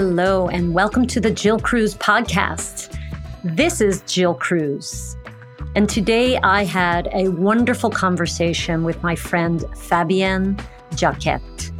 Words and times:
Hello, 0.00 0.46
and 0.46 0.74
welcome 0.74 1.08
to 1.08 1.18
the 1.18 1.32
Jill 1.32 1.58
Cruz 1.58 1.96
podcast. 1.96 2.96
This 3.42 3.80
is 3.80 4.02
Jill 4.02 4.32
Cruz. 4.32 5.16
And 5.74 5.90
today 5.90 6.36
I 6.36 6.62
had 6.62 7.08
a 7.12 7.30
wonderful 7.30 7.90
conversation 7.90 8.84
with 8.84 9.02
my 9.02 9.16
friend 9.16 9.62
Fabienne 9.74 10.64
Jacquet. 10.94 11.72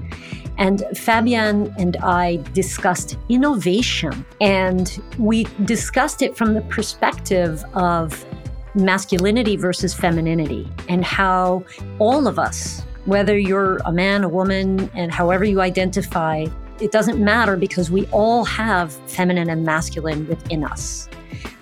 And 0.57 0.81
Fabienne 0.95 1.73
and 1.79 1.97
I 1.99 2.43
discussed 2.55 3.17
innovation. 3.29 4.27
And 4.41 5.01
we 5.17 5.45
discussed 5.65 6.21
it 6.21 6.37
from 6.37 6.55
the 6.55 6.63
perspective 6.63 7.65
of 7.75 8.27
masculinity 8.75 9.55
versus 9.55 9.95
femininity 9.95 10.69
and 10.89 11.05
how 11.05 11.63
all 12.01 12.27
of 12.27 12.37
us, 12.37 12.83
whether 13.05 13.39
you're 13.39 13.77
a 13.85 13.93
man, 13.93 14.25
a 14.25 14.29
woman, 14.29 14.91
and 14.97 15.13
however 15.13 15.45
you 15.45 15.61
identify, 15.61 16.47
it 16.81 16.93
doesn't 16.93 17.23
matter 17.23 17.57
because 17.57 17.91
we 17.91 18.07
all 18.07 18.45
have 18.45 18.93
feminine 19.11 19.51
and 19.51 19.65
masculine 19.65 20.27
within 20.29 20.65
us 20.65 21.09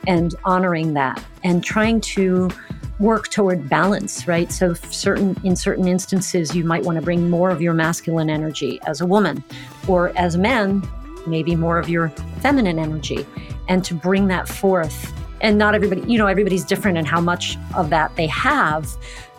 and 0.06 0.34
honoring 0.44 0.94
that 0.94 1.22
and 1.42 1.64
trying 1.64 2.00
to 2.00 2.50
work 2.98 3.28
toward 3.28 3.68
balance 3.68 4.26
right? 4.26 4.50
So 4.50 4.74
certain 4.74 5.38
in 5.44 5.56
certain 5.56 5.86
instances 5.86 6.54
you 6.54 6.64
might 6.64 6.82
want 6.84 6.96
to 6.96 7.02
bring 7.02 7.28
more 7.28 7.50
of 7.50 7.60
your 7.60 7.74
masculine 7.74 8.30
energy 8.30 8.80
as 8.86 9.00
a 9.00 9.06
woman 9.06 9.42
or 9.86 10.16
as 10.16 10.34
a 10.34 10.38
man 10.38 10.82
maybe 11.26 11.56
more 11.56 11.78
of 11.78 11.88
your 11.88 12.08
feminine 12.40 12.78
energy 12.78 13.26
and 13.68 13.84
to 13.84 13.94
bring 13.94 14.28
that 14.28 14.48
forth. 14.48 15.12
And 15.40 15.58
not 15.58 15.74
everybody 15.74 16.00
you 16.10 16.18
know 16.18 16.26
everybody's 16.26 16.64
different 16.64 16.96
in 16.96 17.04
how 17.04 17.20
much 17.20 17.58
of 17.74 17.90
that 17.90 18.14
they 18.16 18.26
have 18.28 18.88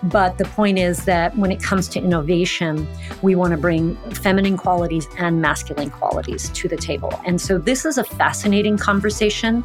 but 0.03 0.37
the 0.37 0.45
point 0.45 0.77
is 0.77 1.05
that 1.05 1.35
when 1.37 1.51
it 1.51 1.61
comes 1.61 1.87
to 1.89 1.99
innovation, 1.99 2.87
we 3.21 3.35
want 3.35 3.51
to 3.51 3.57
bring 3.57 3.95
feminine 4.11 4.57
qualities 4.57 5.07
and 5.17 5.41
masculine 5.41 5.89
qualities 5.89 6.49
to 6.49 6.67
the 6.67 6.77
table. 6.77 7.19
And 7.25 7.41
so 7.41 7.57
this 7.57 7.85
is 7.85 7.97
a 7.97 8.03
fascinating 8.03 8.77
conversation. 8.77 9.63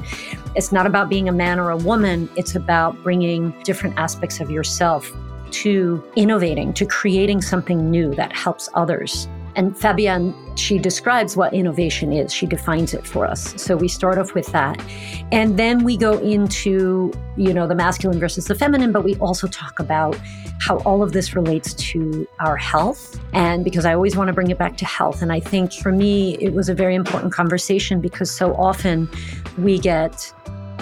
It's 0.54 0.72
not 0.72 0.86
about 0.86 1.08
being 1.08 1.28
a 1.28 1.32
man 1.32 1.58
or 1.58 1.70
a 1.70 1.76
woman, 1.76 2.30
it's 2.36 2.54
about 2.54 3.02
bringing 3.02 3.50
different 3.62 3.98
aspects 3.98 4.40
of 4.40 4.50
yourself 4.50 5.10
to 5.50 6.02
innovating, 6.16 6.72
to 6.74 6.86
creating 6.86 7.42
something 7.42 7.90
new 7.90 8.14
that 8.14 8.34
helps 8.34 8.70
others. 8.74 9.28
And 9.54 9.74
Fabienne, 9.74 10.34
she 10.56 10.78
describes 10.78 11.36
what 11.36 11.52
innovation 11.52 12.12
is. 12.12 12.32
She 12.32 12.46
defines 12.46 12.94
it 12.94 13.06
for 13.06 13.26
us. 13.26 13.60
So 13.60 13.76
we 13.76 13.88
start 13.88 14.18
off 14.18 14.34
with 14.34 14.46
that. 14.48 14.82
And 15.30 15.58
then 15.58 15.84
we 15.84 15.96
go 15.96 16.18
into, 16.18 17.12
you 17.36 17.52
know, 17.52 17.66
the 17.66 17.74
masculine 17.74 18.18
versus 18.18 18.46
the 18.46 18.54
feminine, 18.54 18.92
but 18.92 19.04
we 19.04 19.16
also 19.16 19.46
talk 19.46 19.78
about 19.78 20.18
how 20.60 20.78
all 20.78 21.02
of 21.02 21.12
this 21.12 21.34
relates 21.34 21.74
to 21.74 22.26
our 22.40 22.56
health. 22.56 23.20
And 23.32 23.64
because 23.64 23.84
I 23.84 23.94
always 23.94 24.16
want 24.16 24.28
to 24.28 24.32
bring 24.32 24.50
it 24.50 24.58
back 24.58 24.76
to 24.78 24.86
health. 24.86 25.22
And 25.22 25.32
I 25.32 25.40
think 25.40 25.72
for 25.72 25.92
me, 25.92 26.36
it 26.38 26.54
was 26.54 26.68
a 26.68 26.74
very 26.74 26.94
important 26.94 27.32
conversation 27.32 28.00
because 28.00 28.30
so 28.30 28.54
often 28.54 29.08
we 29.58 29.78
get 29.78 30.32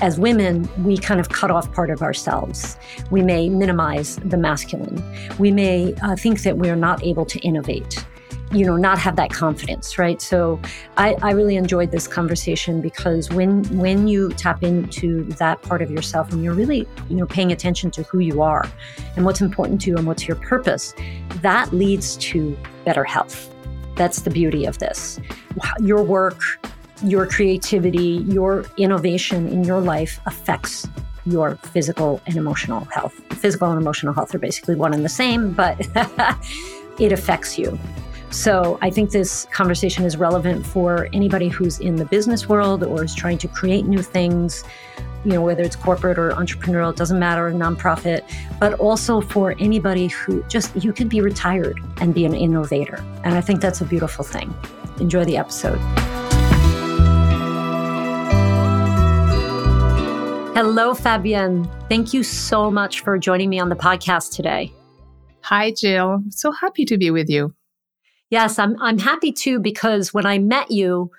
as 0.03 0.19
women, 0.19 0.69
we 0.83 0.97
kind 0.97 1.21
of 1.21 1.29
cut 1.29 1.51
off 1.51 1.71
part 1.73 1.91
of 1.91 2.03
ourselves. 2.03 2.79
We 3.11 3.23
may 3.23 3.49
minimize 3.49 4.17
the 4.17 4.37
masculine. 4.37 5.03
We 5.39 5.51
may 5.51 5.95
uh, 6.03 6.17
think 6.17 6.43
that 6.43 6.57
we're 6.57 6.77
not 6.77 7.05
able 7.05 7.27
to 7.27 7.39
innovate 7.41 8.05
you 8.53 8.67
know 8.67 8.77
not 8.77 8.99
have 8.99 9.17
that 9.17 9.31
confidence 9.31 9.99
right? 9.99 10.21
So 10.21 10.61
I, 10.97 11.15
I 11.23 11.33
really 11.33 11.57
enjoyed 11.57 11.91
this 11.91 12.07
conversation 12.07 12.81
because 12.81 13.31
when 13.31 13.65
when 13.79 14.09
you 14.09 14.31
tap 14.31 14.63
into 14.63 15.25
that 15.35 15.63
part 15.63 15.83
of 15.83 15.91
yourself 15.91 16.33
and 16.33 16.43
you're 16.43 16.55
really 16.55 16.87
you 17.09 17.17
know 17.17 17.27
paying 17.27 17.53
attention 17.53 17.91
to 17.93 18.03
who 18.05 18.19
you 18.19 18.43
are 18.43 18.69
and 19.17 19.25
what's 19.25 19.41
important 19.41 19.81
to 19.83 19.91
you 19.91 19.97
and 19.97 20.07
what's 20.07 20.27
your 20.27 20.37
purpose 20.37 20.95
that 21.43 21.73
leads 21.73 22.17
to 22.17 22.57
better 22.85 23.05
health. 23.05 23.55
That's 23.95 24.23
the 24.23 24.31
beauty 24.31 24.65
of 24.65 24.79
this. 24.79 25.21
Your 25.81 26.03
work 26.03 26.41
your 27.03 27.27
creativity 27.27 28.25
your 28.29 28.67
innovation 28.77 29.49
in 29.49 29.65
your 29.65 29.81
life 29.81 30.21
affects 30.27 30.87
your 31.25 31.57
physical 31.57 32.21
and 32.27 32.37
emotional 32.37 32.85
health. 32.87 33.15
Physical 33.35 33.71
and 33.71 33.81
emotional 33.81 34.13
health 34.13 34.35
are 34.35 34.39
basically 34.39 34.75
one 34.75 34.93
and 34.93 35.05
the 35.05 35.09
same 35.09 35.53
but 35.53 35.79
it 36.99 37.13
affects 37.13 37.59
you 37.59 37.79
so 38.31 38.79
I 38.81 38.91
think 38.91 39.11
this 39.11 39.45
conversation 39.47 40.05
is 40.05 40.17
relevant 40.17 40.65
for 40.65 41.09
anybody 41.13 41.49
who's 41.49 41.81
in 41.81 41.97
the 41.97 42.05
business 42.05 42.49
world 42.49 42.85
or 42.85 43.03
is 43.05 43.15
trying 43.15 43.39
to 43.39 43.49
create 43.49 43.87
new 43.87 44.03
things, 44.03 44.63
you 45.25 45.33
know, 45.33 45.43
whether 45.43 45.63
it's 45.63 45.77
corporate 45.77 46.19
or 46.19 46.31
entrepreneurial, 46.31 46.91
it 46.91 46.97
doesn't 46.97 47.19
matter, 47.19 47.51
nonprofit, 47.51 48.23
but 48.61 48.75
also 48.75 49.21
for 49.21 49.55
anybody 49.59 50.07
who 50.07 50.45
just, 50.45 50.75
you 50.77 50.93
could 50.93 51.09
be 51.09 51.21
retired 51.21 51.79
and 52.01 52.15
be 52.15 52.25
an 52.25 52.35
innovator. 52.35 53.05
And 53.25 53.35
I 53.35 53.41
think 53.41 53.61
that's 53.61 53.81
a 53.81 53.85
beautiful 53.85 54.25
thing. 54.25 54.55
Enjoy 55.01 55.25
the 55.25 55.37
episode. 55.37 55.79
Hello, 60.55 60.95
Fabienne. 60.95 61.69
Thank 61.89 62.13
you 62.13 62.23
so 62.23 62.71
much 62.71 63.01
for 63.01 63.19
joining 63.19 63.51
me 63.51 63.59
on 63.59 63.71
the 63.71 63.77
podcast 63.77 64.35
today. 64.37 64.73
Hi, 65.43 65.73
Jill. 65.73 66.23
So 66.29 66.53
happy 66.53 66.85
to 66.85 66.99
be 66.99 67.11
with 67.11 67.29
you. 67.29 67.55
Yes, 68.31 68.59
I'm 68.59 68.81
I'm 68.81 68.99
happy 68.99 69.33
too 69.33 69.59
because 69.59 70.15
when 70.15 70.25
I 70.25 70.39
met 70.39 70.71
you 70.71 71.11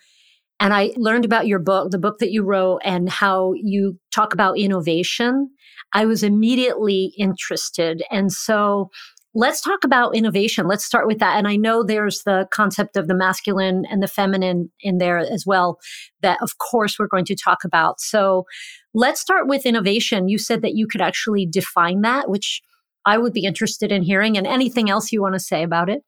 and 0.59 0.73
I 0.73 0.91
learned 0.95 1.25
about 1.25 1.47
your 1.47 1.59
book, 1.59 1.91
the 1.91 1.97
book 1.99 2.19
that 2.19 2.31
you 2.31 2.43
wrote 2.43 2.79
and 2.83 3.09
how 3.09 3.53
you 3.53 3.99
talk 4.11 4.33
about 4.33 4.57
innovation, 4.57 5.49
I 5.93 6.05
was 6.05 6.23
immediately 6.23 7.13
interested. 7.17 8.03
And 8.11 8.31
so 8.31 8.89
let's 9.33 9.61
talk 9.61 9.83
about 9.83 10.15
innovation. 10.15 10.67
Let's 10.67 10.85
start 10.85 11.07
with 11.07 11.19
that. 11.19 11.37
And 11.37 11.47
I 11.47 11.55
know 11.55 11.83
there's 11.83 12.23
the 12.23 12.47
concept 12.51 12.95
of 12.95 13.07
the 13.07 13.15
masculine 13.15 13.85
and 13.89 14.01
the 14.03 14.07
feminine 14.07 14.71
in 14.81 14.97
there 14.97 15.17
as 15.17 15.45
well 15.45 15.79
that 16.21 16.37
of 16.41 16.57
course 16.59 16.99
we're 16.99 17.07
going 17.07 17.25
to 17.25 17.35
talk 17.35 17.63
about. 17.63 17.99
So 17.99 18.45
let's 18.93 19.21
start 19.21 19.47
with 19.47 19.65
innovation. 19.65 20.29
You 20.29 20.37
said 20.37 20.61
that 20.61 20.75
you 20.75 20.87
could 20.87 21.01
actually 21.01 21.45
define 21.45 22.01
that, 22.01 22.29
which 22.29 22.61
I 23.05 23.17
would 23.17 23.33
be 23.33 23.45
interested 23.45 23.91
in 23.91 24.03
hearing 24.03 24.37
and 24.37 24.45
anything 24.45 24.89
else 24.89 25.11
you 25.11 25.21
want 25.21 25.33
to 25.33 25.39
say 25.39 25.63
about 25.63 25.89
it. 25.89 26.03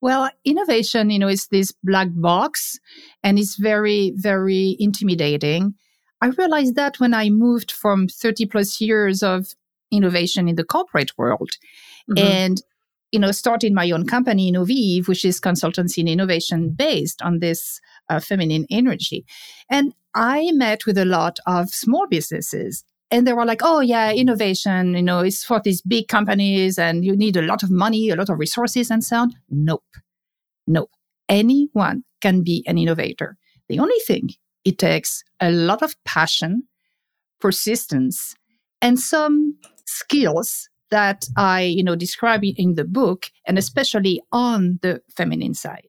Well, 0.00 0.30
innovation, 0.44 1.10
you 1.10 1.18
know, 1.18 1.28
is 1.28 1.48
this 1.48 1.72
black 1.84 2.08
box 2.10 2.78
and 3.22 3.38
it's 3.38 3.56
very, 3.56 4.12
very 4.16 4.76
intimidating. 4.78 5.74
I 6.22 6.28
realized 6.28 6.74
that 6.76 7.00
when 7.00 7.14
I 7.14 7.30
moved 7.30 7.70
from 7.70 8.08
30 8.08 8.46
plus 8.46 8.80
years 8.80 9.22
of 9.22 9.48
innovation 9.90 10.48
in 10.48 10.56
the 10.56 10.64
corporate 10.64 11.16
world 11.18 11.50
mm-hmm. 12.10 12.18
and, 12.18 12.62
you 13.12 13.18
know, 13.18 13.32
started 13.32 13.72
my 13.72 13.90
own 13.90 14.06
company, 14.06 14.52
Innoveve, 14.52 15.08
which 15.08 15.24
is 15.24 15.40
consultancy 15.40 15.98
and 15.98 16.08
innovation 16.08 16.70
based 16.70 17.20
on 17.22 17.40
this 17.40 17.80
uh, 18.08 18.20
feminine 18.20 18.66
energy. 18.70 19.24
And 19.68 19.94
I 20.14 20.50
met 20.52 20.86
with 20.86 20.98
a 20.98 21.04
lot 21.04 21.38
of 21.46 21.70
small 21.70 22.06
businesses 22.08 22.84
and 23.10 23.26
they 23.26 23.32
were 23.32 23.44
like, 23.44 23.60
oh, 23.62 23.80
yeah, 23.80 24.12
innovation, 24.12 24.94
you 24.94 25.02
know, 25.02 25.20
it's 25.20 25.44
for 25.44 25.60
these 25.62 25.82
big 25.82 26.08
companies 26.08 26.78
and 26.78 27.04
you 27.04 27.16
need 27.16 27.36
a 27.36 27.42
lot 27.42 27.62
of 27.62 27.70
money, 27.70 28.10
a 28.10 28.16
lot 28.16 28.30
of 28.30 28.38
resources 28.38 28.90
and 28.90 29.02
so 29.02 29.16
on. 29.16 29.32
Nope. 29.48 29.84
Nope. 30.66 30.90
Anyone 31.28 32.04
can 32.20 32.42
be 32.42 32.64
an 32.66 32.78
innovator. 32.78 33.36
The 33.68 33.78
only 33.78 33.98
thing, 34.06 34.30
it 34.64 34.78
takes 34.78 35.24
a 35.40 35.50
lot 35.50 35.82
of 35.82 35.96
passion, 36.04 36.64
persistence, 37.40 38.34
and 38.82 38.98
some 38.98 39.56
skills 39.86 40.68
that 40.90 41.26
I, 41.36 41.62
you 41.62 41.84
know, 41.84 41.96
describe 41.96 42.42
in 42.44 42.74
the 42.74 42.84
book, 42.84 43.30
and 43.46 43.58
especially 43.58 44.20
on 44.32 44.78
the 44.82 45.02
feminine 45.16 45.54
side. 45.54 45.86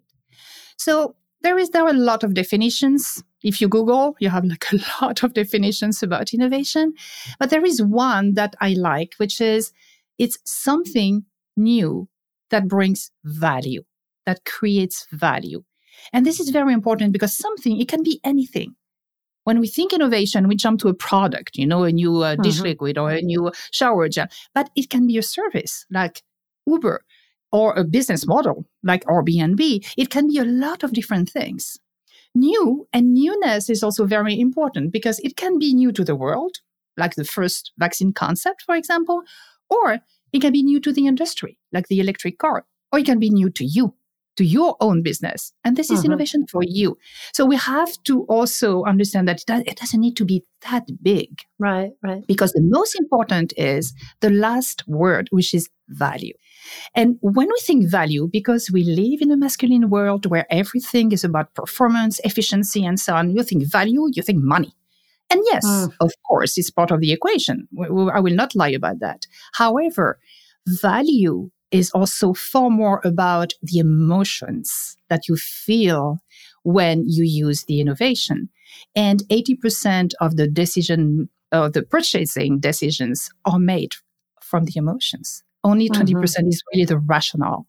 So 0.78 1.16
there 1.42 1.58
is 1.58 1.72
there 1.72 1.84
are 1.86 1.90
a 1.90 1.94
lot 1.94 2.24
of 2.24 2.34
definitions 2.34 3.24
if 3.44 3.62
you 3.62 3.68
Google, 3.68 4.16
you 4.19 4.29
have 4.29 4.46
like 4.46 4.66
a 4.72 4.79
lot 5.02 5.24
of 5.24 5.34
definitions 5.34 6.03
about 6.03 6.34
innovation. 6.34 6.94
But 7.40 7.50
there 7.50 7.66
is 7.66 7.81
one 7.81 8.34
that 8.35 8.56
I 8.62 8.73
like, 8.73 9.16
which 9.17 9.41
is 9.41 9.72
it's 10.17 10.38
something 10.46 11.26
new 11.58 12.08
that 12.49 12.67
brings 12.67 13.11
value, 13.23 13.84
that 14.26 14.46
creates 14.46 15.08
value. 15.11 15.64
And 16.14 16.26
this 16.26 16.40
is 16.40 16.49
very 16.49 16.73
important 16.73 17.14
because 17.14 17.35
something, 17.35 17.79
it 17.79 17.88
can 17.88 18.03
be 18.03 18.20
anything. 18.23 18.76
When 19.44 19.59
we 19.59 19.67
think 19.67 19.91
innovation, 19.91 20.47
we 20.47 20.55
jump 20.55 20.79
to 20.82 20.87
a 20.87 20.94
product, 20.94 21.58
you 21.58 21.66
know, 21.66 21.84
a 21.84 21.91
new 21.91 22.22
uh, 22.22 22.35
dish 22.35 22.55
mm-hmm. 22.55 22.64
liquid 22.64 22.97
or 22.97 23.09
a 23.09 23.22
new 23.22 23.52
shower 23.72 24.08
gel, 24.08 24.28
but 24.53 24.70
it 24.76 24.90
can 24.90 25.08
be 25.08 25.17
a 25.17 25.23
service 25.23 25.85
like 25.90 26.22
Uber 26.67 27.03
or 27.52 27.73
a 27.73 27.84
business 27.84 28.28
model 28.28 28.66
like 28.84 29.03
Airbnb. 29.05 29.94
It 29.97 30.09
can 30.11 30.28
be 30.28 30.37
a 30.37 30.46
lot 30.46 30.84
of 30.84 30.94
different 30.94 31.29
things 31.29 31.79
new 32.36 32.88
and 32.94 33.14
newness 33.14 33.70
is 33.70 33.84
also 33.84 34.06
very 34.06 34.40
important 34.40 34.92
because 34.92 35.20
it 35.20 35.36
can 35.36 35.60
be 35.60 35.74
new 35.74 35.92
to 35.92 36.04
the 36.04 36.16
world, 36.16 36.58
like 36.98 37.16
the 37.16 37.26
first 37.26 37.72
vaccine 37.78 38.14
concept, 38.14 38.64
for 38.66 38.76
example, 38.76 39.22
or 39.70 40.00
it 40.34 40.42
can 40.42 40.54
be 40.54 40.64
new 40.64 40.80
to 40.80 40.94
the 40.94 41.08
industry, 41.08 41.58
like 41.72 41.88
the 41.88 42.00
electric 42.00 42.38
car, 42.38 42.66
or 42.92 43.00
it 43.00 43.06
can 43.06 43.20
be 43.20 43.30
new 43.30 43.50
to 43.50 43.66
you, 43.66 43.96
to 44.38 44.46
your 44.46 44.76
own 44.80 45.04
business. 45.04 45.54
And 45.64 45.76
this 45.76 45.90
is 45.90 46.00
mm-hmm. 46.00 46.08
innovation 46.08 46.46
for 46.48 46.62
you. 46.64 46.98
So 47.34 47.46
we 47.46 47.58
have 47.58 47.92
to 48.06 48.24
also 48.24 48.84
understand 48.86 49.28
that 49.28 49.44
it 49.48 49.78
doesn't 49.78 50.00
need 50.00 50.16
to 50.18 50.26
be 50.26 50.44
that 50.70 50.88
big. 51.02 51.42
Right, 51.60 51.92
right. 52.02 52.26
Because 52.28 52.54
the 52.54 52.62
most 52.64 52.96
important 52.96 53.54
is 53.58 53.94
the 54.22 54.30
last 54.30 54.88
word, 54.88 55.28
which 55.32 55.54
is 55.54 55.70
value. 55.90 56.34
And 56.96 57.18
when 57.22 57.48
we 57.48 57.60
think 57.62 57.88
value, 57.88 58.30
because 58.32 58.70
we 58.72 58.84
live 58.84 59.22
in 59.22 59.32
a 59.32 59.38
masculine 59.38 59.90
world 59.90 60.26
where 60.26 60.46
everything 60.50 61.12
is 61.12 61.24
about 61.24 61.54
performance, 61.54 62.20
efficiency, 62.24 62.86
and 62.86 63.00
so 63.00 63.16
on, 63.16 63.36
you 63.36 63.44
think 63.44 63.70
value, 63.70 64.08
you 64.14 64.24
think 64.24 64.40
money. 64.42 64.74
And 65.30 65.42
yes, 65.46 65.66
mm. 65.66 65.92
of 66.00 66.12
course, 66.28 66.58
it's 66.58 66.70
part 66.70 66.92
of 66.92 67.00
the 67.00 67.12
equation. 67.12 67.68
I 67.80 68.20
will 68.20 68.36
not 68.36 68.56
lie 68.56 68.70
about 68.70 69.00
that. 69.00 69.26
However, 69.54 70.20
value 70.68 71.50
is 71.72 71.91
also 71.91 72.34
far 72.34 72.70
more 72.70 73.02
about 73.03 73.53
the 73.62 73.79
emotions 73.79 74.97
that 75.09 75.28
you 75.28 75.35
feel 75.35 76.20
when 76.64 77.03
you 77.08 77.23
use 77.23 77.64
the 77.64 77.79
innovation. 77.79 78.50
And 78.96 79.23
80% 79.29 80.14
of 80.20 80.38
the 80.38 80.47
decision, 80.47 81.29
uh, 81.52 81.70
the 81.70 81.84
purchasing 81.84 82.59
decisions 82.59 83.29
are 83.46 83.59
made 83.59 83.94
from 84.41 84.66
the 84.66 84.73
emotions. 84.76 85.44
Only 85.64 85.90
20% 85.90 86.03
mm-hmm. 86.03 86.22
percent 86.22 86.46
mm 86.46 86.50
hmm 86.50 86.50
is 86.50 86.64
really 86.73 86.85
the 86.85 86.97
rationale. 86.97 87.68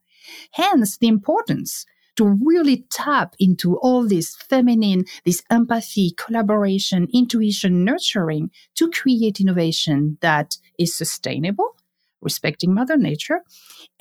Hence, 0.52 0.99
the 0.99 1.08
importance 1.08 1.84
to 2.16 2.38
really 2.44 2.84
tap 2.90 3.34
into 3.38 3.76
all 3.78 4.06
this 4.06 4.37
feminine, 4.37 5.04
this 5.25 5.43
empathy, 5.50 6.12
collaboration, 6.16 7.08
intuition, 7.12 7.84
nurturing 7.84 8.50
to 8.75 8.90
create 8.90 9.40
innovation 9.40 10.19
that 10.20 10.56
is 10.78 10.96
sustainable, 10.96 11.76
respecting 12.22 12.72
Mother 12.72 12.96
Nature, 12.96 13.42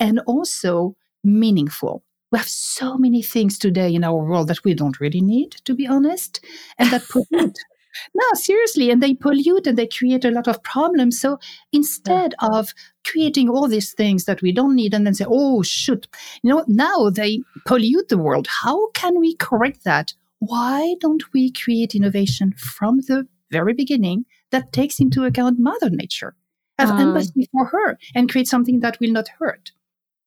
and 0.00 0.20
also 0.26 0.96
meaningful. 1.24 2.04
We 2.30 2.38
have 2.38 2.48
so 2.48 2.96
many 2.96 3.22
things 3.22 3.58
today 3.58 3.94
in 3.94 4.04
our 4.04 4.24
world 4.24 4.48
that 4.48 4.64
we 4.64 4.74
don't 4.74 5.00
really 5.00 5.20
need, 5.20 5.52
to 5.64 5.74
be 5.74 5.86
honest, 5.86 6.42
and 6.78 6.90
that 6.90 7.02
pollute. 7.08 7.58
no, 8.14 8.24
seriously, 8.34 8.90
and 8.90 9.02
they 9.02 9.14
pollute 9.14 9.66
and 9.66 9.76
they 9.76 9.86
create 9.86 10.24
a 10.24 10.30
lot 10.30 10.48
of 10.48 10.62
problems. 10.62 11.20
So 11.20 11.38
instead 11.72 12.34
yeah. 12.40 12.48
of 12.52 12.72
creating 13.06 13.48
all 13.48 13.68
these 13.68 13.92
things 13.92 14.24
that 14.24 14.42
we 14.42 14.52
don't 14.52 14.74
need 14.74 14.94
and 14.94 15.06
then 15.06 15.14
say, 15.14 15.26
oh, 15.28 15.62
shoot, 15.62 16.08
you 16.42 16.50
know, 16.50 16.64
now 16.68 17.10
they 17.10 17.42
pollute 17.66 18.08
the 18.08 18.18
world. 18.18 18.46
How 18.46 18.90
can 18.92 19.18
we 19.20 19.36
correct 19.36 19.84
that? 19.84 20.14
Why 20.38 20.96
don't 21.00 21.22
we 21.32 21.52
create 21.52 21.94
innovation 21.94 22.52
from 22.56 22.98
the 23.06 23.26
very 23.50 23.74
beginning 23.74 24.24
that 24.50 24.72
takes 24.72 24.98
into 24.98 25.24
account 25.24 25.58
Mother 25.60 25.90
Nature? 25.90 26.34
Have 26.78 26.90
um, 26.90 27.00
empathy 27.00 27.48
for 27.52 27.66
her 27.66 27.98
and 28.14 28.30
create 28.30 28.48
something 28.48 28.80
that 28.80 28.98
will 29.00 29.12
not 29.12 29.28
hurt. 29.38 29.72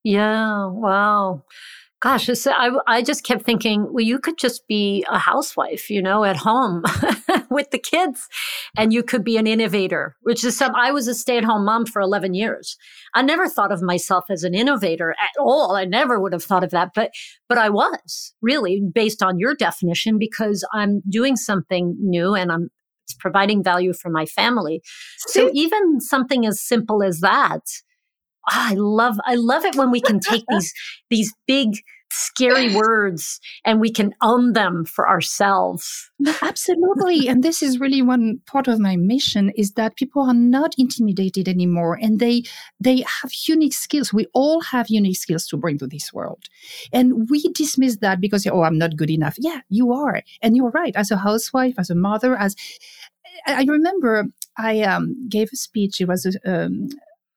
Yeah, 0.03 0.67
wow. 0.67 1.43
Gosh, 2.01 2.29
I, 2.45 2.69
I 2.85 3.01
just 3.01 3.23
kept 3.23 3.45
thinking, 3.45 3.91
well, 3.91 4.03
you 4.03 4.19
could 4.19 4.37
just 4.37 4.67
be 4.67 5.03
a 5.09 5.17
housewife, 5.17 5.89
you 5.89 6.03
know, 6.03 6.23
at 6.23 6.37
home 6.37 6.83
with 7.49 7.71
the 7.71 7.79
kids, 7.79 8.27
and 8.77 8.93
you 8.93 9.01
could 9.01 9.23
be 9.23 9.37
an 9.37 9.47
innovator, 9.47 10.15
which 10.21 10.43
is 10.43 10.55
some, 10.55 10.75
I 10.75 10.91
was 10.91 11.07
a 11.07 11.15
stay 11.15 11.39
at 11.39 11.43
home 11.43 11.65
mom 11.65 11.87
for 11.87 12.01
11 12.01 12.35
years. 12.35 12.77
I 13.15 13.23
never 13.23 13.47
thought 13.47 13.71
of 13.71 13.81
myself 13.81 14.25
as 14.29 14.43
an 14.43 14.53
innovator 14.53 15.11
at 15.13 15.31
all. 15.39 15.75
I 15.75 15.85
never 15.85 16.19
would 16.19 16.33
have 16.33 16.43
thought 16.43 16.63
of 16.63 16.69
that, 16.69 16.91
but, 16.93 17.11
but 17.49 17.57
I 17.57 17.69
was 17.69 18.35
really 18.39 18.83
based 18.93 19.23
on 19.23 19.39
your 19.39 19.55
definition 19.55 20.19
because 20.19 20.63
I'm 20.73 21.01
doing 21.09 21.35
something 21.35 21.95
new 21.99 22.35
and 22.35 22.51
I'm 22.51 22.69
it's 23.05 23.13
providing 23.13 23.63
value 23.63 23.93
for 23.93 24.09
my 24.09 24.25
family. 24.25 24.81
So 25.27 25.51
even 25.53 26.01
something 26.01 26.45
as 26.45 26.59
simple 26.61 27.03
as 27.03 27.19
that, 27.19 27.61
oh, 28.49 28.51
I 28.51 28.73
love 28.75 29.17
I 29.25 29.35
love 29.35 29.63
it 29.63 29.75
when 29.75 29.91
we 29.91 30.01
can 30.01 30.19
take 30.19 30.43
these 30.49 30.73
these 31.09 31.33
big 31.47 31.77
scary 32.15 32.75
words 32.81 33.39
and 33.65 33.79
we 33.79 33.91
can 33.91 34.13
own 34.21 34.53
them 34.53 34.85
for 34.85 35.07
ourselves. 35.07 36.09
Absolutely. 36.41 37.27
and 37.27 37.43
this 37.43 37.61
is 37.61 37.79
really 37.79 38.01
one 38.01 38.39
part 38.45 38.67
of 38.67 38.79
my 38.79 38.95
mission 38.95 39.51
is 39.55 39.73
that 39.73 39.95
people 39.97 40.21
are 40.21 40.33
not 40.33 40.73
intimidated 40.77 41.47
anymore 41.47 41.97
and 42.01 42.19
they 42.19 42.43
they 42.79 43.03
have 43.21 43.31
unique 43.47 43.73
skills. 43.73 44.13
We 44.13 44.27
all 44.33 44.61
have 44.61 44.87
unique 44.89 45.17
skills 45.17 45.47
to 45.47 45.57
bring 45.57 45.77
to 45.79 45.87
this 45.87 46.13
world. 46.13 46.45
And 46.93 47.29
we 47.29 47.41
dismiss 47.53 47.97
that 47.97 48.21
because 48.21 48.47
oh 48.47 48.63
I'm 48.63 48.77
not 48.77 48.95
good 48.95 49.09
enough. 49.09 49.35
Yeah, 49.37 49.61
you 49.69 49.91
are. 49.91 50.21
And 50.41 50.55
you're 50.55 50.71
right. 50.71 50.95
As 50.95 51.11
a 51.11 51.17
housewife, 51.17 51.75
as 51.77 51.89
a 51.89 51.95
mother, 51.95 52.35
as 52.35 52.55
I 53.47 53.65
remember 53.67 54.25
I 54.57 54.81
um, 54.81 55.27
gave 55.29 55.49
a 55.51 55.55
speech. 55.55 55.99
It 55.99 56.07
was 56.07 56.25
a, 56.25 56.65
um, 56.65 56.89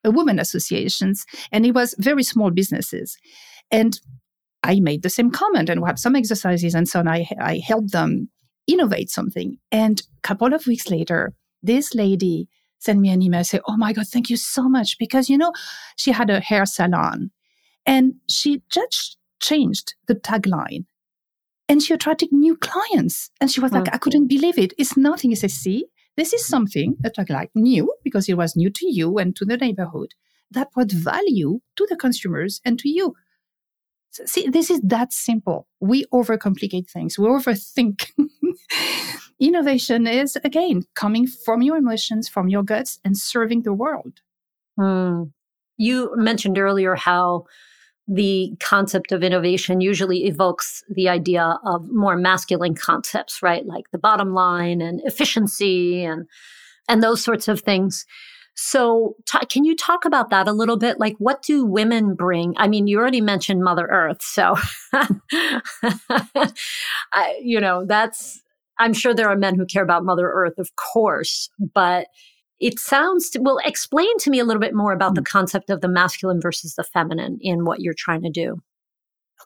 a 0.04 0.10
women 0.10 0.38
associations, 0.38 1.24
and 1.50 1.66
it 1.66 1.74
was 1.74 1.94
very 1.98 2.22
small 2.22 2.50
businesses. 2.50 3.16
And 3.70 4.00
I 4.62 4.80
made 4.80 5.02
the 5.02 5.10
same 5.10 5.30
comment, 5.30 5.68
and 5.68 5.82
we 5.82 5.86
had 5.86 5.98
some 5.98 6.16
exercises 6.16 6.74
and 6.74 6.88
so 6.88 7.00
on. 7.00 7.08
I, 7.08 7.28
I 7.40 7.58
helped 7.64 7.92
them 7.92 8.28
innovate 8.66 9.10
something. 9.10 9.58
And 9.70 10.00
a 10.00 10.20
couple 10.22 10.52
of 10.52 10.66
weeks 10.66 10.90
later, 10.90 11.32
this 11.62 11.94
lady 11.94 12.48
sent 12.78 13.00
me 13.00 13.10
an 13.10 13.22
email 13.22 13.44
say, 13.44 13.60
"Oh 13.66 13.76
my 13.76 13.92
God, 13.92 14.06
thank 14.08 14.30
you 14.30 14.36
so 14.36 14.68
much!" 14.68 14.98
Because 14.98 15.28
you 15.30 15.38
know, 15.38 15.52
she 15.96 16.12
had 16.12 16.30
a 16.30 16.40
hair 16.40 16.66
salon, 16.66 17.30
and 17.86 18.14
she 18.28 18.62
just 18.70 19.16
changed 19.40 19.94
the 20.06 20.14
tagline 20.14 20.84
and 21.68 21.82
she 21.82 21.94
attracted 21.94 22.32
new 22.32 22.56
clients. 22.56 23.30
And 23.40 23.50
she 23.50 23.60
was 23.60 23.72
like. 23.72 23.92
I 23.92 23.98
couldn't 23.98 24.28
believe 24.28 24.58
it. 24.58 24.72
It's 24.78 24.96
nothing. 24.96 25.30
I 25.32 25.34
said, 25.34 25.50
see, 25.50 25.86
this 26.16 26.32
is 26.32 26.46
something 26.46 26.96
that 27.00 27.18
like, 27.18 27.30
like 27.30 27.50
new 27.54 27.92
because 28.02 28.28
it 28.28 28.36
was 28.36 28.56
new 28.56 28.70
to 28.70 28.86
you 28.90 29.18
and 29.18 29.36
to 29.36 29.44
the 29.44 29.56
neighborhood 29.56 30.14
that 30.50 30.72
brought 30.72 30.90
value 30.90 31.60
to 31.76 31.86
the 31.88 31.96
consumers 31.96 32.60
and 32.64 32.78
to 32.78 32.88
you. 32.88 33.14
See, 34.26 34.48
this 34.48 34.70
is 34.70 34.80
that 34.82 35.12
simple. 35.12 35.66
We 35.80 36.04
overcomplicate 36.12 36.90
things. 36.90 37.18
We 37.18 37.26
overthink. 37.26 38.06
Innovation 39.40 40.06
is 40.06 40.36
again 40.42 40.82
coming 40.94 41.26
from 41.26 41.62
your 41.62 41.76
emotions, 41.76 42.28
from 42.28 42.48
your 42.48 42.62
guts, 42.62 42.98
and 43.04 43.16
serving 43.16 43.62
the 43.62 43.72
world. 43.72 44.20
Mm. 44.78 45.32
You 45.76 46.12
mentioned 46.16 46.58
earlier 46.58 46.96
how 46.96 47.44
the 48.08 48.56
concept 48.58 49.12
of 49.12 49.22
innovation 49.22 49.82
usually 49.82 50.24
evokes 50.24 50.82
the 50.88 51.08
idea 51.08 51.58
of 51.64 51.86
more 51.90 52.16
masculine 52.16 52.74
concepts, 52.74 53.42
right? 53.42 53.66
Like 53.66 53.90
the 53.92 53.98
bottom 53.98 54.32
line 54.32 54.80
and 54.80 55.00
efficiency 55.04 56.04
and 56.04 56.26
and 56.88 57.02
those 57.02 57.22
sorts 57.22 57.48
of 57.48 57.60
things. 57.60 58.06
So, 58.60 59.14
t- 59.24 59.46
can 59.48 59.64
you 59.64 59.76
talk 59.76 60.04
about 60.04 60.30
that 60.30 60.48
a 60.48 60.52
little 60.52 60.76
bit? 60.76 60.98
Like, 60.98 61.14
what 61.18 61.42
do 61.42 61.64
women 61.64 62.16
bring? 62.16 62.54
I 62.56 62.66
mean, 62.66 62.88
you 62.88 62.98
already 62.98 63.20
mentioned 63.20 63.62
Mother 63.62 63.86
Earth, 63.86 64.20
so 64.20 64.56
I, 67.12 67.38
you 67.40 67.60
know 67.60 67.84
that's. 67.86 68.42
I'm 68.80 68.92
sure 68.92 69.14
there 69.14 69.28
are 69.28 69.36
men 69.36 69.54
who 69.54 69.64
care 69.64 69.84
about 69.84 70.04
Mother 70.04 70.28
Earth, 70.28 70.58
of 70.58 70.74
course, 70.74 71.50
but 71.72 72.08
it 72.58 72.80
sounds 72.80 73.30
to, 73.30 73.40
well 73.40 73.60
explain 73.64 74.18
to 74.18 74.30
me 74.30 74.40
a 74.40 74.44
little 74.44 74.60
bit 74.60 74.74
more 74.74 74.92
about 74.92 75.14
the 75.14 75.20
mm. 75.20 75.26
concept 75.26 75.70
of 75.70 75.80
the 75.80 75.88
masculine 75.88 76.40
versus 76.40 76.74
the 76.74 76.82
feminine 76.82 77.38
in 77.40 77.64
what 77.64 77.80
you're 77.80 77.94
trying 77.96 78.22
to 78.22 78.30
do 78.30 78.60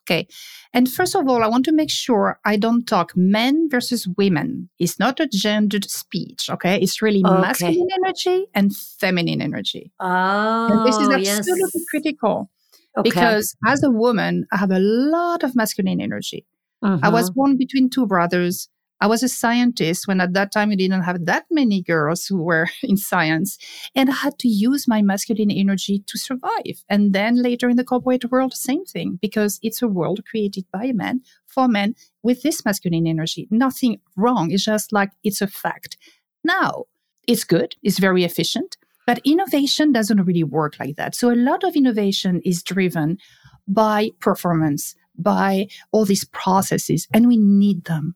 okay 0.05 0.27
and 0.73 0.91
first 0.91 1.15
of 1.15 1.29
all 1.29 1.43
i 1.43 1.47
want 1.47 1.65
to 1.65 1.73
make 1.73 1.91
sure 1.91 2.39
i 2.45 2.57
don't 2.57 2.87
talk 2.87 3.13
men 3.17 3.69
versus 3.71 4.09
women 4.17 4.69
it's 4.79 4.99
not 4.99 5.21
a 5.21 5.27
gendered 5.27 5.89
speech 5.89 6.49
okay 6.51 6.81
it's 6.81 7.01
really 7.03 7.23
okay. 7.25 7.41
masculine 7.41 7.89
energy 8.05 8.47
and 8.55 8.77
feminine 8.77 9.41
energy 9.41 9.93
oh 10.01 10.69
and 10.71 10.87
this 10.87 10.97
is 10.97 11.09
absolutely 11.09 11.71
yes. 11.75 11.85
critical 11.91 12.51
okay. 12.99 13.09
because 13.09 13.57
as 13.67 13.83
a 13.83 13.91
woman 13.91 14.47
i 14.53 14.57
have 14.57 14.71
a 14.71 14.81
lot 14.81 15.43
of 15.43 15.55
masculine 15.55 16.01
energy 16.01 16.47
I 16.83 17.11
was 17.11 17.31
mm-hmm. 17.31 17.35
born 17.35 17.57
between 17.57 17.91
two 17.91 18.07
brothers. 18.07 18.69
I 19.03 19.07
was 19.07 19.25
a 19.25 19.29
scientist 19.29 20.07
when 20.07 20.21
at 20.21 20.33
that 20.35 20.53
time 20.53 20.69
we 20.69 20.77
didn't 20.77 21.03
have 21.03 21.27
that 21.27 21.47
many 21.51 21.83
girls 21.83 22.25
who 22.25 22.41
were 22.41 22.69
in 22.85 22.97
science. 22.97 23.59
And 23.97 24.09
I 24.09 24.15
had 24.15 24.39
to 24.39 24.49
use 24.49 24.87
my 24.87 25.03
masculine 25.03 25.51
energy 25.51 26.05
to 26.07 26.17
survive. 26.17 26.85
And 26.89 27.13
then 27.13 27.43
later 27.43 27.69
in 27.69 27.77
the 27.77 27.83
corporate 27.83 28.31
world, 28.31 28.55
same 28.55 28.85
thing, 28.85 29.19
because 29.21 29.59
it's 29.61 29.83
a 29.83 29.89
world 29.89 30.21
created 30.31 30.67
by 30.73 30.93
men 30.93 31.23
for 31.49 31.67
men 31.67 31.97
with 32.23 32.43
this 32.43 32.65
masculine 32.65 33.09
energy. 33.09 33.49
Nothing 33.51 33.99
wrong. 34.17 34.53
It's 34.53 34.65
just 34.65 34.93
like 34.93 35.11
it's 35.25 35.41
a 35.41 35.49
fact. 35.49 35.97
Now, 36.45 36.85
it's 37.27 37.43
good, 37.43 37.75
it's 37.83 37.99
very 37.99 38.23
efficient, 38.23 38.77
but 39.05 39.19
innovation 39.25 39.91
doesn't 39.91 40.25
really 40.25 40.45
work 40.45 40.79
like 40.79 40.95
that. 40.95 41.17
So 41.17 41.33
a 41.33 41.35
lot 41.35 41.65
of 41.65 41.75
innovation 41.75 42.41
is 42.45 42.63
driven 42.63 43.19
by 43.67 44.11
performance, 44.21 44.95
by 45.19 45.67
all 45.91 46.05
these 46.05 46.25
processes, 46.25 47.09
and 47.13 47.27
we 47.27 47.37
need 47.37 47.87
them. 47.87 48.15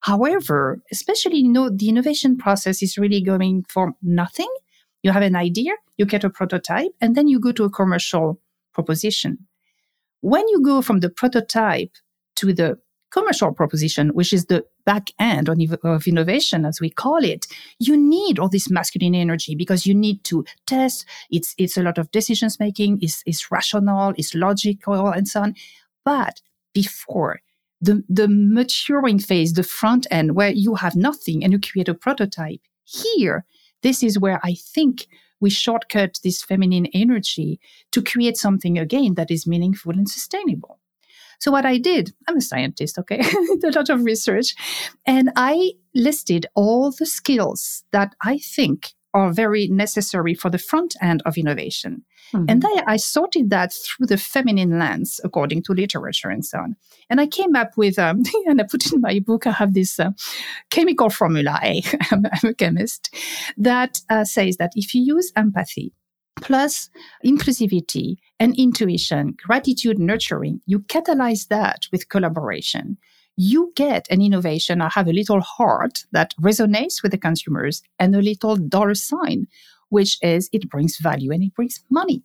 However, 0.00 0.80
especially, 0.92 1.38
you 1.38 1.48
know, 1.48 1.70
the 1.70 1.88
innovation 1.88 2.36
process 2.36 2.82
is 2.82 2.98
really 2.98 3.20
going 3.20 3.64
from 3.68 3.94
nothing. 4.02 4.52
You 5.02 5.12
have 5.12 5.22
an 5.22 5.36
idea, 5.36 5.72
you 5.96 6.06
get 6.06 6.24
a 6.24 6.30
prototype, 6.30 6.92
and 7.00 7.14
then 7.16 7.28
you 7.28 7.40
go 7.40 7.52
to 7.52 7.64
a 7.64 7.70
commercial 7.70 8.40
proposition. 8.72 9.38
When 10.20 10.46
you 10.48 10.62
go 10.62 10.82
from 10.82 11.00
the 11.00 11.10
prototype 11.10 11.92
to 12.36 12.52
the 12.52 12.78
commercial 13.10 13.52
proposition, 13.52 14.08
which 14.10 14.32
is 14.32 14.46
the 14.46 14.64
back 14.84 15.10
end 15.18 15.48
of 15.48 16.06
innovation, 16.06 16.64
as 16.64 16.80
we 16.80 16.90
call 16.90 17.24
it, 17.24 17.46
you 17.78 17.96
need 17.96 18.38
all 18.38 18.48
this 18.48 18.70
masculine 18.70 19.14
energy 19.14 19.54
because 19.54 19.86
you 19.86 19.94
need 19.94 20.22
to 20.24 20.44
test. 20.66 21.04
It's, 21.30 21.54
it's 21.58 21.76
a 21.76 21.82
lot 21.82 21.98
of 21.98 22.10
decisions 22.10 22.60
making, 22.60 22.98
it's, 23.00 23.22
it's 23.26 23.50
rational, 23.50 24.12
it's 24.16 24.34
logical, 24.34 25.08
and 25.08 25.26
so 25.26 25.42
on. 25.42 25.54
But 26.04 26.40
before 26.74 27.40
the, 27.80 28.02
the 28.08 28.28
maturing 28.28 29.18
phase, 29.18 29.52
the 29.52 29.62
front 29.62 30.06
end 30.10 30.34
where 30.34 30.50
you 30.50 30.74
have 30.76 30.96
nothing 30.96 31.44
and 31.44 31.52
you 31.52 31.60
create 31.60 31.88
a 31.88 31.94
prototype. 31.94 32.60
Here, 32.84 33.44
this 33.82 34.02
is 34.02 34.18
where 34.18 34.40
I 34.42 34.54
think 34.54 35.06
we 35.40 35.50
shortcut 35.50 36.18
this 36.24 36.42
feminine 36.42 36.86
energy 36.86 37.60
to 37.92 38.02
create 38.02 38.36
something 38.36 38.78
again 38.78 39.14
that 39.14 39.30
is 39.30 39.46
meaningful 39.46 39.92
and 39.92 40.08
sustainable. 40.08 40.80
So 41.38 41.52
what 41.52 41.64
I 41.64 41.78
did, 41.78 42.12
I'm 42.26 42.38
a 42.38 42.40
scientist, 42.40 42.98
okay, 42.98 43.20
a 43.64 43.70
lot 43.70 43.88
of 43.88 44.04
research, 44.04 44.56
and 45.06 45.30
I 45.36 45.72
listed 45.94 46.46
all 46.54 46.90
the 46.90 47.06
skills 47.06 47.84
that 47.92 48.14
I 48.22 48.38
think 48.38 48.88
are 49.18 49.32
very 49.32 49.68
necessary 49.68 50.34
for 50.34 50.50
the 50.50 50.58
front 50.58 50.94
end 51.02 51.22
of 51.26 51.36
innovation. 51.36 52.04
Mm-hmm. 52.32 52.44
And 52.48 52.62
then 52.62 52.84
I 52.86 52.96
sorted 52.96 53.50
that 53.50 53.72
through 53.72 54.06
the 54.06 54.18
feminine 54.18 54.78
lens, 54.78 55.20
according 55.24 55.62
to 55.64 55.72
literature 55.72 56.28
and 56.28 56.44
so 56.44 56.58
on. 56.58 56.76
And 57.10 57.20
I 57.20 57.26
came 57.26 57.56
up 57.56 57.76
with, 57.76 57.98
um, 57.98 58.22
and 58.46 58.60
I 58.60 58.64
put 58.64 58.92
in 58.92 59.00
my 59.00 59.18
book, 59.18 59.46
I 59.46 59.52
have 59.52 59.74
this 59.74 59.98
uh, 59.98 60.10
chemical 60.70 61.10
formula, 61.10 61.58
A, 61.64 61.82
I'm 62.10 62.24
a 62.44 62.54
chemist, 62.54 63.14
that 63.56 64.00
uh, 64.10 64.24
says 64.24 64.56
that 64.58 64.72
if 64.74 64.94
you 64.94 65.02
use 65.02 65.32
empathy, 65.36 65.92
plus 66.40 66.88
inclusivity 67.24 68.16
and 68.38 68.54
intuition, 68.56 69.34
gratitude, 69.44 69.98
nurturing, 69.98 70.60
you 70.66 70.80
catalyze 70.80 71.48
that 71.48 71.86
with 71.90 72.08
collaboration 72.08 72.96
you 73.40 73.72
get 73.76 74.08
an 74.10 74.20
innovation 74.20 74.80
I 74.80 74.90
have 74.92 75.06
a 75.06 75.12
little 75.12 75.40
heart 75.40 76.04
that 76.10 76.34
resonates 76.42 77.04
with 77.04 77.12
the 77.12 77.18
consumers 77.18 77.82
and 78.00 78.14
a 78.14 78.20
little 78.20 78.56
dollar 78.56 78.96
sign, 78.96 79.46
which 79.90 80.18
is 80.22 80.50
it 80.52 80.68
brings 80.68 80.98
value 80.98 81.30
and 81.30 81.44
it 81.44 81.54
brings 81.54 81.84
money 81.88 82.24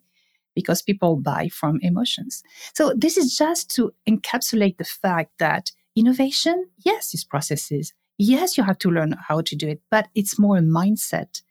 because 0.56 0.82
people 0.82 1.14
buy 1.14 1.48
from 1.48 1.78
emotions. 1.82 2.42
So 2.74 2.92
this 2.96 3.16
is 3.16 3.36
just 3.36 3.70
to 3.76 3.94
encapsulate 4.08 4.78
the 4.78 4.84
fact 4.84 5.30
that 5.38 5.70
innovation, 5.94 6.66
yes, 6.84 7.14
is 7.14 7.22
processes. 7.22 7.92
Yes, 8.18 8.58
you 8.58 8.64
have 8.64 8.78
to 8.78 8.90
learn 8.90 9.14
how 9.28 9.40
to 9.40 9.54
do 9.54 9.68
it, 9.68 9.82
but 9.92 10.08
it's 10.16 10.36
more 10.36 10.58
a 10.58 10.62
mindset 10.62 11.42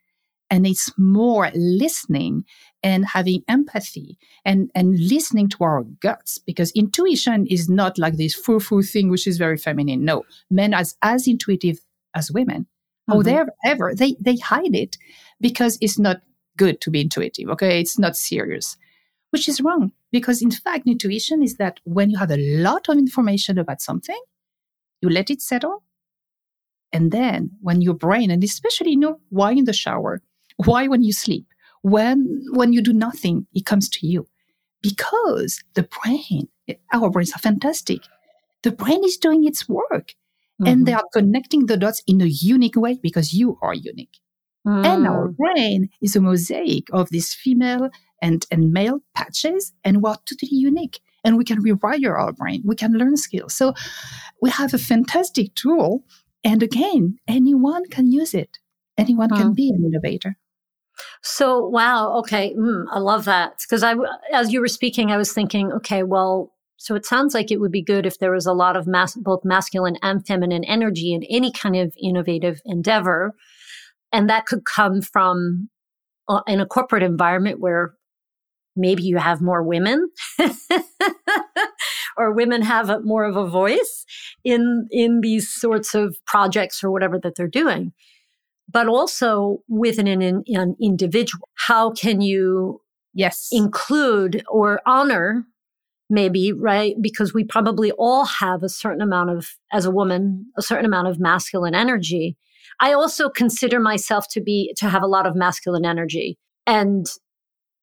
and 0.50 0.68
it's 0.68 0.92
more 0.98 1.50
listening 1.56 2.46
and 2.84 3.06
having 3.06 3.44
empathy 3.48 4.18
and, 4.46 4.70
and 4.76 5.00
listening 5.00 5.50
to 5.50 5.64
our 5.64 5.84
guts 6.02 6.38
because 6.38 6.72
intuition 6.72 7.48
is 7.48 7.70
not 7.70 7.98
like 7.98 8.18
this 8.18 8.36
foo-foo 8.36 8.82
thing 8.82 9.10
which 9.10 9.26
is 9.26 9.38
very 9.38 9.58
feminine 9.58 10.04
no 10.04 10.24
men 10.52 10.74
as 10.74 10.96
as 11.02 11.28
intuitive 11.28 11.80
as 12.14 12.32
women 12.32 12.68
mm-hmm. 13.10 13.14
oh 13.14 13.94
they 13.96 14.16
they 14.20 14.36
hide 14.36 14.76
it 14.76 14.98
because 15.42 15.78
it's 15.82 15.98
not 15.98 16.22
good 16.58 16.80
to 16.82 16.92
be 16.92 17.02
intuitive 17.02 17.50
okay 17.50 17.80
it's 17.80 17.98
not 17.98 18.16
serious 18.16 18.78
which 19.32 19.50
is 19.50 19.62
wrong 19.62 19.92
because 20.12 20.42
in 20.42 20.52
fact 20.52 20.88
intuition 20.88 21.42
is 21.42 21.56
that 21.56 21.80
when 21.86 22.10
you 22.10 22.18
have 22.18 22.32
a 22.32 22.62
lot 22.62 22.88
of 22.90 22.98
information 22.98 23.58
about 23.58 23.82
something 23.82 24.22
you 25.02 25.10
let 25.10 25.30
it 25.30 25.42
settle 25.42 25.84
and 26.92 27.12
then 27.12 27.50
when 27.62 27.82
your 27.82 27.96
brain 27.96 28.30
and 28.30 28.44
especially 28.44 28.92
you 28.92 29.00
know 29.00 29.20
why 29.30 29.52
in 29.52 29.66
the 29.66 29.74
shower 29.74 30.22
why 30.66 30.88
when 30.88 31.04
you 31.04 31.14
sleep? 31.14 31.46
When 31.82 32.44
when 32.52 32.74
you 32.74 32.82
do 32.82 32.94
nothing, 32.94 33.48
it 33.54 33.66
comes 33.66 33.90
to 33.90 34.08
you. 34.08 34.28
Because 34.82 35.64
the 35.76 35.84
brain, 35.84 36.50
our 36.94 37.10
brains 37.10 37.34
are 37.34 37.40
fantastic. 37.40 38.02
The 38.64 38.72
brain 38.72 39.04
is 39.04 39.18
doing 39.18 39.46
its 39.46 39.68
work. 39.70 40.14
Mm-hmm. 40.62 40.68
And 40.68 40.86
they 40.86 40.94
are 40.94 41.06
connecting 41.12 41.66
the 41.66 41.78
dots 41.78 42.04
in 42.06 42.22
a 42.22 42.26
unique 42.26 42.76
way 42.76 43.00
because 43.02 43.34
you 43.34 43.58
are 43.62 43.74
unique. 43.74 44.20
Mm. 44.68 44.86
And 44.86 45.08
our 45.08 45.28
brain 45.30 45.90
is 46.02 46.16
a 46.16 46.22
mosaic 46.22 46.88
of 46.94 47.10
these 47.10 47.34
female 47.34 47.90
and, 48.22 48.46
and 48.52 48.72
male 48.72 49.00
patches, 49.14 49.74
and 49.84 50.02
we're 50.02 50.16
totally 50.26 50.56
unique. 50.56 51.00
And 51.26 51.38
we 51.38 51.44
can 51.44 51.62
rewire 51.62 52.18
our 52.18 52.34
brain, 52.34 52.62
we 52.66 52.76
can 52.76 52.94
learn 52.94 53.18
skills. 53.18 53.54
So 53.54 53.74
we 54.42 54.50
have 54.50 54.74
a 54.74 54.78
fantastic 54.78 55.56
tool. 55.56 56.04
And 56.44 56.62
again, 56.62 57.18
anyone 57.28 57.86
can 57.90 58.12
use 58.12 58.34
it, 58.34 58.60
anyone 58.98 59.30
mm. 59.30 59.38
can 59.38 59.54
be 59.54 59.70
an 59.70 59.84
innovator. 59.86 60.38
So, 61.22 61.66
wow. 61.66 62.14
Okay. 62.20 62.54
Mm, 62.58 62.86
I 62.92 63.00
love 63.00 63.26
that. 63.26 63.60
Because 63.62 63.84
I, 63.84 63.96
as 64.32 64.52
you 64.52 64.60
were 64.60 64.68
speaking, 64.68 65.12
I 65.12 65.18
was 65.18 65.34
thinking, 65.34 65.72
okay, 65.74 66.04
well, 66.04 66.52
so 66.78 66.96
it 66.96 67.06
sounds 67.06 67.34
like 67.34 67.52
it 67.52 67.62
would 67.62 67.72
be 67.72 67.82
good 67.82 68.06
if 68.06 68.20
there 68.20 68.32
was 68.32 68.46
a 68.46 68.54
lot 68.54 68.76
of 68.76 68.88
both 69.18 69.46
masculine 69.46 69.98
and 70.02 70.26
feminine 70.26 70.66
energy 70.66 71.14
in 71.14 71.24
any 71.30 71.52
kind 71.52 71.76
of 71.76 71.94
innovative 72.02 72.62
endeavor. 72.66 73.34
And 74.12 74.30
that 74.30 74.46
could 74.46 74.66
come 74.66 75.02
from 75.02 75.70
uh, 76.28 76.42
in 76.46 76.60
a 76.60 76.66
corporate 76.66 77.04
environment 77.04 77.60
where 77.60 77.94
maybe 78.76 79.04
you 79.04 79.18
have 79.18 79.42
more 79.42 79.64
women 79.64 80.10
or 82.18 82.32
women 82.34 82.62
have 82.62 82.90
a, 82.90 83.00
more 83.02 83.24
of 83.24 83.36
a 83.36 83.48
voice 83.48 84.06
in 84.44 84.88
in 84.92 85.22
these 85.22 85.50
sorts 85.50 85.94
of 85.94 86.18
projects 86.26 86.84
or 86.84 86.92
whatever 86.92 87.20
that 87.20 87.36
they're 87.36 87.48
doing 87.48 87.94
but 88.70 88.88
also 88.88 89.60
within 89.68 90.08
an, 90.08 90.44
an 90.48 90.76
individual. 90.82 91.48
How 91.56 91.92
can 91.92 92.22
you 92.22 92.82
yes. 93.14 93.50
include 93.52 94.44
or 94.50 94.82
honor 94.86 95.46
maybe 96.10 96.52
right? 96.54 96.96
Because 97.02 97.34
we 97.34 97.44
probably 97.44 97.92
all 97.92 98.26
have 98.26 98.62
a 98.62 98.70
certain 98.70 99.02
amount 99.02 99.32
of 99.32 99.50
as 99.72 99.86
a 99.86 99.92
woman 99.92 100.46
a 100.58 100.62
certain 100.62 100.86
amount 100.86 101.08
of 101.08 101.20
masculine 101.20 101.76
energy. 101.76 102.38
I 102.80 102.94
also 102.94 103.30
consider 103.30 103.80
myself 103.80 104.28
to 104.32 104.42
be 104.42 104.74
to 104.78 104.90
have 104.90 105.04
a 105.04 105.08
lot 105.08 105.26
of 105.26 105.36
masculine 105.36 105.86
energy. 105.86 106.38
And 106.68 107.08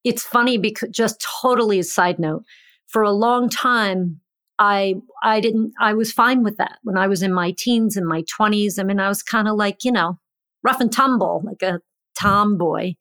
it's 0.03 0.23
funny 0.23 0.57
because 0.57 0.89
just 0.89 1.25
totally 1.41 1.79
a 1.79 1.83
side 1.83 2.19
note. 2.19 2.43
For 2.87 3.01
a 3.01 3.11
long 3.11 3.49
time 3.49 4.19
i 4.59 4.95
i 5.23 5.39
didn't 5.39 5.73
i 5.79 5.93
was 5.93 6.11
fine 6.11 6.43
with 6.43 6.57
that. 6.57 6.77
When 6.83 6.97
i 6.97 7.07
was 7.07 7.21
in 7.23 7.33
my 7.33 7.53
teens 7.57 7.97
and 7.97 8.07
my 8.07 8.23
20s 8.23 8.79
i 8.79 8.83
mean 8.83 8.99
i 8.99 9.09
was 9.09 9.23
kind 9.23 9.47
of 9.47 9.55
like 9.55 9.83
you 9.83 9.91
know 9.91 10.19
rough 10.63 10.79
and 10.79 10.91
tumble, 10.91 11.41
like 11.43 11.61
a 11.61 11.79
tomboy. 12.19 12.93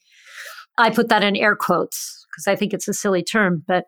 I 0.79 0.90
put 0.90 1.09
that 1.09 1.23
in 1.23 1.37
air 1.37 1.57
quotes 1.57 2.26
because 2.31 2.47
I 2.47 2.57
think 2.57 2.73
it's 2.73 2.88
a 2.88 2.95
silly 2.95 3.23
term. 3.23 3.62
But 3.67 3.85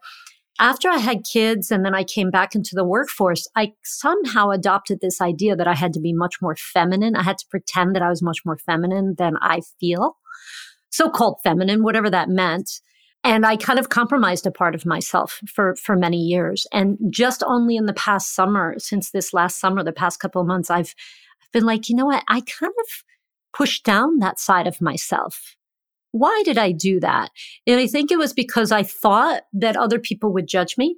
after 0.58 0.88
I 0.88 0.98
had 0.98 1.24
kids 1.24 1.70
and 1.70 1.84
then 1.84 1.94
I 1.94 2.04
came 2.04 2.30
back 2.30 2.54
into 2.54 2.74
the 2.74 2.84
workforce, 2.84 3.48
I 3.56 3.72
somehow 3.84 4.50
adopted 4.50 5.00
this 5.00 5.20
idea 5.20 5.56
that 5.56 5.66
I 5.66 5.74
had 5.74 5.92
to 5.94 6.00
be 6.00 6.12
much 6.12 6.36
more 6.42 6.56
feminine. 6.56 7.16
I 7.16 7.22
had 7.22 7.38
to 7.38 7.46
pretend 7.50 7.94
that 7.94 8.02
I 8.02 8.08
was 8.08 8.22
much 8.22 8.40
more 8.44 8.58
feminine 8.58 9.14
than 9.16 9.36
I 9.40 9.62
feel, 9.80 10.18
so 10.90 11.08
called 11.08 11.38
feminine, 11.42 11.82
whatever 11.82 12.10
that 12.10 12.28
meant. 12.28 12.70
And 13.24 13.46
I 13.46 13.56
kind 13.56 13.78
of 13.78 13.88
compromised 13.88 14.46
a 14.46 14.50
part 14.50 14.74
of 14.74 14.84
myself 14.84 15.40
for, 15.46 15.76
for 15.76 15.96
many 15.96 16.18
years. 16.18 16.66
And 16.72 16.98
just 17.08 17.42
only 17.46 17.76
in 17.76 17.86
the 17.86 17.92
past 17.92 18.34
summer, 18.34 18.74
since 18.78 19.10
this 19.10 19.32
last 19.32 19.58
summer, 19.58 19.84
the 19.84 19.92
past 19.92 20.18
couple 20.18 20.40
of 20.40 20.48
months, 20.48 20.70
I've, 20.70 20.94
I've 21.40 21.52
been 21.52 21.64
like, 21.64 21.88
you 21.88 21.94
know 21.94 22.06
what? 22.06 22.24
I 22.28 22.40
kind 22.40 22.72
of 22.80 23.04
push 23.52 23.80
down 23.80 24.18
that 24.18 24.38
side 24.38 24.66
of 24.66 24.80
myself. 24.80 25.56
Why 26.12 26.42
did 26.44 26.58
I 26.58 26.72
do 26.72 27.00
that? 27.00 27.30
And 27.66 27.80
I 27.80 27.86
think 27.86 28.10
it 28.10 28.18
was 28.18 28.32
because 28.32 28.70
I 28.70 28.82
thought 28.82 29.42
that 29.54 29.76
other 29.76 29.98
people 29.98 30.32
would 30.32 30.46
judge 30.46 30.76
me. 30.76 30.96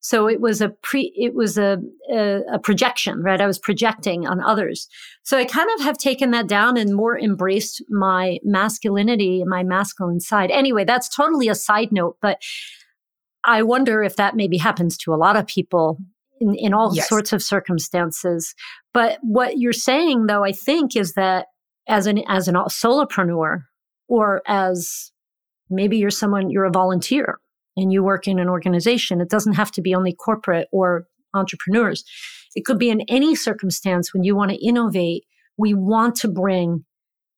So 0.00 0.28
it 0.28 0.40
was 0.40 0.60
a 0.60 0.68
pre, 0.68 1.12
it 1.16 1.34
was 1.34 1.58
a, 1.58 1.78
a, 2.12 2.40
a, 2.52 2.58
projection, 2.58 3.20
right? 3.20 3.40
I 3.40 3.46
was 3.46 3.58
projecting 3.58 4.28
on 4.28 4.40
others. 4.40 4.88
So 5.24 5.36
I 5.36 5.44
kind 5.44 5.68
of 5.74 5.84
have 5.84 5.98
taken 5.98 6.30
that 6.30 6.46
down 6.46 6.76
and 6.76 6.94
more 6.94 7.18
embraced 7.18 7.82
my 7.88 8.38
masculinity 8.44 9.40
and 9.40 9.50
my 9.50 9.64
masculine 9.64 10.20
side. 10.20 10.52
Anyway, 10.52 10.84
that's 10.84 11.14
totally 11.14 11.48
a 11.48 11.54
side 11.54 11.90
note, 11.90 12.16
but 12.22 12.40
I 13.44 13.62
wonder 13.62 14.02
if 14.02 14.16
that 14.16 14.36
maybe 14.36 14.56
happens 14.56 14.96
to 14.98 15.12
a 15.12 15.16
lot 15.16 15.36
of 15.36 15.46
people 15.46 15.98
in, 16.40 16.54
in 16.54 16.74
all 16.74 16.94
yes. 16.94 17.08
sorts 17.08 17.32
of 17.32 17.42
circumstances. 17.42 18.54
But 18.94 19.18
what 19.22 19.58
you're 19.58 19.72
saying 19.72 20.26
though, 20.26 20.44
I 20.44 20.52
think 20.52 20.94
is 20.96 21.14
that 21.14 21.46
as 21.88 22.06
an 22.06 22.22
as 22.28 22.48
an 22.48 22.54
solopreneur 22.54 23.62
or 24.08 24.42
as 24.46 25.10
maybe 25.70 25.98
you're 25.98 26.10
someone 26.10 26.50
you're 26.50 26.64
a 26.64 26.70
volunteer 26.70 27.40
and 27.76 27.92
you 27.92 28.02
work 28.02 28.26
in 28.26 28.38
an 28.38 28.48
organization. 28.48 29.20
It 29.20 29.30
doesn't 29.30 29.54
have 29.54 29.70
to 29.72 29.82
be 29.82 29.94
only 29.94 30.12
corporate 30.12 30.68
or 30.72 31.06
entrepreneurs. 31.34 32.04
It 32.54 32.64
could 32.64 32.78
be 32.78 32.90
in 32.90 33.02
any 33.02 33.34
circumstance 33.34 34.12
when 34.12 34.24
you 34.24 34.34
want 34.34 34.50
to 34.50 34.66
innovate 34.66 35.24
we 35.58 35.74
want 35.74 36.14
to 36.14 36.28
bring 36.28 36.84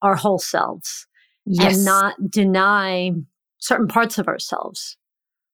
our 0.03 0.15
whole 0.15 0.39
selves 0.39 1.07
yes. 1.47 1.75
and 1.75 1.85
not 1.85 2.15
deny 2.31 3.11
certain 3.59 3.89
parts 3.89 4.19
of 4.19 4.29
ourselves. 4.29 4.97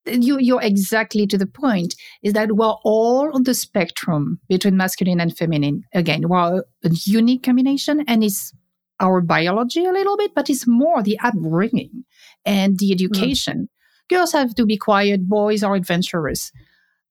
You, 0.05 0.39
you're 0.39 0.63
exactly 0.63 1.27
to 1.27 1.39
the 1.39 1.47
point 1.47 1.95
is 2.23 2.33
that 2.35 2.53
we're 2.53 2.75
all 2.85 3.35
on 3.35 3.43
the 3.43 3.55
spectrum 3.55 4.39
between 4.49 4.77
masculine 4.77 5.21
and 5.21 5.37
feminine. 5.37 5.85
Again 5.95 6.29
we're 6.29 6.63
a 6.85 6.91
unique 7.05 7.43
combination 7.43 8.05
and 8.07 8.23
it's 8.23 8.53
our 9.01 9.21
biology 9.21 9.85
a 9.85 9.93
little 9.93 10.17
bit, 10.17 10.35
but 10.35 10.49
it's 10.51 10.67
more 10.67 11.03
the 11.03 11.19
upbringing 11.23 12.05
and 12.45 12.79
the 12.79 12.93
education. 12.93 13.69
Mm. 13.69 14.09
Girls 14.09 14.33
have 14.33 14.55
to 14.55 14.65
be 14.65 14.77
quiet, 14.77 15.29
boys 15.29 15.63
are 15.63 15.75
adventurous. 15.75 16.53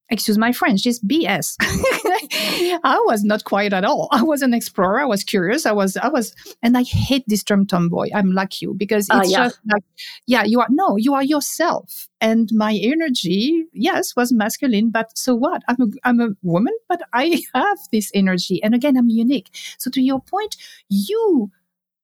excuse 0.09 0.37
my 0.37 0.51
French, 0.51 0.85
is 0.85 0.99
BS. 1.01 1.55
I 1.61 3.01
was 3.05 3.23
not 3.23 3.43
quiet 3.43 3.73
at 3.73 3.83
all. 3.83 4.07
I 4.11 4.21
was 4.21 4.41
an 4.41 4.53
explorer. 4.53 5.01
I 5.01 5.05
was 5.05 5.23
curious. 5.23 5.65
I 5.65 5.71
was, 5.71 5.97
I 5.97 6.09
was, 6.09 6.35
and 6.61 6.77
I 6.77 6.83
hate 6.83 7.23
this 7.27 7.43
term 7.43 7.65
tomboy. 7.65 8.09
I'm 8.13 8.31
like 8.31 8.61
you 8.61 8.73
because 8.75 9.07
ah, 9.09 9.19
it's 9.19 9.29
uh, 9.29 9.31
yeah. 9.31 9.45
just 9.45 9.59
like, 9.73 9.83
yeah, 10.27 10.43
you 10.43 10.59
are, 10.59 10.67
no, 10.69 10.95
you 10.95 11.13
are 11.13 11.23
yourself. 11.23 12.07
And 12.21 12.49
my 12.53 12.73
energy, 12.81 13.65
yes, 13.73 14.15
was 14.15 14.31
masculine, 14.31 14.91
but 14.91 15.17
so 15.17 15.35
what? 15.35 15.63
I'm 15.67 15.81
a, 15.81 15.85
I'm 16.03 16.19
a 16.21 16.29
woman, 16.43 16.73
but 16.87 17.01
I 17.13 17.41
have 17.53 17.79
this 17.91 18.11
energy. 18.13 18.61
And 18.63 18.75
again, 18.75 18.97
I'm 18.97 19.09
unique. 19.09 19.49
So 19.79 19.89
to 19.91 20.01
your 20.01 20.21
point, 20.21 20.55
you, 20.87 21.51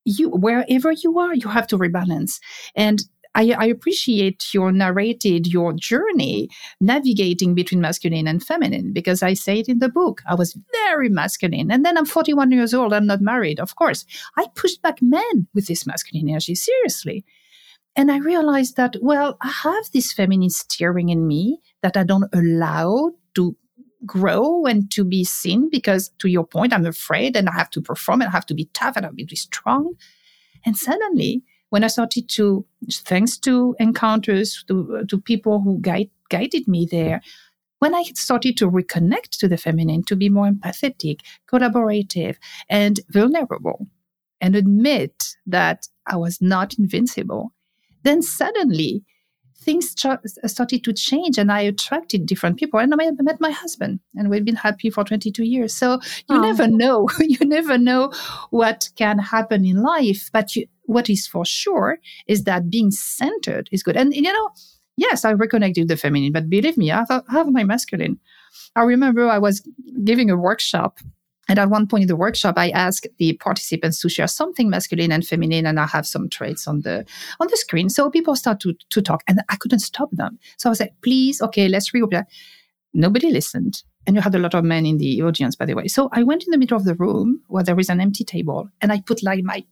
you, 0.06 0.30
wherever 0.30 0.92
you 0.92 1.20
are, 1.20 1.34
you 1.34 1.48
have 1.48 1.68
to 1.68 1.78
rebalance. 1.78 2.40
And 2.76 3.04
I, 3.34 3.56
I 3.58 3.66
appreciate 3.66 4.54
your 4.54 4.72
narrated 4.72 5.48
your 5.48 5.74
journey 5.74 6.50
navigating 6.82 7.56
between 7.56 7.82
masculine 7.82 8.28
and 8.28 8.44
feminine 8.44 8.92
because 8.92 9.24
I 9.24 9.34
say 9.34 9.60
it 9.60 9.70
in 9.70 9.80
the 9.80 9.90
book. 9.90 10.22
I 10.28 10.36
was 10.36 10.58
very 10.74 11.10
masculine. 11.10 11.72
And 11.72 11.86
then 11.86 11.98
I'm 11.98 12.06
41 12.06 12.52
years 12.52 12.74
old. 12.74 12.94
I'm 12.94 13.08
not 13.08 13.22
married. 13.22 13.60
Of 13.60 13.76
course, 13.76 14.06
I 14.38 14.48
pushed 14.56 14.82
back 14.82 15.02
men 15.02 15.48
with 15.54 15.68
this 15.68 15.88
masculine 15.88 16.28
energy. 16.30 16.56
Seriously. 16.56 17.24
And 17.96 18.12
I 18.12 18.18
realized 18.18 18.78
that, 18.78 18.96
well, 19.02 19.38
I 19.42 19.50
have 19.64 19.92
this 19.94 20.14
feminine 20.14 20.50
steering 20.50 21.10
in 21.10 21.28
me 21.28 21.60
that 21.82 21.98
I 21.98 22.04
don't 22.04 22.30
allow 22.34 23.12
to 23.36 23.56
grow 24.06 24.66
and 24.66 24.90
to 24.92 25.04
be 25.04 25.24
seen 25.24 25.70
because 25.70 26.10
to 26.20 26.28
your 26.28 26.46
point, 26.46 26.74
I'm 26.74 26.86
afraid 26.86 27.36
and 27.36 27.50
I 27.50 27.54
have 27.54 27.70
to 27.72 27.82
perform 27.82 28.22
and 28.22 28.30
I 28.30 28.32
have 28.32 28.46
to 28.48 28.54
be 28.54 28.70
tough 28.74 28.96
and 28.96 29.06
I 29.06 29.10
have 29.10 29.18
to 29.18 29.26
be 29.26 29.36
strong. 29.36 29.94
And 30.66 30.78
suddenly 30.78 31.44
when 31.70 31.84
I 31.84 31.88
started 31.88 32.28
to, 32.30 32.66
thanks 32.92 33.38
to 33.40 33.76
encounters, 33.80 34.64
to, 34.68 35.06
to 35.08 35.22
people 35.22 35.62
who 35.62 35.80
guide, 35.80 36.10
guided 36.30 36.68
me 36.68 36.86
there, 36.90 37.22
when 37.80 37.96
I 37.96 38.04
started 38.14 38.58
to 38.58 38.70
reconnect 38.70 39.38
to 39.40 39.48
the 39.48 39.58
feminine, 39.58 40.04
to 40.04 40.16
be 40.16 40.30
more 40.30 40.48
empathetic, 40.48 41.22
collaborative, 41.52 42.36
and 42.70 43.00
vulnerable, 43.10 43.88
and 44.40 44.56
admit 44.56 45.36
that 45.48 45.88
I 46.06 46.18
was 46.18 46.42
not 46.42 46.78
invincible, 46.78 47.54
then 48.04 48.22
suddenly 48.22 49.04
things 49.62 49.94
uh, 50.04 50.18
started 50.48 50.84
to 50.84 50.94
change 50.94 51.38
and 51.38 51.52
I 51.52 51.62
attracted 51.62 52.26
different 52.26 52.58
people. 52.58 52.80
And 52.80 52.94
I 52.94 53.12
met 53.22 53.40
my 53.40 53.52
husband 53.52 54.00
and 54.16 54.30
we've 54.30 54.46
been 54.46 54.56
happy 54.56 54.90
for 54.90 55.04
22 55.04 55.44
years. 55.44 55.74
So 55.74 56.00
you 56.30 56.38
oh. 56.38 56.42
never 56.42 56.68
know. 56.68 57.08
you 57.20 57.46
never 57.46 57.78
know 57.78 58.12
what 58.50 58.90
can 58.96 59.20
happen 59.20 59.66
in 59.66 59.82
life. 59.82 60.30
But 60.34 60.56
you, 60.56 60.66
what 60.84 61.10
is 61.10 61.28
for 61.28 61.46
sure 61.46 62.00
is 62.28 62.44
that 62.44 62.70
being 62.70 62.92
centered 62.92 63.70
is 63.72 63.84
good. 63.84 63.96
And, 63.96 64.14
you 64.14 64.34
know, 64.34 64.50
yes, 64.98 65.24
I 65.24 65.32
reconnected 65.32 65.88
the 65.88 65.98
feminine, 65.98 66.32
but 66.32 66.50
believe 66.50 66.78
me, 66.78 66.92
I 66.92 67.06
have 67.30 67.50
my 67.50 67.64
masculine. 67.64 68.20
I 68.76 68.84
remember 68.84 69.30
I 69.30 69.38
was 69.38 69.62
giving 70.04 70.30
a 70.30 70.38
workshop 70.38 71.00
and 71.52 71.60
at 71.60 71.70
one 71.70 71.86
point 71.86 72.04
in 72.04 72.08
the 72.08 72.16
workshop, 72.16 72.54
I 72.56 72.70
asked 72.70 73.10
the 73.18 73.34
participants 73.34 74.00
to 74.00 74.08
share 74.08 74.28
something 74.28 74.70
masculine 74.70 75.12
and 75.12 75.28
feminine, 75.28 75.66
and 75.66 75.82
I 75.82 75.86
have 75.86 76.08
some 76.08 76.30
traits 76.30 76.66
on 76.66 76.80
the 76.80 77.06
on 77.42 77.48
the 77.50 77.58
screen. 77.58 77.90
So 77.90 78.10
people 78.10 78.38
start 78.38 78.62
to 78.62 78.74
to 78.90 79.02
talk, 79.02 79.22
and 79.28 79.42
I 79.50 79.58
couldn't 79.58 79.80
stop 79.80 80.10
them. 80.14 80.40
So 80.58 80.70
I 80.70 80.72
was 80.72 80.80
like, 80.80 80.94
"Please, 81.02 81.42
okay, 81.42 81.68
let's 81.68 81.94
reopen." 81.94 82.24
Nobody 82.94 83.32
listened, 83.32 83.84
and 84.08 84.16
you 84.16 84.22
had 84.22 84.34
a 84.34 84.40
lot 84.40 84.54
of 84.54 84.64
men 84.64 84.86
in 84.86 84.98
the 84.98 85.22
audience, 85.24 85.58
by 85.58 85.66
the 85.66 85.74
way. 85.74 85.90
So 85.90 86.08
I 86.14 86.24
went 86.24 86.46
in 86.46 86.52
the 86.52 86.58
middle 86.58 86.78
of 86.78 86.86
the 86.86 86.96
room 86.96 87.42
where 87.48 87.66
there 87.66 87.78
is 87.78 87.90
an 87.90 88.00
empty 88.00 88.24
table, 88.24 88.70
and 88.80 88.90
I 88.94 89.02
put 89.02 89.22
like 89.22 89.44
my 89.44 89.66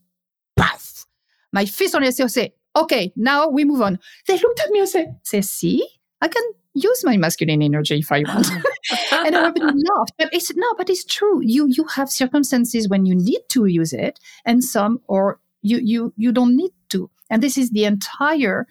puff, 0.58 1.06
my 1.54 1.66
fist 1.66 1.96
on 1.96 2.04
it. 2.04 2.20
and 2.20 2.30
say, 2.30 2.54
"Okay, 2.76 3.14
now 3.16 3.48
we 3.48 3.64
move 3.64 3.82
on." 3.82 4.00
They 4.28 4.38
looked 4.38 4.60
at 4.60 4.70
me 4.72 4.80
and 4.80 4.90
said, 4.90 5.16
"Say, 5.24 5.40
see, 5.40 5.88
I 6.22 6.28
can 6.28 6.44
use 6.74 7.04
my 7.06 7.18
masculine 7.18 7.62
energy 7.62 8.00
if 8.00 8.12
I 8.12 8.24
want. 8.28 8.48
and 9.36 9.46
everybody 9.46 9.80
laughed. 9.96 10.14
But 10.18 10.34
it's 10.34 10.56
no, 10.56 10.68
but 10.78 10.90
it's 10.90 11.06
true. 11.06 11.42
You 11.44 11.68
you 11.68 11.86
have 11.96 12.10
circumstances 12.10 12.90
when 12.90 13.06
you 13.06 13.16
need 13.16 13.42
to 13.50 13.66
use 13.66 13.94
it, 13.94 14.20
and 14.46 14.64
some 14.64 15.02
or 15.08 15.40
you 15.62 15.80
you 15.80 16.14
you 16.18 16.32
don't 16.32 16.56
need 16.56 16.72
to. 16.90 17.10
And 17.30 17.44
this 17.44 17.58
is 17.58 17.70
the 17.70 17.86
entire 17.86 18.68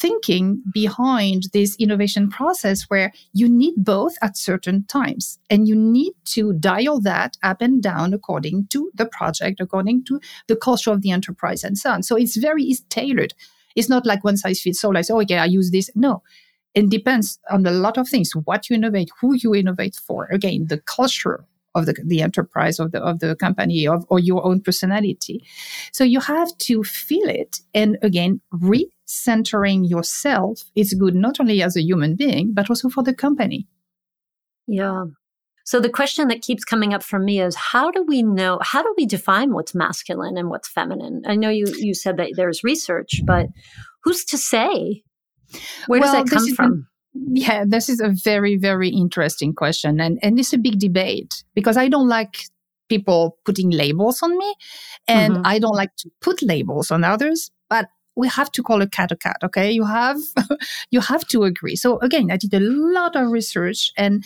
thinking 0.00 0.62
behind 0.72 1.44
this 1.52 1.76
innovation 1.78 2.30
process 2.30 2.84
where 2.84 3.12
you 3.32 3.48
need 3.48 3.74
both 3.76 4.16
at 4.22 4.36
certain 4.36 4.84
times 4.84 5.38
and 5.50 5.66
you 5.66 5.74
need 5.74 6.12
to 6.24 6.52
dial 6.54 7.00
that 7.00 7.36
up 7.42 7.60
and 7.60 7.82
down 7.82 8.14
according 8.14 8.66
to 8.68 8.90
the 8.94 9.06
project 9.06 9.60
according 9.60 10.04
to 10.04 10.20
the 10.46 10.54
culture 10.54 10.92
of 10.92 11.02
the 11.02 11.10
enterprise 11.10 11.64
and 11.64 11.76
so 11.76 11.90
on 11.90 12.02
so 12.02 12.14
it's 12.14 12.36
very 12.36 12.62
it's 12.64 12.80
tailored 12.90 13.34
it's 13.74 13.88
not 13.88 14.06
like 14.06 14.22
one 14.22 14.36
size 14.36 14.60
fits 14.60 14.84
all 14.84 14.94
like 14.94 15.04
oh 15.10 15.20
okay 15.20 15.38
i 15.38 15.44
use 15.44 15.72
this 15.72 15.90
no 15.96 16.22
it 16.74 16.90
depends 16.90 17.38
on 17.50 17.66
a 17.66 17.70
lot 17.70 17.98
of 17.98 18.08
things 18.08 18.32
what 18.44 18.68
you 18.68 18.76
innovate 18.76 19.10
who 19.20 19.34
you 19.34 19.54
innovate 19.54 19.96
for. 19.96 20.26
Again 20.26 20.66
the 20.68 20.78
culture 20.78 21.44
of 21.74 21.86
the, 21.86 21.94
the 22.04 22.22
enterprise 22.22 22.78
of 22.78 22.92
the 22.92 23.00
of 23.00 23.20
the 23.20 23.36
company 23.36 23.86
of 23.86 24.04
or 24.08 24.18
your 24.18 24.44
own 24.46 24.60
personality. 24.60 25.44
So 25.92 26.04
you 26.04 26.20
have 26.20 26.56
to 26.58 26.82
feel 26.84 27.28
it. 27.28 27.60
And 27.74 27.98
again 28.02 28.40
recentering 28.54 29.88
yourself 29.88 30.62
is 30.74 30.94
good 30.94 31.14
not 31.14 31.40
only 31.40 31.62
as 31.62 31.76
a 31.76 31.82
human 31.82 32.16
being 32.16 32.52
but 32.52 32.68
also 32.70 32.88
for 32.88 33.02
the 33.02 33.14
company. 33.14 33.66
Yeah. 34.66 35.04
So 35.64 35.80
the 35.80 35.90
question 35.90 36.28
that 36.28 36.40
keeps 36.40 36.64
coming 36.64 36.94
up 36.94 37.02
for 37.02 37.18
me 37.18 37.42
is 37.42 37.54
how 37.54 37.90
do 37.90 38.02
we 38.02 38.22
know 38.22 38.58
how 38.62 38.82
do 38.82 38.94
we 38.96 39.06
define 39.06 39.52
what's 39.52 39.74
masculine 39.74 40.38
and 40.38 40.48
what's 40.48 40.68
feminine? 40.68 41.22
I 41.26 41.36
know 41.36 41.50
you 41.50 41.66
you 41.78 41.94
said 41.94 42.16
that 42.18 42.32
there's 42.36 42.64
research 42.64 43.20
but 43.24 43.46
who's 44.02 44.24
to 44.26 44.38
say 44.38 45.02
where 45.86 46.00
well, 46.00 46.12
does 46.12 46.30
that 46.30 46.36
come 46.36 46.54
from? 46.54 46.88
yeah, 47.14 47.64
this 47.66 47.88
is 47.88 48.00
a 48.00 48.08
very, 48.08 48.56
very 48.56 48.88
interesting 48.88 49.54
question. 49.54 50.00
And, 50.00 50.18
and 50.22 50.38
it's 50.38 50.52
a 50.52 50.58
big 50.58 50.78
debate 50.78 51.44
because 51.54 51.76
I 51.76 51.88
don't 51.88 52.08
like 52.08 52.44
people 52.88 53.38
putting 53.44 53.70
labels 53.70 54.22
on 54.22 54.36
me 54.36 54.54
and 55.06 55.34
mm-hmm. 55.34 55.46
I 55.46 55.58
don't 55.58 55.76
like 55.76 55.94
to 55.96 56.10
put 56.20 56.42
labels 56.42 56.90
on 56.90 57.04
others, 57.04 57.50
but 57.68 57.88
we 58.16 58.28
have 58.28 58.50
to 58.52 58.62
call 58.62 58.82
a 58.82 58.88
cat 58.88 59.12
a 59.12 59.16
cat. 59.16 59.36
Okay. 59.44 59.70
You 59.70 59.84
have, 59.84 60.18
you 60.90 61.00
have 61.00 61.26
to 61.28 61.44
agree. 61.44 61.76
So 61.76 61.98
again, 62.00 62.30
I 62.30 62.36
did 62.36 62.54
a 62.54 62.60
lot 62.60 63.14
of 63.14 63.30
research 63.30 63.92
and 63.96 64.24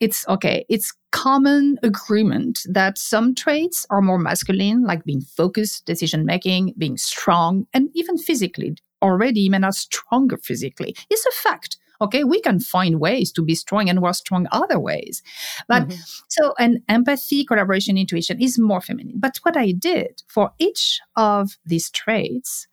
it's 0.00 0.26
okay. 0.28 0.64
It's 0.68 0.92
common 1.12 1.78
agreement 1.82 2.60
that 2.68 2.98
some 2.98 3.34
traits 3.34 3.86
are 3.90 4.02
more 4.02 4.18
masculine, 4.18 4.82
like 4.82 5.04
being 5.04 5.20
focused, 5.22 5.86
decision 5.86 6.26
making, 6.26 6.74
being 6.76 6.96
strong, 6.96 7.66
and 7.72 7.88
even 7.94 8.18
physically 8.18 8.76
already 9.04 9.48
men 9.48 9.62
are 9.64 9.72
stronger 9.72 10.38
physically. 10.38 10.96
It's 11.10 11.26
a 11.26 11.30
fact. 11.30 11.76
Okay, 12.00 12.24
we 12.24 12.40
can 12.40 12.58
find 12.58 12.98
ways 12.98 13.30
to 13.32 13.42
be 13.42 13.54
strong 13.54 13.88
and 13.88 14.02
we're 14.02 14.12
strong 14.12 14.48
other 14.50 14.80
ways. 14.80 15.22
But 15.68 15.84
mm-hmm. 15.84 16.00
so, 16.28 16.52
an 16.58 16.82
empathy, 16.88 17.44
collaboration, 17.44 17.96
intuition 17.96 18.40
is 18.42 18.58
more 18.58 18.80
feminine. 18.80 19.20
But 19.20 19.38
what 19.42 19.56
I 19.56 19.72
did 19.72 20.22
for 20.26 20.50
each 20.58 21.00
of 21.14 21.56
these 21.64 21.90
traits, 21.90 22.66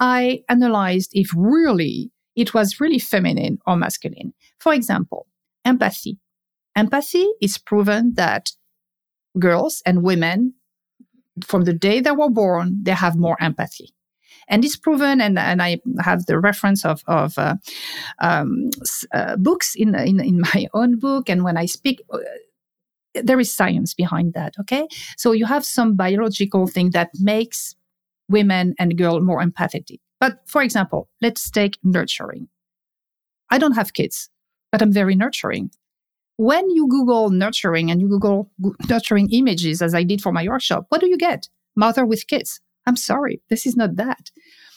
I 0.00 0.42
analyzed 0.48 1.10
if 1.12 1.30
really 1.36 2.12
it 2.34 2.54
was 2.54 2.80
really 2.80 2.98
feminine 2.98 3.58
or 3.66 3.76
masculine. 3.76 4.32
For 4.58 4.72
example, 4.72 5.26
empathy. 5.64 6.18
Empathy 6.74 7.26
is 7.40 7.58
proven 7.58 8.14
that 8.14 8.50
girls 9.38 9.82
and 9.84 10.02
women, 10.02 10.54
from 11.44 11.64
the 11.64 11.72
day 11.74 12.00
they 12.00 12.10
were 12.10 12.30
born, 12.30 12.78
they 12.82 12.92
have 12.92 13.16
more 13.16 13.36
empathy 13.40 13.95
and 14.48 14.64
it's 14.64 14.76
proven. 14.76 15.20
And, 15.20 15.38
and 15.38 15.62
I 15.62 15.80
have 16.00 16.26
the 16.26 16.38
reference 16.38 16.84
of, 16.84 17.02
of 17.06 17.38
uh, 17.38 17.56
um, 18.20 18.70
uh, 19.12 19.36
books 19.36 19.74
in, 19.74 19.94
in, 19.94 20.20
in 20.20 20.40
my 20.54 20.66
own 20.74 20.98
book. 20.98 21.28
And 21.28 21.44
when 21.44 21.56
I 21.56 21.66
speak, 21.66 22.00
uh, 22.10 22.18
there 23.14 23.40
is 23.40 23.52
science 23.52 23.94
behind 23.94 24.34
that. 24.34 24.54
Okay. 24.60 24.86
So 25.16 25.32
you 25.32 25.46
have 25.46 25.64
some 25.64 25.96
biological 25.96 26.66
thing 26.66 26.90
that 26.90 27.10
makes 27.18 27.74
women 28.28 28.74
and 28.78 28.96
girls 28.96 29.22
more 29.22 29.42
empathetic. 29.42 29.98
But 30.20 30.40
for 30.46 30.62
example, 30.62 31.08
let's 31.20 31.50
take 31.50 31.78
nurturing. 31.82 32.48
I 33.50 33.58
don't 33.58 33.72
have 33.72 33.92
kids, 33.92 34.28
but 34.72 34.82
I'm 34.82 34.92
very 34.92 35.14
nurturing. 35.14 35.70
When 36.36 36.68
you 36.70 36.88
Google 36.88 37.30
nurturing 37.30 37.90
and 37.90 38.00
you 38.00 38.08
Google 38.08 38.50
nurturing 38.88 39.30
images, 39.30 39.80
as 39.80 39.94
I 39.94 40.02
did 40.02 40.20
for 40.20 40.32
my 40.32 40.46
workshop, 40.46 40.86
what 40.88 41.00
do 41.00 41.08
you 41.08 41.16
get? 41.16 41.48
Mother 41.76 42.04
with 42.04 42.26
kids. 42.26 42.60
I'm 42.86 42.96
sorry, 42.96 43.40
this 43.50 43.66
is 43.66 43.76
not 43.76 43.96
that. 43.96 44.30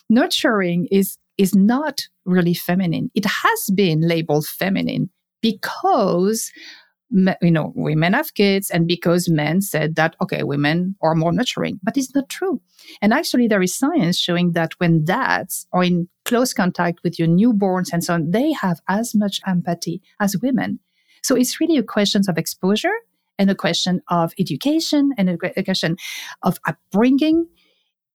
Nurturing 0.09 0.87
is 0.91 1.17
is 1.37 1.55
not 1.55 2.01
really 2.25 2.53
feminine. 2.53 3.09
It 3.15 3.25
has 3.25 3.69
been 3.73 4.01
labeled 4.01 4.45
feminine 4.45 5.09
because 5.41 6.51
you 7.41 7.49
know 7.51 7.73
women 7.75 8.13
have 8.13 8.35
kids 8.35 8.69
and 8.69 8.87
because 8.87 9.29
men 9.29 9.61
said 9.61 9.95
that 9.95 10.15
okay 10.21 10.43
women 10.43 10.95
are 11.01 11.15
more 11.15 11.31
nurturing 11.31 11.79
but 11.81 11.97
it's 11.97 12.13
not 12.13 12.29
true 12.29 12.61
and 13.01 13.13
actually 13.13 13.47
there 13.47 13.63
is 13.63 13.75
science 13.75 14.15
showing 14.15 14.51
that 14.51 14.73
when 14.77 15.03
dads 15.03 15.65
are 15.73 15.83
in 15.83 16.07
close 16.25 16.53
contact 16.53 16.99
with 17.03 17.17
your 17.17 17.27
newborns 17.27 17.91
and 17.91 18.03
so 18.03 18.13
on 18.13 18.29
they 18.29 18.51
have 18.51 18.79
as 18.87 19.15
much 19.15 19.41
empathy 19.47 20.03
as 20.19 20.37
women 20.43 20.79
so 21.23 21.35
it's 21.35 21.59
really 21.59 21.77
a 21.77 21.83
question 21.83 22.21
of 22.29 22.37
exposure 22.37 22.93
and 23.39 23.49
a 23.49 23.55
question 23.55 24.01
of 24.09 24.33
education 24.37 25.11
and 25.17 25.29
a 25.29 25.63
question 25.63 25.97
of 26.43 26.59
upbringing 26.67 27.47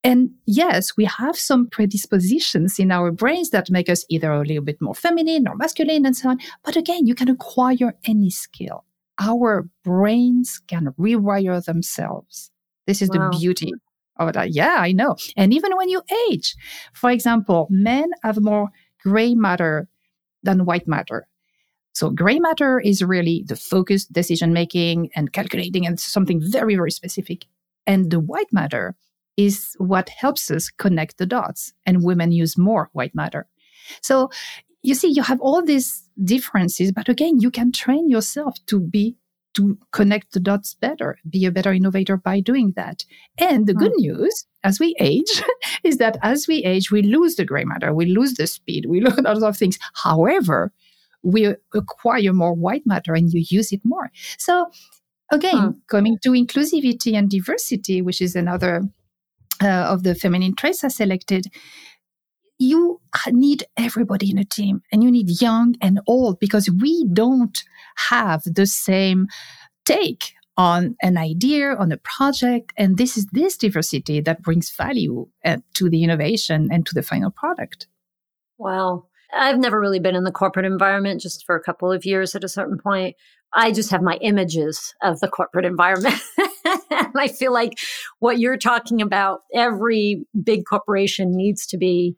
And 0.05 0.33
yes, 0.45 0.99
we 0.99 1.07
have 1.07 1.35
some 1.35 1.67
predispositions 1.67 2.79
in 2.79 2.93
our 2.93 3.11
brains 3.11 3.49
that 3.51 3.71
make 3.71 3.89
us 3.89 4.05
either 4.11 4.31
a 4.31 4.45
little 4.45 4.63
bit 4.63 4.81
more 4.83 4.95
feminine 4.95 5.49
or 5.49 5.57
masculine 5.57 6.05
and 6.05 6.15
so 6.15 6.29
on. 6.29 6.39
But 6.63 6.77
again, 6.77 7.07
you 7.07 7.15
can 7.15 7.31
acquire 7.31 7.95
any 8.07 8.29
skill. 8.29 8.85
Our 9.19 9.67
brains 9.83 10.61
can 10.69 10.93
rewire 11.01 11.65
themselves. 11.65 12.51
This 12.87 13.01
is 13.01 13.09
wow. 13.09 13.31
the 13.31 13.39
beauty 13.39 13.73
of 14.17 14.35
that. 14.35 14.53
Yeah, 14.53 14.77
I 14.79 14.93
know. 14.93 15.17
And 15.39 15.55
even 15.55 15.75
when 15.75 15.89
you 15.89 16.03
age, 16.29 16.55
for 16.93 17.11
example, 17.11 17.67
men 17.71 18.11
have 18.23 18.41
more 18.43 18.69
gray 19.03 19.35
matter 19.35 19.89
than 20.43 20.67
white 20.67 20.87
matter. 20.87 21.27
So 21.95 22.11
gray 22.11 22.41
matter 22.41 22.79
is 22.79 23.03
really 23.03 23.45
the 23.47 23.57
focused 23.57 24.13
decision 24.13 24.53
making 24.53 25.11
and 25.17 25.33
calculating 25.33 25.87
and 25.87 25.99
something 25.99 26.43
very, 26.45 26.75
very 26.75 26.91
specific. 26.91 27.47
And 27.87 28.11
the 28.11 28.21
white 28.21 28.53
matter 28.53 28.97
is 29.37 29.75
what 29.79 30.09
helps 30.09 30.51
us 30.51 30.71
connect 30.71 31.19
the 31.19 31.27
dots. 31.27 31.73
And 31.87 32.05
women 32.05 32.33
use 32.33 32.57
more 32.57 32.91
white 32.93 33.15
matter. 33.15 33.47
So 34.01 34.31
you 34.83 34.95
see, 34.95 35.09
you 35.09 35.23
have 35.23 35.41
all 35.41 35.65
these 35.65 36.09
differences, 36.23 36.93
but 36.93 37.09
again, 37.09 37.41
you 37.41 37.51
can 37.51 37.73
train 37.73 38.09
yourself 38.09 38.55
to 38.67 38.81
be 38.81 39.17
to 39.55 39.79
connect 39.93 40.33
the 40.33 40.41
dots 40.41 40.75
better, 40.75 41.17
be 41.31 41.47
a 41.47 41.51
better 41.51 41.73
innovator 41.73 42.17
by 42.17 42.41
doing 42.41 42.73
that. 42.77 43.05
And 43.39 43.67
the 43.67 43.75
good 43.75 43.93
hmm. 43.93 44.03
news 44.03 44.47
as 44.65 44.81
we 44.81 44.95
age 45.01 45.43
is 45.85 45.99
that 45.99 46.19
as 46.23 46.47
we 46.49 46.65
age, 46.65 46.91
we 46.91 47.03
lose 47.03 47.37
the 47.37 47.45
gray 47.45 47.65
matter, 47.65 47.95
we 47.95 48.07
lose 48.07 48.35
the 48.35 48.47
speed, 48.47 48.87
we 48.87 49.01
lose 49.05 49.17
a 49.19 49.23
lot 49.23 49.43
of 49.43 49.57
things. 49.57 49.79
However, 49.95 50.73
we 51.23 51.55
acquire 51.73 52.33
more 52.33 52.53
white 52.53 52.83
matter 52.85 53.15
and 53.15 53.33
you 53.33 53.45
use 53.49 53.73
it 53.73 53.81
more. 53.85 54.11
So 54.39 54.67
again, 55.33 55.57
hmm. 55.57 55.71
coming 55.89 56.19
to 56.25 56.31
inclusivity 56.31 57.15
and 57.15 57.31
diversity, 57.31 58.03
which 58.03 58.21
is 58.21 58.37
another 58.37 58.83
uh, 59.63 59.67
of 59.67 60.03
the 60.03 60.15
feminine 60.15 60.55
traits 60.55 60.85
are 60.85 60.91
selected, 60.91 61.47
you 62.59 63.01
need 63.29 63.65
everybody 63.77 64.31
in 64.31 64.39
a 64.39 64.45
team 64.45 64.83
and 64.93 65.03
you 65.03 65.11
need 65.11 65.41
young 65.41 65.75
and 65.81 66.01
old 66.07 66.39
because 66.39 66.71
we 66.71 67.07
don't 67.13 67.63
have 68.09 68.43
the 68.45 68.67
same 68.67 69.27
take 69.85 70.33
on 70.57 70.97
an 71.03 71.19
idea, 71.19 71.75
on 71.75 71.91
a 71.91 71.97
project. 71.97 72.73
And 72.77 72.97
this 72.97 73.17
is 73.17 73.27
this 73.33 73.57
diversity 73.57 74.21
that 74.21 74.43
brings 74.43 74.71
value 74.71 75.27
uh, 75.45 75.59
to 75.75 75.91
the 75.91 76.05
innovation 76.05 76.69
and 76.71 76.87
to 76.87 76.95
the 76.95 77.03
final 77.03 77.31
product. 77.31 77.89
Wow. 78.59 79.07
I've 79.37 79.59
never 79.59 79.81
really 79.81 79.99
been 79.99 80.15
in 80.15 80.23
the 80.23 80.31
corporate 80.31 80.65
environment 80.65 81.21
just 81.21 81.45
for 81.45 81.57
a 81.57 81.63
couple 81.63 81.91
of 81.91 82.05
years 82.05 82.37
at 82.37 82.45
a 82.45 82.49
certain 82.49 82.79
point. 82.79 83.17
I 83.55 83.71
just 83.71 83.91
have 83.91 84.03
my 84.03 84.17
images 84.17 84.95
of 85.03 85.21
the 85.21 85.29
corporate 85.29 85.65
environment. 85.65 86.21
and 86.65 87.13
I 87.17 87.29
feel 87.29 87.53
like 87.53 87.79
what 88.19 88.39
you're 88.39 88.57
talking 88.57 89.01
about, 89.01 89.41
every 89.55 90.27
big 90.43 90.65
corporation 90.69 91.31
needs 91.31 91.67
to 91.69 91.79
be 91.79 92.17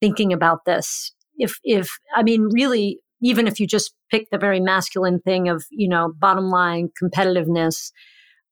thinking 0.00 0.32
about 0.32 0.64
this. 0.64 1.12
If, 1.36 1.58
if, 1.64 1.90
I 2.14 2.22
mean, 2.22 2.48
really, 2.52 3.00
even 3.22 3.46
if 3.46 3.58
you 3.58 3.66
just 3.66 3.94
pick 4.10 4.30
the 4.30 4.38
very 4.38 4.60
masculine 4.60 5.20
thing 5.20 5.48
of, 5.48 5.64
you 5.70 5.88
know, 5.88 6.12
bottom 6.18 6.48
line 6.50 6.90
competitiveness, 7.02 7.90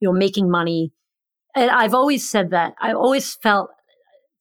you 0.00 0.08
know, 0.08 0.12
making 0.12 0.50
money. 0.50 0.92
And 1.54 1.70
I've 1.70 1.94
always 1.94 2.28
said 2.28 2.50
that. 2.50 2.74
I 2.80 2.92
always 2.92 3.34
felt, 3.34 3.70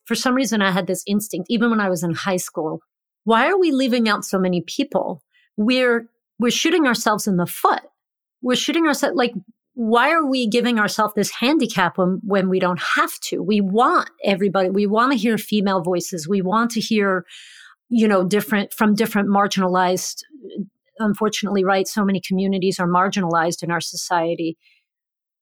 for 0.05 0.15
some 0.15 0.33
reason, 0.33 0.61
I 0.61 0.71
had 0.71 0.87
this 0.87 1.03
instinct, 1.05 1.47
even 1.49 1.69
when 1.69 1.81
I 1.81 1.89
was 1.89 2.03
in 2.03 2.13
high 2.13 2.37
school. 2.37 2.79
Why 3.25 3.47
are 3.47 3.59
we 3.59 3.71
leaving 3.71 4.07
out 4.07 4.23
so 4.25 4.39
many 4.39 4.61
people? 4.61 5.21
We're, 5.57 6.07
we're 6.39 6.51
shooting 6.51 6.87
ourselves 6.87 7.27
in 7.27 7.37
the 7.37 7.45
foot. 7.45 7.81
We're 8.41 8.55
shooting 8.55 8.87
ourselves, 8.87 9.15
like, 9.15 9.33
why 9.73 10.11
are 10.11 10.25
we 10.25 10.47
giving 10.47 10.79
ourselves 10.79 11.13
this 11.15 11.31
handicap 11.31 11.97
when, 11.97 12.19
when 12.23 12.49
we 12.49 12.59
don't 12.59 12.81
have 12.95 13.13
to? 13.21 13.41
We 13.41 13.61
want 13.61 14.09
everybody, 14.23 14.69
we 14.69 14.87
want 14.87 15.11
to 15.11 15.17
hear 15.17 15.37
female 15.37 15.81
voices. 15.81 16.27
We 16.27 16.41
want 16.41 16.71
to 16.71 16.79
hear, 16.79 17.25
you 17.89 18.07
know, 18.07 18.23
different 18.23 18.73
from 18.73 18.95
different 18.95 19.29
marginalized, 19.29 20.17
unfortunately, 20.97 21.63
right? 21.63 21.87
So 21.87 22.03
many 22.03 22.21
communities 22.25 22.79
are 22.79 22.87
marginalized 22.87 23.63
in 23.63 23.71
our 23.71 23.81
society. 23.81 24.57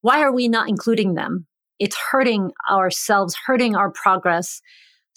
Why 0.02 0.22
are 0.22 0.34
we 0.34 0.48
not 0.48 0.70
including 0.70 1.16
them? 1.16 1.48
It's 1.80 1.98
hurting 2.12 2.52
ourselves, 2.70 3.36
hurting 3.46 3.76
our 3.76 3.92
progress. 3.92 4.62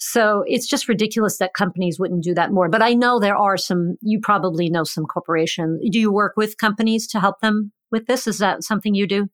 So 0.03 0.43
it's 0.47 0.65
just 0.65 0.89
ridiculous 0.89 1.37
that 1.37 1.53
companies 1.53 1.99
wouldn't 1.99 2.23
do 2.23 2.33
that 2.33 2.51
more. 2.51 2.69
But 2.69 2.81
I 2.81 2.95
know 2.95 3.19
there 3.19 3.37
are 3.37 3.55
some, 3.55 3.97
you 4.01 4.19
probably 4.19 4.67
know 4.67 4.83
some 4.83 5.05
corporations. 5.05 5.79
Do 5.91 5.99
you 5.99 6.11
work 6.11 6.33
with 6.35 6.57
companies 6.57 7.05
to 7.09 7.19
help 7.19 7.39
them 7.39 7.71
with 7.91 8.07
this? 8.07 8.25
Is 8.25 8.39
that 8.39 8.63
something 8.63 8.95
you 8.95 9.05
do? 9.05 9.29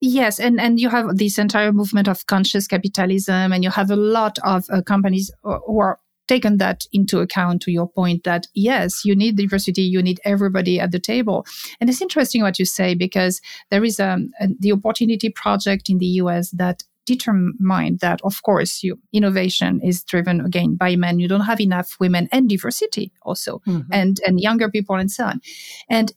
Yes, 0.00 0.38
and 0.38 0.60
and 0.60 0.78
you 0.78 0.90
have 0.90 1.16
this 1.16 1.38
entire 1.38 1.72
movement 1.72 2.06
of 2.06 2.26
conscious 2.26 2.68
capitalism, 2.68 3.52
and 3.52 3.64
you 3.64 3.70
have 3.70 3.90
a 3.90 3.96
lot 3.96 4.38
of 4.44 4.64
uh, 4.70 4.80
companies 4.80 5.28
who 5.42 5.80
are 5.80 5.98
taken 6.28 6.58
that 6.58 6.84
into 6.92 7.18
account 7.18 7.62
to 7.62 7.72
your 7.72 7.88
point 7.88 8.22
that 8.24 8.46
yes 8.54 9.02
you 9.02 9.16
need 9.16 9.36
diversity 9.36 9.80
you 9.80 10.02
need 10.02 10.20
everybody 10.24 10.78
at 10.78 10.92
the 10.92 10.98
table 10.98 11.46
and 11.80 11.88
it's 11.88 12.02
interesting 12.02 12.42
what 12.42 12.58
you 12.58 12.66
say 12.66 12.94
because 12.94 13.40
there 13.70 13.82
is 13.82 13.98
um, 13.98 14.30
a, 14.38 14.48
the 14.60 14.70
opportunity 14.70 15.30
project 15.30 15.88
in 15.88 15.96
the 15.96 16.06
us 16.06 16.50
that 16.50 16.84
determined 17.08 18.00
that 18.00 18.20
of 18.22 18.42
course 18.42 18.82
you 18.82 18.98
innovation 19.12 19.80
is 19.82 20.04
driven 20.04 20.40
again 20.40 20.76
by 20.76 20.94
men 20.96 21.18
you 21.18 21.28
don't 21.28 21.48
have 21.52 21.60
enough 21.60 21.96
women 21.98 22.28
and 22.30 22.48
diversity 22.48 23.12
also 23.22 23.60
mm-hmm. 23.66 23.92
and 23.92 24.20
and 24.26 24.40
younger 24.40 24.68
people 24.70 24.94
and 24.94 25.10
so 25.10 25.24
on 25.24 25.40
and 25.88 26.12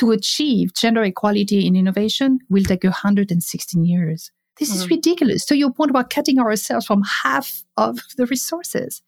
to 0.00 0.12
achieve 0.12 0.72
gender 0.72 1.02
equality 1.02 1.66
in 1.66 1.76
innovation 1.76 2.38
will 2.48 2.64
take 2.64 2.84
116 2.84 3.84
years. 3.84 4.30
This 4.58 4.70
mm-hmm. 4.70 4.78
is 4.78 4.90
ridiculous. 4.90 5.44
To 5.44 5.58
your 5.58 5.70
point 5.70 5.90
about 5.90 6.08
cutting 6.08 6.38
ourselves 6.38 6.86
from 6.86 7.02
half 7.22 7.64
of 7.76 7.98
the 8.16 8.24
resources. 8.24 9.02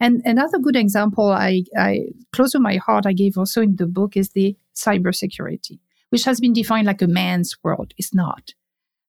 And 0.00 0.20
another 0.26 0.58
good 0.58 0.76
example 0.76 1.30
I, 1.30 1.64
I 1.78 2.08
close 2.32 2.52
to 2.52 2.60
my 2.60 2.76
heart 2.76 3.06
I 3.06 3.14
gave 3.14 3.38
also 3.38 3.62
in 3.62 3.76
the 3.76 3.86
book 3.86 4.18
is 4.18 4.30
the 4.30 4.54
cybersecurity, 4.76 5.78
which 6.10 6.24
has 6.24 6.40
been 6.40 6.52
defined 6.52 6.86
like 6.86 7.00
a 7.00 7.06
man's 7.06 7.56
world. 7.62 7.94
It's 7.96 8.12
not. 8.12 8.52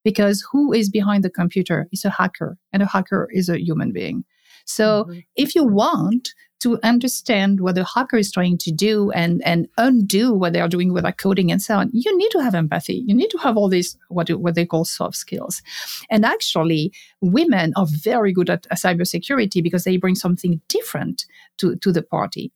Because 0.03 0.45
who 0.51 0.73
is 0.73 0.89
behind 0.89 1.23
the 1.23 1.29
computer 1.29 1.87
is 1.91 2.05
a 2.05 2.09
hacker, 2.09 2.57
and 2.71 2.81
a 2.81 2.87
hacker 2.87 3.27
is 3.31 3.49
a 3.49 3.59
human 3.59 3.91
being. 3.91 4.23
So 4.65 5.05
mm-hmm. 5.05 5.19
if 5.35 5.55
you 5.55 5.63
want 5.63 6.29
to 6.59 6.77
understand 6.83 7.61
what 7.61 7.75
the 7.75 7.85
hacker 7.85 8.17
is 8.17 8.31
trying 8.31 8.57
to 8.57 8.71
do 8.71 9.11
and, 9.11 9.41
and 9.45 9.67
undo 9.77 10.33
what 10.33 10.51
they 10.53 10.59
are 10.59 10.67
doing 10.67 10.91
with 10.91 11.03
their 11.03 11.13
coding 11.13 11.51
and 11.51 11.61
so 11.61 11.77
on, 11.77 11.89
you 11.93 12.15
need 12.17 12.31
to 12.31 12.43
have 12.43 12.53
empathy. 12.53 13.03
You 13.07 13.15
need 13.15 13.29
to 13.29 13.37
have 13.37 13.55
all 13.55 13.69
these, 13.69 13.97
what, 14.09 14.29
what 14.29 14.55
they 14.55 14.65
call 14.65 14.83
soft 14.83 15.15
skills. 15.15 15.61
And 16.09 16.25
actually, 16.25 16.91
women 17.21 17.73
are 17.77 17.87
very 17.89 18.33
good 18.33 18.49
at 18.49 18.67
cybersecurity 18.71 19.63
because 19.63 19.85
they 19.85 19.97
bring 19.97 20.15
something 20.15 20.61
different 20.67 21.25
to, 21.59 21.77
to 21.77 21.91
the 21.91 22.03
party. 22.03 22.51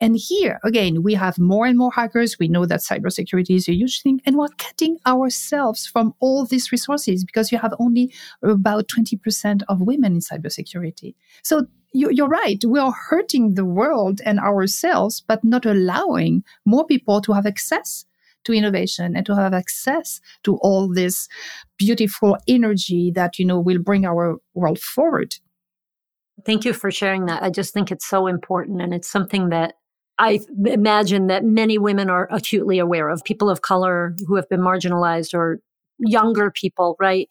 And 0.00 0.16
here, 0.16 0.60
again, 0.62 1.02
we 1.02 1.14
have 1.14 1.38
more 1.38 1.66
and 1.66 1.76
more 1.76 1.90
hackers. 1.90 2.38
We 2.38 2.46
know 2.48 2.66
that 2.66 2.80
cybersecurity 2.80 3.56
is 3.56 3.68
a 3.68 3.74
huge 3.74 4.02
thing, 4.02 4.20
and 4.24 4.36
we're 4.36 4.48
cutting 4.56 4.98
ourselves 5.06 5.86
from 5.86 6.14
all 6.20 6.44
these 6.44 6.70
resources 6.70 7.24
because 7.24 7.50
you 7.50 7.58
have 7.58 7.74
only 7.80 8.12
about 8.42 8.88
20% 8.88 9.62
of 9.68 9.80
women 9.80 10.14
in 10.14 10.20
cybersecurity. 10.20 11.14
So 11.42 11.66
you, 11.92 12.24
are 12.24 12.28
right. 12.28 12.62
We 12.64 12.78
are 12.78 12.92
hurting 12.92 13.54
the 13.54 13.64
world 13.64 14.20
and 14.24 14.38
ourselves, 14.38 15.22
but 15.26 15.42
not 15.42 15.66
allowing 15.66 16.44
more 16.64 16.86
people 16.86 17.20
to 17.22 17.32
have 17.32 17.46
access 17.46 18.04
to 18.44 18.52
innovation 18.52 19.16
and 19.16 19.26
to 19.26 19.34
have 19.34 19.52
access 19.52 20.20
to 20.44 20.56
all 20.58 20.88
this 20.88 21.28
beautiful 21.76 22.36
energy 22.46 23.10
that, 23.14 23.38
you 23.38 23.44
know, 23.44 23.58
will 23.58 23.82
bring 23.82 24.06
our 24.06 24.36
world 24.54 24.78
forward. 24.78 25.34
Thank 26.46 26.64
you 26.64 26.72
for 26.72 26.90
sharing 26.90 27.26
that. 27.26 27.42
I 27.42 27.50
just 27.50 27.74
think 27.74 27.90
it's 27.90 28.06
so 28.06 28.26
important 28.28 28.80
and 28.80 28.94
it's 28.94 29.10
something 29.10 29.48
that 29.48 29.74
I 30.18 30.40
imagine 30.66 31.28
that 31.28 31.44
many 31.44 31.78
women 31.78 32.10
are 32.10 32.28
acutely 32.30 32.78
aware 32.78 33.08
of, 33.08 33.24
people 33.24 33.48
of 33.48 33.62
color 33.62 34.14
who 34.26 34.36
have 34.36 34.48
been 34.48 34.60
marginalized 34.60 35.32
or 35.34 35.60
younger 35.98 36.50
people, 36.50 36.96
right? 36.98 37.28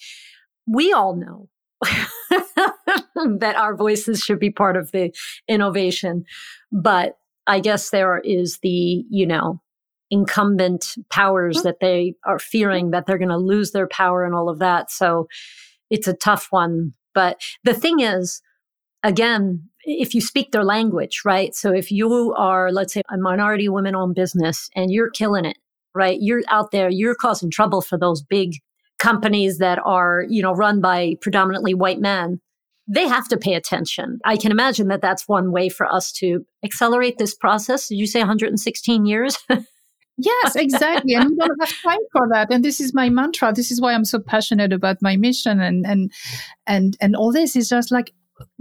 We 0.66 0.94
all 0.94 1.16
know 1.16 1.50
that 3.40 3.56
our 3.58 3.76
voices 3.76 4.20
should 4.22 4.40
be 4.40 4.50
part 4.50 4.78
of 4.78 4.92
the 4.92 5.14
innovation. 5.48 6.26
But 6.72 7.18
I 7.46 7.60
guess 7.60 7.90
there 7.90 8.20
is 8.20 8.60
the, 8.60 9.06
you 9.10 9.26
know, 9.26 9.62
incumbent 10.10 10.96
powers 11.10 11.64
that 11.64 11.80
they 11.82 12.16
are 12.26 12.40
fearing 12.40 12.92
that 12.92 13.06
they're 13.06 13.18
going 13.18 13.30
to 13.30 13.38
lose 13.38 13.72
their 13.72 13.88
power 13.88 14.24
and 14.24 14.34
all 14.34 14.50
of 14.50 14.60
that. 14.60 14.92
So 14.92 15.28
it's 15.90 16.08
a 16.08 16.14
tough 16.14 16.48
one. 16.50 16.94
But 17.14 17.42
the 17.64 17.74
thing 17.74 18.00
is, 18.00 18.42
again, 19.04 19.70
if 19.88 20.14
you 20.14 20.22
speak 20.22 20.52
their 20.52 20.66
language, 20.66 21.22
right? 21.24 21.56
So 21.56 21.74
if 21.74 21.92
you 21.92 22.34
are, 22.38 22.72
let's 22.72 22.94
say, 22.94 23.02
a 23.10 23.18
minority 23.18 23.70
women 23.70 23.96
owned 23.96 24.16
business 24.16 24.70
and 24.76 24.92
you're 24.92 25.10
killing 25.10 25.46
it, 25.46 25.58
right? 25.96 26.18
You're 26.22 26.44
out 26.50 26.72
there, 26.72 26.90
you're 26.90 27.16
causing 27.16 27.50
trouble 27.50 27.82
for 27.82 27.98
those 27.98 28.22
big 28.22 28.52
companies 29.00 29.60
that 29.60 29.80
are, 29.84 30.26
you 30.28 30.42
know, 30.42 30.54
run 30.54 30.82
by 30.82 31.16
predominantly 31.22 31.74
white 31.74 32.00
men, 32.00 32.42
they 32.88 33.08
have 33.08 33.28
to 33.30 33.38
pay 33.38 33.54
attention. 33.54 34.20
I 34.26 34.38
can 34.38 34.52
imagine 34.52 34.90
that 34.90 35.02
that's 35.02 35.28
one 35.28 35.52
way 35.52 35.70
for 35.70 35.86
us 35.86 36.12
to 36.14 36.46
accelerate 36.64 37.18
this 37.18 37.34
process. 37.34 37.88
Did 37.88 37.96
you 37.96 38.08
say 38.08 38.20
116 38.20 39.06
years? 39.06 39.38
Yes, 40.18 40.56
exactly. 40.56 41.14
and 41.14 41.30
we 41.30 41.36
don't 41.36 41.60
have 41.60 41.74
time 41.84 42.00
for 42.12 42.28
that. 42.32 42.52
And 42.52 42.66
this 42.66 42.80
is 42.80 42.94
my 42.94 43.08
mantra. 43.08 43.54
This 43.54 43.70
is 43.70 43.80
why 43.80 43.94
I'm 43.94 44.06
so 44.06 44.20
passionate 44.20 44.74
about 44.74 44.98
my 45.00 45.16
mission 45.16 45.62
and 45.62 45.86
and 45.86 46.12
and 46.66 46.98
and 47.00 47.16
all 47.16 47.32
this 47.32 47.56
is 47.56 47.70
just 47.70 47.92
like 47.92 48.14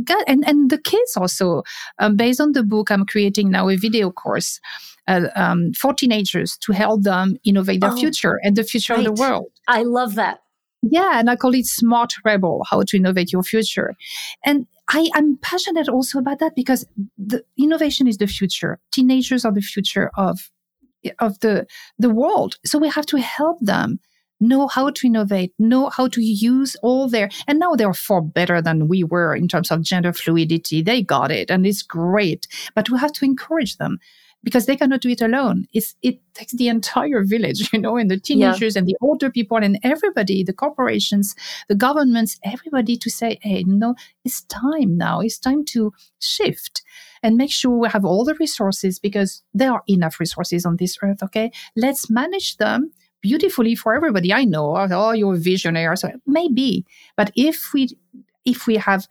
God, 0.05 0.25
and 0.27 0.47
and 0.47 0.71
the 0.71 0.79
kids 0.79 1.17
also. 1.17 1.63
Um, 1.99 2.17
based 2.17 2.41
on 2.41 2.53
the 2.53 2.63
book, 2.63 2.91
I'm 2.91 3.07
creating 3.07 3.51
now 3.51 3.69
a 3.69 3.77
video 3.77 4.11
course 4.11 4.61
uh, 5.09 5.29
um, 5.35 5.73
for 5.73 5.95
teenagers 5.95 6.57
to 6.59 6.73
help 6.73 7.03
them 7.03 7.37
innovate 7.45 7.81
their 7.81 7.93
oh, 7.93 7.97
future 7.97 8.41
and 8.43 8.57
the 8.57 8.65
future 8.65 8.95
right. 8.95 9.07
of 9.07 9.17
the 9.17 9.21
world. 9.21 9.51
I 9.69 9.83
love 9.83 10.15
that. 10.17 10.41
Yeah, 10.83 11.19
and 11.19 11.31
I 11.31 11.37
call 11.37 11.55
it 11.55 11.67
Smart 11.67 12.15
Rebel: 12.25 12.65
How 12.71 12.83
to 12.83 12.97
Innovate 12.97 13.33
Your 13.33 13.43
Future. 13.43 13.95
And 14.45 14.67
I, 14.89 15.09
am 15.15 15.39
passionate 15.43 15.89
also 15.89 16.19
about 16.19 16.39
that 16.39 16.55
because 16.55 16.87
the 17.19 17.43
innovation 17.59 18.07
is 18.07 18.19
the 18.19 18.27
future. 18.27 18.79
Teenagers 18.93 19.45
are 19.45 19.53
the 19.53 19.61
future 19.61 20.11
of 20.17 20.51
of 21.19 21.39
the 21.41 21.67
the 21.99 22.11
world. 22.11 22.57
So 22.65 22.79
we 22.79 22.89
have 22.89 23.07
to 23.07 23.19
help 23.19 23.59
them 23.61 24.01
know 24.41 24.69
how 24.69 24.91
to 24.91 25.07
innovate, 25.07 25.53
know 25.59 25.89
how 25.89 26.09
to 26.09 26.23
use 26.23 26.77
all 26.83 27.09
their, 27.09 27.31
and 27.47 27.59
now 27.59 27.75
they're 27.75 27.95
far 27.95 28.23
better 28.23 28.61
than 28.61 28.89
we 28.89 29.05
were 29.05 29.35
in 29.35 29.49
terms 29.49 29.71
of 29.71 29.83
gender 29.83 30.13
fluidity. 30.13 30.83
They 30.83 31.03
got 31.03 31.31
it 31.31 31.51
and 31.51 31.67
it's 31.67 31.83
great, 31.83 32.47
but 32.75 32.91
we 32.91 32.99
have 32.99 33.13
to 33.13 33.25
encourage 33.25 33.77
them 33.77 33.99
because 34.47 34.67
they 34.67 34.77
cannot 34.77 35.01
do 35.01 35.09
it 35.09 35.21
alone. 35.21 35.67
It's, 35.73 35.97
it 36.03 36.21
takes 36.35 36.53
the 36.53 36.69
entire 36.69 37.25
village, 37.25 37.69
you 37.73 37.81
know, 37.81 37.97
and 37.97 38.09
the 38.09 38.21
teenagers 38.21 38.77
yeah. 38.77 38.79
and 38.79 38.87
the 38.87 38.97
older 39.01 39.29
people 39.29 39.57
and 39.57 39.79
everybody, 39.83 40.45
the 40.45 40.53
corporations, 40.53 41.35
the 41.69 41.75
governments, 41.75 42.39
everybody 42.45 42.97
to 42.97 43.11
say, 43.11 43.39
hey, 43.43 43.65
no, 43.67 43.97
it's 44.25 44.43
time 44.43 44.97
now. 44.97 45.21
It's 45.21 45.39
time 45.39 45.65
to 45.67 45.93
shift 46.21 46.83
and 47.25 47.37
make 47.37 47.51
sure 47.51 47.77
we 47.77 47.89
have 47.89 48.05
all 48.05 48.25
the 48.25 48.37
resources 48.37 49.01
because 49.01 49.43
there 49.53 49.73
are 49.73 49.83
enough 49.89 50.21
resources 50.21 50.65
on 50.65 50.77
this 50.77 50.97
earth. 51.03 51.25
Okay. 51.25 51.51
Let's 51.75 52.09
manage 52.09 52.59
them 52.59 52.93
beautifully 53.27 53.75
for 53.75 53.95
everybody. 53.95 54.33
I 54.33 54.45
know, 54.45 54.77
oh, 54.77 55.13
you're 55.13 55.37
visionary. 55.37 55.97
So 55.97 56.11
maybe, 56.27 56.87
but 57.17 57.33
if 57.35 57.73
we, 57.75 57.89
if 58.45 58.67
we 58.69 58.77
have, 58.77 59.09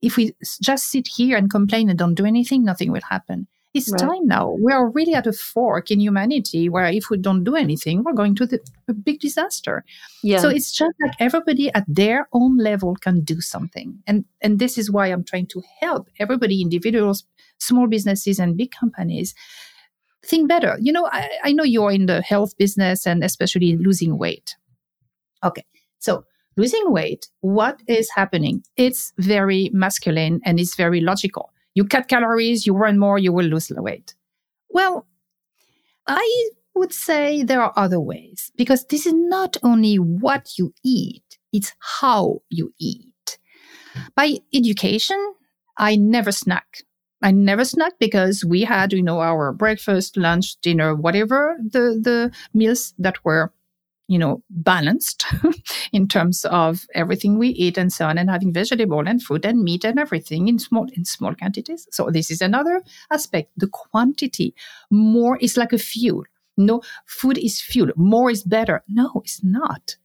if 0.00 0.16
we 0.16 0.34
just 0.62 0.84
sit 0.86 1.06
here 1.06 1.36
and 1.36 1.50
complain 1.50 1.90
and 1.90 1.98
don't 1.98 2.14
do 2.14 2.24
anything, 2.24 2.64
nothing 2.64 2.90
will 2.90 3.08
happen. 3.08 3.46
It's 3.72 3.90
right. 3.92 4.00
time 4.00 4.26
now. 4.26 4.56
We 4.64 4.72
are 4.72 4.90
really 4.90 5.14
at 5.14 5.28
a 5.28 5.32
fork 5.32 5.90
in 5.90 6.00
humanity 6.00 6.68
where 6.68 6.86
if 6.86 7.10
we 7.10 7.18
don't 7.18 7.44
do 7.44 7.54
anything, 7.54 8.02
we're 8.02 8.14
going 8.14 8.34
to 8.36 8.46
the, 8.46 8.58
a 8.88 8.92
big 8.92 9.20
disaster. 9.20 9.84
Yeah. 10.24 10.38
So 10.38 10.48
it's 10.48 10.72
just 10.72 10.94
like 11.04 11.14
everybody 11.20 11.70
at 11.72 11.84
their 11.86 12.28
own 12.32 12.56
level 12.56 12.96
can 12.96 13.20
do 13.20 13.40
something. 13.40 14.02
And 14.08 14.24
and 14.40 14.58
this 14.58 14.76
is 14.76 14.90
why 14.90 15.06
I'm 15.06 15.22
trying 15.22 15.46
to 15.48 15.62
help 15.80 16.08
everybody, 16.18 16.60
individuals, 16.60 17.24
small 17.58 17.86
businesses 17.86 18.40
and 18.40 18.56
big 18.56 18.72
companies 18.72 19.34
think 20.24 20.48
better. 20.48 20.76
You 20.80 20.92
know, 20.92 21.08
I, 21.10 21.30
I 21.44 21.52
know 21.52 21.64
you're 21.64 21.90
in 21.90 22.06
the 22.06 22.22
health 22.22 22.56
business 22.56 23.06
and 23.06 23.24
especially 23.24 23.76
losing 23.76 24.18
weight. 24.18 24.56
Okay. 25.44 25.64
So 25.98 26.24
losing 26.56 26.92
weight, 26.92 27.28
what 27.40 27.80
is 27.86 28.10
happening? 28.14 28.62
It's 28.76 29.12
very 29.18 29.70
masculine 29.72 30.40
and 30.44 30.60
it's 30.60 30.76
very 30.76 31.00
logical. 31.00 31.52
You 31.74 31.84
cut 31.84 32.08
calories, 32.08 32.66
you 32.66 32.74
run 32.74 32.98
more, 32.98 33.18
you 33.18 33.32
will 33.32 33.46
lose 33.46 33.70
weight. 33.74 34.14
Well, 34.68 35.06
I 36.06 36.50
would 36.74 36.92
say 36.92 37.42
there 37.42 37.62
are 37.62 37.72
other 37.76 38.00
ways 38.00 38.50
because 38.56 38.84
this 38.86 39.06
is 39.06 39.14
not 39.14 39.56
only 39.62 39.96
what 39.96 40.58
you 40.58 40.72
eat, 40.84 41.38
it's 41.52 41.72
how 41.78 42.42
you 42.48 42.72
eat. 42.78 43.38
By 44.14 44.38
education, 44.54 45.34
I 45.76 45.96
never 45.96 46.32
snack. 46.32 46.82
I 47.22 47.30
never 47.30 47.64
snack 47.64 47.94
because 47.98 48.44
we 48.44 48.62
had, 48.62 48.92
you 48.92 49.02
know, 49.02 49.20
our 49.20 49.52
breakfast, 49.52 50.16
lunch, 50.16 50.56
dinner, 50.62 50.94
whatever 50.94 51.56
the, 51.62 52.00
the 52.02 52.32
meals 52.54 52.94
that 52.98 53.22
were, 53.24 53.52
you 54.08 54.18
know, 54.18 54.42
balanced 54.50 55.24
in 55.92 56.08
terms 56.08 56.44
of 56.46 56.86
everything 56.94 57.38
we 57.38 57.48
eat 57.48 57.76
and 57.76 57.92
so 57.92 58.06
on 58.06 58.18
and 58.18 58.30
having 58.30 58.52
vegetable 58.52 59.06
and 59.06 59.22
fruit 59.22 59.44
and 59.44 59.62
meat 59.62 59.84
and 59.84 59.98
everything 59.98 60.48
in 60.48 60.58
small, 60.58 60.86
in 60.94 61.04
small 61.04 61.34
quantities. 61.34 61.86
So 61.90 62.10
this 62.10 62.30
is 62.30 62.40
another 62.40 62.82
aspect. 63.10 63.50
The 63.56 63.68
quantity 63.68 64.54
more 64.90 65.36
is 65.38 65.56
like 65.56 65.72
a 65.72 65.78
fuel. 65.78 66.24
No, 66.56 66.82
food 67.06 67.38
is 67.38 67.60
fuel. 67.60 67.90
More 67.96 68.30
is 68.30 68.42
better. 68.42 68.82
No, 68.88 69.22
it's 69.24 69.44
not. 69.44 69.96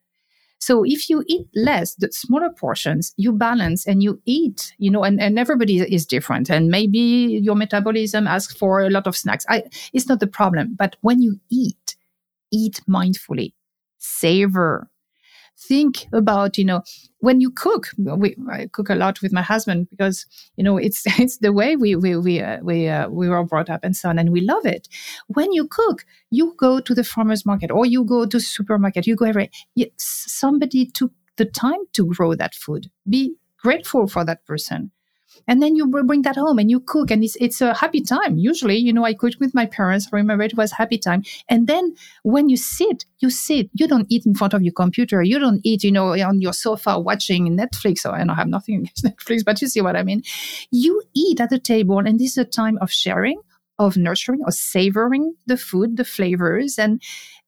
So 0.59 0.83
if 0.83 1.09
you 1.09 1.23
eat 1.27 1.47
less, 1.53 1.95
the 1.95 2.11
smaller 2.11 2.49
portions, 2.49 3.13
you 3.17 3.31
balance 3.31 3.85
and 3.85 4.01
you 4.01 4.21
eat, 4.25 4.73
you 4.77 4.89
know, 4.89 5.03
and, 5.03 5.21
and 5.21 5.37
everybody 5.37 5.79
is 5.79 6.05
different. 6.05 6.49
And 6.49 6.69
maybe 6.69 6.99
your 6.99 7.55
metabolism 7.55 8.25
asks 8.27 8.55
for 8.55 8.81
a 8.81 8.89
lot 8.89 9.05
of 9.05 9.15
snacks. 9.15 9.45
I, 9.49 9.63
it's 9.93 10.07
not 10.07 10.19
the 10.19 10.27
problem. 10.27 10.75
But 10.77 10.95
when 11.01 11.21
you 11.21 11.39
eat, 11.51 11.95
eat 12.51 12.81
mindfully, 12.89 13.53
savor, 13.99 14.89
think 15.57 16.07
about, 16.13 16.57
you 16.57 16.65
know, 16.65 16.83
when 17.19 17.41
you 17.41 17.49
cook, 17.49 17.87
we, 17.97 18.35
I 18.51 18.67
cook 18.71 18.89
a 18.89 18.95
lot 18.95 19.21
with 19.21 19.33
my 19.33 19.41
husband 19.41 19.89
because, 19.89 20.25
you 20.55 20.63
know, 20.63 20.77
it's, 20.77 21.03
it's 21.19 21.37
the 21.37 21.53
way 21.53 21.75
we, 21.75 21.95
we, 21.95 22.15
we, 22.17 22.41
uh, 22.41 22.59
we, 22.61 22.87
uh, 22.87 23.09
we 23.09 23.29
were 23.29 23.43
brought 23.43 23.69
up 23.69 23.81
and 23.83 23.95
so 23.95 24.09
on, 24.09 24.19
and 24.19 24.31
we 24.31 24.41
love 24.41 24.65
it. 24.65 24.87
When 25.27 25.51
you 25.51 25.67
cook, 25.67 26.05
you 26.31 26.53
go 26.57 26.79
to 26.79 26.93
the 26.93 27.03
farmer's 27.03 27.45
market 27.45 27.71
or 27.71 27.85
you 27.85 28.03
go 28.03 28.25
to 28.25 28.39
supermarket, 28.39 29.07
you 29.07 29.15
go 29.15 29.25
everywhere. 29.25 29.49
Somebody 29.97 30.85
took 30.85 31.11
the 31.37 31.45
time 31.45 31.79
to 31.93 32.05
grow 32.05 32.35
that 32.35 32.55
food. 32.55 32.89
Be 33.09 33.35
grateful 33.57 34.07
for 34.07 34.23
that 34.25 34.45
person 34.45 34.91
and 35.47 35.61
then 35.61 35.75
you 35.75 35.87
bring 35.87 36.21
that 36.23 36.35
home 36.35 36.59
and 36.59 36.69
you 36.69 36.79
cook 36.79 37.11
and 37.11 37.23
it's, 37.23 37.35
it's 37.37 37.61
a 37.61 37.73
happy 37.73 38.01
time. 38.01 38.37
Usually 38.37 38.77
you 38.77 38.93
know 38.93 39.05
i 39.05 39.13
cooked 39.13 39.37
with 39.39 39.53
my 39.53 39.65
parents. 39.65 40.07
I 40.11 40.15
remember 40.15 40.43
it 40.43 40.57
was 40.57 40.71
happy 40.71 40.97
time. 40.97 41.23
And 41.49 41.67
then 41.67 41.95
when 42.23 42.49
you 42.49 42.57
sit 42.57 43.05
you 43.19 43.29
sit. 43.29 43.69
You 43.73 43.87
don't 43.87 44.07
eat 44.09 44.25
in 44.25 44.35
front 44.35 44.53
of 44.53 44.61
your 44.61 44.73
computer. 44.73 45.21
You 45.21 45.39
don't 45.39 45.61
eat 45.63 45.83
you 45.83 45.91
know 45.91 46.13
on 46.13 46.41
your 46.41 46.53
sofa 46.53 46.99
watching 46.99 47.57
netflix. 47.57 48.05
Or 48.05 48.13
i 48.15 48.19
don't 48.19 48.35
have 48.35 48.47
nothing 48.47 48.75
against 48.79 49.05
netflix 49.05 49.43
but 49.45 49.61
you 49.61 49.67
see 49.67 49.81
what 49.81 49.95
i 49.95 50.03
mean. 50.03 50.21
You 50.71 51.01
eat 51.13 51.39
at 51.39 51.49
the 51.49 51.59
table 51.59 51.99
and 51.99 52.19
this 52.19 52.31
is 52.31 52.37
a 52.37 52.45
time 52.45 52.77
of 52.81 52.91
sharing 52.91 53.39
of 53.77 53.97
nurturing 53.97 54.41
of 54.45 54.53
savoring 54.53 55.35
the 55.45 55.57
food 55.57 55.97
the 55.97 56.05
flavors 56.05 56.77
and 56.77 57.01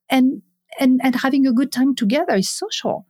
and 0.10 0.42
and 0.80 1.00
and 1.04 1.16
having 1.16 1.48
a 1.48 1.54
good 1.54 1.72
time 1.72 1.96
together. 1.96 2.36
Is 2.36 2.50
social 2.50 3.08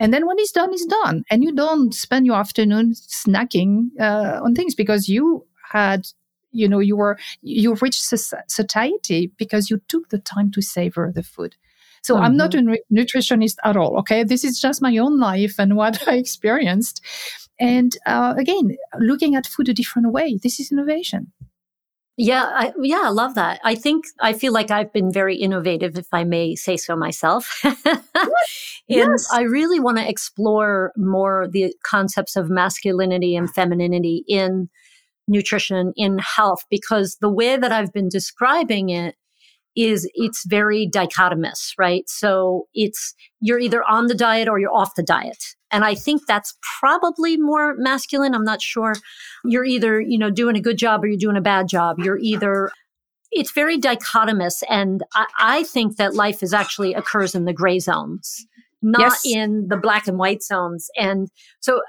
and 0.00 0.14
then 0.14 0.26
when 0.26 0.38
it's 0.38 0.50
done, 0.50 0.72
it's 0.72 0.86
done. 0.86 1.24
And 1.30 1.44
you 1.44 1.54
don't 1.54 1.94
spend 1.94 2.24
your 2.24 2.36
afternoon 2.36 2.94
snacking 2.94 3.90
uh, 4.00 4.40
on 4.42 4.54
things 4.54 4.74
because 4.74 5.08
you 5.08 5.46
had, 5.70 6.06
you 6.52 6.66
know, 6.66 6.78
you 6.78 6.96
were, 6.96 7.18
you 7.42 7.74
reached 7.74 8.02
satiety 8.02 9.30
because 9.36 9.68
you 9.68 9.80
took 9.88 10.08
the 10.08 10.18
time 10.18 10.50
to 10.52 10.62
savor 10.62 11.12
the 11.14 11.22
food. 11.22 11.54
So 12.02 12.14
mm-hmm. 12.14 12.24
I'm 12.24 12.36
not 12.38 12.52
mm-hmm. 12.52 12.72
a 12.72 12.94
nutritionist 12.94 13.56
at 13.62 13.76
all. 13.76 13.98
Okay. 13.98 14.24
This 14.24 14.42
is 14.42 14.58
just 14.58 14.80
my 14.80 14.96
own 14.96 15.20
life 15.20 15.56
and 15.58 15.76
what 15.76 16.02
I 16.08 16.16
experienced. 16.16 17.04
And 17.60 17.94
uh, 18.06 18.34
again, 18.38 18.78
looking 18.98 19.34
at 19.34 19.46
food 19.46 19.68
a 19.68 19.74
different 19.74 20.10
way. 20.12 20.38
This 20.42 20.58
is 20.58 20.72
innovation. 20.72 21.30
Yeah, 22.22 22.44
I, 22.54 22.72
yeah, 22.82 23.00
I 23.04 23.08
love 23.08 23.34
that. 23.36 23.60
I 23.64 23.74
think 23.74 24.04
I 24.20 24.34
feel 24.34 24.52
like 24.52 24.70
I've 24.70 24.92
been 24.92 25.10
very 25.10 25.36
innovative, 25.36 25.96
if 25.96 26.06
I 26.12 26.24
may 26.24 26.54
say 26.54 26.76
so 26.76 26.94
myself. 26.94 27.58
and 27.64 28.02
yes. 28.86 29.26
I 29.32 29.40
really 29.40 29.80
want 29.80 29.96
to 29.96 30.06
explore 30.06 30.92
more 30.98 31.48
the 31.50 31.72
concepts 31.82 32.36
of 32.36 32.50
masculinity 32.50 33.34
and 33.36 33.48
femininity 33.50 34.24
in 34.28 34.68
nutrition, 35.28 35.94
in 35.96 36.18
health, 36.18 36.60
because 36.68 37.16
the 37.22 37.32
way 37.32 37.56
that 37.56 37.72
I've 37.72 37.94
been 37.94 38.10
describing 38.10 38.90
it 38.90 39.14
is 39.74 40.06
it's 40.12 40.44
very 40.44 40.90
dichotomous, 40.92 41.72
right? 41.78 42.04
So 42.06 42.66
it's 42.74 43.14
you're 43.40 43.60
either 43.60 43.82
on 43.88 44.08
the 44.08 44.14
diet 44.14 44.46
or 44.46 44.58
you're 44.58 44.76
off 44.76 44.94
the 44.94 45.02
diet. 45.02 45.42
And 45.72 45.84
I 45.84 45.94
think 45.94 46.26
that's 46.26 46.56
probably 46.80 47.36
more 47.36 47.74
masculine. 47.76 48.34
I'm 48.34 48.44
not 48.44 48.60
sure. 48.60 48.94
You're 49.44 49.64
either, 49.64 50.00
you 50.00 50.18
know, 50.18 50.30
doing 50.30 50.56
a 50.56 50.60
good 50.60 50.78
job 50.78 51.04
or 51.04 51.06
you're 51.06 51.16
doing 51.16 51.36
a 51.36 51.40
bad 51.40 51.68
job. 51.68 51.98
You're 51.98 52.18
either, 52.18 52.70
it's 53.30 53.52
very 53.52 53.78
dichotomous. 53.78 54.62
And 54.68 55.02
I, 55.14 55.26
I 55.38 55.62
think 55.64 55.96
that 55.96 56.14
life 56.14 56.42
is 56.42 56.52
actually 56.52 56.94
occurs 56.94 57.34
in 57.34 57.44
the 57.44 57.52
gray 57.52 57.78
zones, 57.78 58.46
not 58.82 59.00
yes. 59.00 59.22
in 59.24 59.68
the 59.68 59.76
black 59.76 60.08
and 60.08 60.18
white 60.18 60.42
zones. 60.42 60.88
And 60.96 61.28
so 61.60 61.80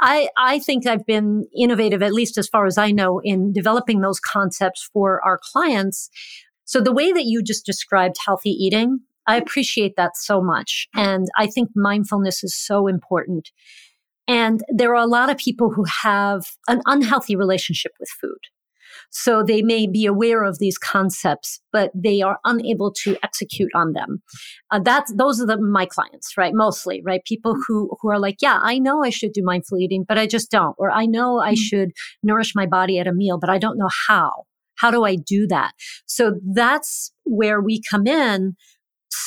I, 0.00 0.28
I 0.36 0.58
think 0.60 0.86
I've 0.86 1.04
been 1.04 1.46
innovative, 1.56 2.02
at 2.02 2.12
least 2.12 2.38
as 2.38 2.48
far 2.48 2.66
as 2.66 2.78
I 2.78 2.92
know, 2.92 3.20
in 3.24 3.52
developing 3.52 4.00
those 4.00 4.20
concepts 4.20 4.88
for 4.92 5.20
our 5.24 5.38
clients. 5.52 6.08
So 6.64 6.80
the 6.80 6.92
way 6.92 7.12
that 7.12 7.24
you 7.24 7.42
just 7.42 7.66
described 7.66 8.16
healthy 8.24 8.50
eating, 8.50 9.00
I 9.28 9.36
appreciate 9.36 9.94
that 9.96 10.16
so 10.16 10.42
much. 10.42 10.88
And 10.94 11.26
I 11.36 11.46
think 11.46 11.68
mindfulness 11.76 12.42
is 12.42 12.56
so 12.56 12.88
important. 12.88 13.50
And 14.26 14.62
there 14.68 14.94
are 14.94 15.02
a 15.02 15.06
lot 15.06 15.30
of 15.30 15.36
people 15.36 15.70
who 15.70 15.84
have 16.02 16.44
an 16.66 16.80
unhealthy 16.86 17.36
relationship 17.36 17.92
with 18.00 18.08
food. 18.20 18.38
So 19.10 19.42
they 19.42 19.62
may 19.62 19.86
be 19.86 20.06
aware 20.06 20.44
of 20.44 20.58
these 20.58 20.76
concepts, 20.76 21.60
but 21.72 21.90
they 21.94 22.20
are 22.20 22.38
unable 22.44 22.92
to 23.04 23.16
execute 23.22 23.70
on 23.74 23.92
them. 23.92 24.22
Uh, 24.70 24.80
that's 24.80 25.12
those 25.14 25.40
are 25.40 25.46
the, 25.46 25.60
my 25.60 25.86
clients, 25.86 26.36
right? 26.36 26.52
Mostly, 26.54 27.02
right? 27.04 27.22
People 27.24 27.54
who 27.66 27.90
who 28.00 28.10
are 28.10 28.18
like, 28.18 28.36
yeah, 28.40 28.58
I 28.62 28.78
know 28.78 29.04
I 29.04 29.10
should 29.10 29.32
do 29.32 29.42
mindful 29.42 29.78
eating, 29.78 30.04
but 30.06 30.18
I 30.18 30.26
just 30.26 30.50
don't, 30.50 30.74
or 30.78 30.90
I 30.90 31.06
know 31.06 31.38
I 31.38 31.52
mm-hmm. 31.52 31.54
should 31.54 31.90
nourish 32.22 32.54
my 32.54 32.66
body 32.66 32.98
at 32.98 33.06
a 33.06 33.12
meal, 33.12 33.38
but 33.38 33.50
I 33.50 33.58
don't 33.58 33.78
know 33.78 33.90
how. 34.08 34.44
How 34.76 34.90
do 34.90 35.04
I 35.04 35.16
do 35.16 35.46
that? 35.48 35.72
So 36.06 36.34
that's 36.54 37.12
where 37.24 37.60
we 37.60 37.82
come 37.90 38.06
in. 38.06 38.54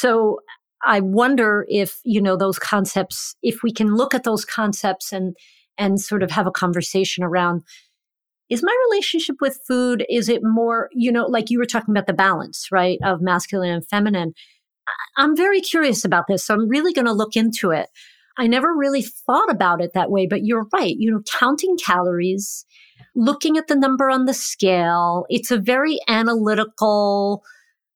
So 0.02 0.40
I 0.84 1.00
wonder 1.00 1.64
if, 1.70 2.00
you 2.04 2.24
know, 2.24 2.36
those 2.36 2.58
concepts, 2.58 3.36
if 3.44 3.62
we 3.62 3.72
can 3.72 3.94
look 3.94 4.16
at 4.16 4.24
those 4.24 4.44
concepts 4.44 5.14
and, 5.14 5.36
and 5.78 6.02
sort 6.02 6.24
of 6.24 6.32
have 6.32 6.48
a 6.48 6.52
conversation 6.52 7.24
around 7.24 7.62
is 8.50 8.64
my 8.64 8.76
relationship 8.90 9.36
with 9.42 9.62
food 9.68 10.04
is 10.10 10.28
it 10.28 10.42
more 10.44 10.90
you 10.92 11.10
know 11.10 11.26
like 11.26 11.50
you 11.50 11.58
were 11.58 11.66
talking 11.66 11.94
about 11.94 12.06
the 12.06 12.14
balance 12.14 12.68
right 12.70 13.00
of 13.06 13.22
masculine 13.22 13.72
and 13.72 13.88
feminine. 13.88 14.34
I'm 15.16 15.38
very 15.38 15.62
curious 15.62 16.04
about 16.04 16.26
this 16.28 16.44
so 16.46 16.54
i'm 16.54 16.68
really 16.68 16.92
going 16.92 17.06
to 17.06 17.14
look 17.14 17.38
into 17.38 17.72
it. 17.72 17.88
I 18.38 18.48
never 18.48 18.76
really 18.76 19.04
thought 19.04 19.50
about 19.50 19.82
it 19.82 19.92
that 19.94 20.12
way 20.12 20.28
but 20.28 20.44
you're 20.44 20.68
right 20.74 20.96
you 20.98 21.12
know 21.12 21.22
counting 21.40 21.78
calories 21.78 22.66
looking 23.16 23.56
at 23.58 23.68
the 23.68 23.76
number 23.76 24.10
on 24.10 24.26
the 24.26 24.34
scale 24.34 25.26
it's 25.30 25.52
a 25.52 25.58
very 25.58 26.00
analytical 26.10 27.44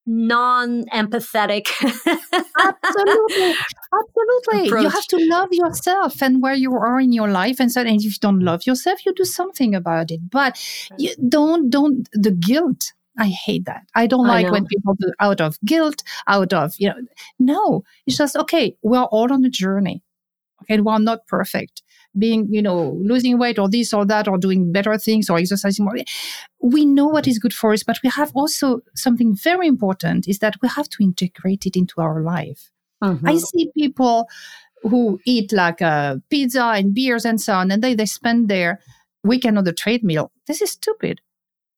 non-empathetic 0.06 1.68
absolutely 2.60 3.56
absolutely 3.94 4.68
approach. 4.68 4.84
you 4.84 4.90
have 4.90 5.08
to 5.08 5.18
love 5.30 5.50
yourself 5.52 6.22
and 6.22 6.42
where 6.42 6.54
you 6.54 6.74
are 6.74 7.00
in 7.00 7.12
your 7.12 7.30
life 7.30 7.60
and 7.60 7.72
so 7.72 7.82
and 7.82 8.02
if 8.02 8.04
you 8.04 8.12
don't 8.22 8.40
love 8.40 8.66
yourself 8.66 9.06
you 9.06 9.14
do 9.14 9.26
something 9.26 9.74
about 9.74 10.12
it 10.12 10.20
but 10.30 10.60
you 10.98 11.14
don't 11.28 11.70
don't 11.70 12.08
the 12.14 12.32
guilt 12.32 12.94
I 13.18 13.28
hate 13.28 13.64
that. 13.64 13.84
I 13.96 14.08
don't 14.08 14.28
like 14.28 14.48
I 14.48 14.52
when 14.52 14.66
people 14.66 14.94
do 15.00 15.10
out 15.22 15.40
of 15.40 15.58
guilt, 15.64 16.04
out 16.28 16.52
of, 16.52 16.76
you 16.78 16.90
know, 16.90 16.96
no, 17.40 17.84
it's 18.06 18.18
just, 18.18 18.36
okay, 18.36 18.76
we're 18.82 19.04
all 19.04 19.32
on 19.32 19.46
a 19.46 19.50
journey. 19.50 20.04
Okay. 20.64 20.82
We're 20.82 21.00
not 21.00 21.26
perfect 21.28 21.82
being, 22.18 22.48
you 22.50 22.62
know, 22.62 22.98
losing 23.02 23.38
weight 23.38 23.60
or 23.60 23.70
this 23.70 23.94
or 23.94 24.06
that 24.06 24.28
or 24.28 24.38
doing 24.38 24.72
better 24.72 24.98
things 24.98 25.30
or 25.30 25.38
exercising 25.38 25.86
more. 25.86 25.96
We 26.62 26.86
know 26.86 27.08
what 27.08 27.28
is 27.28 27.40
good 27.40 27.54
for 27.54 27.74
us, 27.74 27.84
but 27.84 28.00
we 28.04 28.10
have 28.10 28.32
also 28.36 28.82
something 28.96 29.36
very 29.36 29.68
important 29.68 30.28
is 30.28 30.40
that 30.40 30.56
we 30.62 30.70
have 30.70 30.90
to 30.90 31.04
integrate 31.04 31.66
it 31.66 31.76
into 31.76 32.02
our 32.02 32.22
life. 32.22 32.72
Mm-hmm. 33.04 33.28
I 33.28 33.38
see 33.38 33.72
people 33.78 34.28
who 34.84 35.20
eat 35.26 35.52
like 35.52 35.82
a 35.82 35.86
uh, 35.86 36.16
pizza 36.30 36.64
and 36.64 36.94
beers 36.94 37.26
and 37.26 37.42
so 37.42 37.54
on, 37.54 37.72
and 37.72 37.82
they, 37.82 37.96
they 37.96 38.06
spend 38.06 38.50
their 38.50 38.80
weekend 39.24 39.58
on 39.58 39.64
the 39.64 39.74
treadmill. 39.74 40.32
This 40.48 40.62
is 40.62 40.72
stupid. 40.72 41.22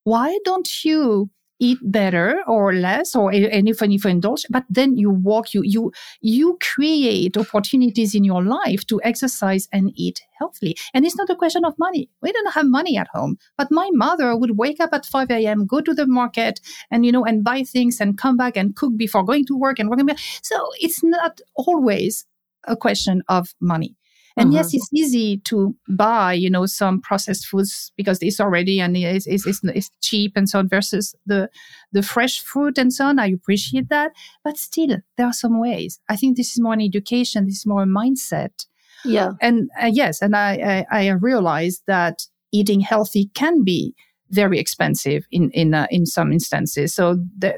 Why 0.04 0.38
don't 0.44 0.84
you 0.84 1.30
eat 1.60 1.80
better 1.84 2.42
or 2.48 2.74
less 2.74 3.16
or 3.16 3.32
any 3.32 3.72
if 3.72 3.82
you 3.82 4.10
indulge 4.10 4.46
but 4.50 4.64
then 4.70 4.96
you 4.98 5.10
walk 5.10 5.54
you 5.54 5.62
you 5.64 5.92
you 6.22 6.58
create 6.62 7.36
opportunities 7.38 8.14
in 8.14 8.24
your 8.24 8.44
life 8.44 8.86
to 8.88 9.02
exercise 9.04 9.68
and 9.72 9.92
eat 9.96 10.22
healthily. 10.40 10.76
And 10.94 11.06
it's 11.06 11.16
not 11.16 11.30
a 11.30 11.36
question 11.36 11.66
of 11.66 11.74
money. 11.80 12.10
We 12.22 12.32
don't 12.32 12.54
have 12.54 12.68
money 12.68 12.98
at 12.98 13.08
home 13.14 13.38
but 13.58 13.72
my 13.72 13.90
mother 13.94 14.36
would 14.36 14.58
wake 14.58 14.80
up 14.80 14.92
at 14.94 15.06
5 15.06 15.32
a.m 15.32 15.66
go 15.66 15.82
to 15.82 15.94
the 15.94 16.08
market 16.08 16.60
and 16.92 17.06
you 17.06 17.12
know 17.12 17.26
and 17.26 17.44
buy 17.44 17.64
things 17.64 18.00
and 18.00 18.18
come 18.18 18.38
back 18.38 18.58
and 18.58 18.76
cook 18.76 18.96
before 18.98 19.24
going 19.24 19.46
to 19.46 19.58
work 19.58 19.80
and 19.80 19.90
working 19.90 20.10
so 20.42 20.70
it's 20.80 21.04
not 21.04 21.42
always 21.56 22.26
a 22.66 22.76
question 22.76 23.24
of 23.28 23.54
money 23.60 23.96
and 24.38 24.54
yes, 24.54 24.68
mm-hmm. 24.68 24.78
it's 24.78 24.90
easy 24.94 25.38
to 25.46 25.76
buy, 25.90 26.34
you 26.34 26.50
know, 26.50 26.68
some 26.68 27.02
processed 27.02 27.48
foods 27.48 27.92
because 27.98 28.20
it's 28.22 28.40
already 28.40 28.80
and 28.80 28.96
it's, 28.96 29.26
it's, 29.26 29.48
it's, 29.48 29.62
it's 29.64 29.90
cheap 30.02 30.34
and 30.36 30.48
so 30.48 30.60
on 30.60 30.70
versus 30.70 31.16
the, 31.26 31.50
the 31.92 32.04
fresh 32.04 32.40
fruit 32.40 32.78
and 32.78 32.94
so 32.94 33.06
on. 33.06 33.18
I 33.18 33.28
appreciate 33.28 33.90
that. 33.90 34.12
But 34.44 34.58
still, 34.58 34.98
there 35.18 35.26
are 35.26 35.34
some 35.34 35.60
ways. 35.60 36.00
I 36.08 36.16
think 36.16 36.38
this 36.38 36.52
is 36.52 36.62
more 36.62 36.74
an 36.74 36.82
education. 36.82 37.46
This 37.46 37.58
is 37.58 37.66
more 37.66 37.84
a 37.84 37.88
mindset. 37.88 38.66
Yeah. 39.04 39.32
And 39.42 39.70
uh, 39.82 39.90
yes, 39.92 40.22
and 40.22 40.36
I, 40.36 40.86
I, 40.92 41.08
I 41.08 41.10
realize 41.14 41.82
that 41.88 42.28
eating 42.52 42.80
healthy 42.80 43.32
can 43.34 43.64
be 43.64 43.96
very 44.30 44.60
expensive 44.60 45.26
in, 45.32 45.50
in, 45.52 45.74
uh, 45.74 45.88
in 45.90 46.06
some 46.06 46.32
instances. 46.32 46.94
So 46.94 47.18
there, 47.36 47.58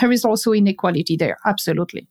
there 0.00 0.12
is 0.12 0.24
also 0.24 0.52
inequality 0.52 1.16
there. 1.16 1.38
Absolutely. 1.46 2.06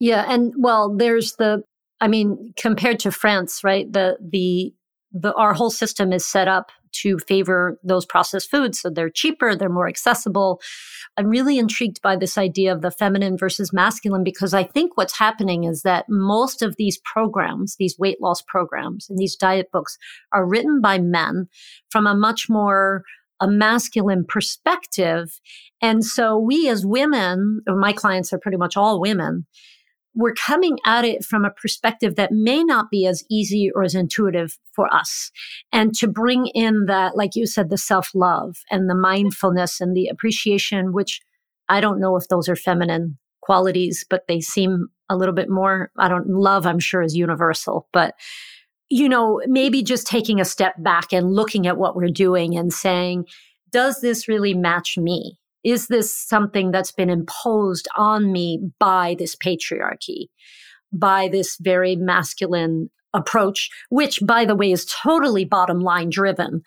Yeah. 0.00 0.26
And 0.28 0.52
well, 0.58 0.94
there's 0.94 1.36
the 1.36 1.62
I 2.00 2.08
mean, 2.08 2.52
compared 2.56 2.98
to 3.00 3.10
France, 3.10 3.62
right? 3.64 3.90
The 3.90 4.16
the 4.20 4.74
the 5.12 5.32
our 5.34 5.54
whole 5.54 5.70
system 5.70 6.12
is 6.12 6.26
set 6.26 6.48
up 6.48 6.70
to 6.92 7.18
favor 7.18 7.78
those 7.82 8.06
processed 8.06 8.50
foods, 8.50 8.80
so 8.80 8.90
they're 8.90 9.10
cheaper, 9.10 9.54
they're 9.54 9.68
more 9.68 9.88
accessible. 9.88 10.60
I'm 11.16 11.28
really 11.28 11.58
intrigued 11.58 12.02
by 12.02 12.16
this 12.16 12.36
idea 12.36 12.72
of 12.72 12.82
the 12.82 12.90
feminine 12.90 13.38
versus 13.38 13.72
masculine 13.72 14.24
because 14.24 14.54
I 14.54 14.64
think 14.64 14.96
what's 14.96 15.18
happening 15.18 15.64
is 15.64 15.82
that 15.82 16.06
most 16.08 16.62
of 16.62 16.76
these 16.76 16.98
programs, 17.04 17.76
these 17.76 17.98
weight 17.98 18.20
loss 18.20 18.42
programs 18.42 19.08
and 19.08 19.18
these 19.18 19.36
diet 19.36 19.70
books 19.72 19.96
are 20.32 20.46
written 20.46 20.80
by 20.80 20.98
men 20.98 21.48
from 21.90 22.06
a 22.06 22.14
much 22.14 22.48
more 22.48 23.04
a 23.40 23.48
masculine 23.48 24.24
perspective. 24.26 25.40
And 25.80 26.04
so 26.04 26.38
we 26.38 26.68
as 26.68 26.86
women, 26.86 27.60
my 27.66 27.92
clients 27.92 28.32
are 28.32 28.38
pretty 28.38 28.56
much 28.56 28.76
all 28.76 29.00
women, 29.00 29.46
we're 30.14 30.34
coming 30.34 30.78
at 30.86 31.04
it 31.04 31.24
from 31.24 31.44
a 31.44 31.50
perspective 31.50 32.16
that 32.16 32.32
may 32.32 32.62
not 32.62 32.90
be 32.90 33.06
as 33.06 33.24
easy 33.30 33.70
or 33.74 33.82
as 33.82 33.94
intuitive 33.94 34.58
for 34.72 34.92
us. 34.94 35.30
And 35.72 35.94
to 35.96 36.08
bring 36.08 36.46
in 36.54 36.86
that, 36.86 37.16
like 37.16 37.34
you 37.34 37.46
said, 37.46 37.70
the 37.70 37.78
self 37.78 38.10
love 38.14 38.56
and 38.70 38.88
the 38.88 38.94
mindfulness 38.94 39.80
and 39.80 39.96
the 39.96 40.06
appreciation, 40.06 40.92
which 40.92 41.20
I 41.68 41.80
don't 41.80 42.00
know 42.00 42.16
if 42.16 42.28
those 42.28 42.48
are 42.48 42.56
feminine 42.56 43.18
qualities, 43.40 44.04
but 44.08 44.22
they 44.28 44.40
seem 44.40 44.88
a 45.10 45.16
little 45.16 45.34
bit 45.34 45.50
more, 45.50 45.90
I 45.98 46.08
don't, 46.08 46.28
love, 46.28 46.66
I'm 46.66 46.78
sure 46.78 47.02
is 47.02 47.16
universal, 47.16 47.88
but 47.92 48.14
you 48.90 49.08
know, 49.08 49.40
maybe 49.46 49.82
just 49.82 50.06
taking 50.06 50.40
a 50.40 50.44
step 50.44 50.74
back 50.78 51.12
and 51.12 51.34
looking 51.34 51.66
at 51.66 51.78
what 51.78 51.96
we're 51.96 52.08
doing 52.08 52.56
and 52.56 52.72
saying, 52.72 53.26
does 53.70 54.00
this 54.00 54.28
really 54.28 54.54
match 54.54 54.96
me? 54.96 55.38
Is 55.64 55.88
this 55.88 56.14
something 56.14 56.70
that's 56.70 56.92
been 56.92 57.10
imposed 57.10 57.88
on 57.96 58.30
me 58.30 58.70
by 58.78 59.16
this 59.18 59.34
patriarchy, 59.34 60.28
by 60.92 61.28
this 61.28 61.56
very 61.60 61.96
masculine 61.96 62.90
approach, 63.14 63.70
which, 63.88 64.20
by 64.26 64.44
the 64.44 64.56
way, 64.56 64.72
is 64.72 64.84
totally 64.84 65.44
bottom 65.44 65.80
line 65.80 66.10
driven? 66.10 66.62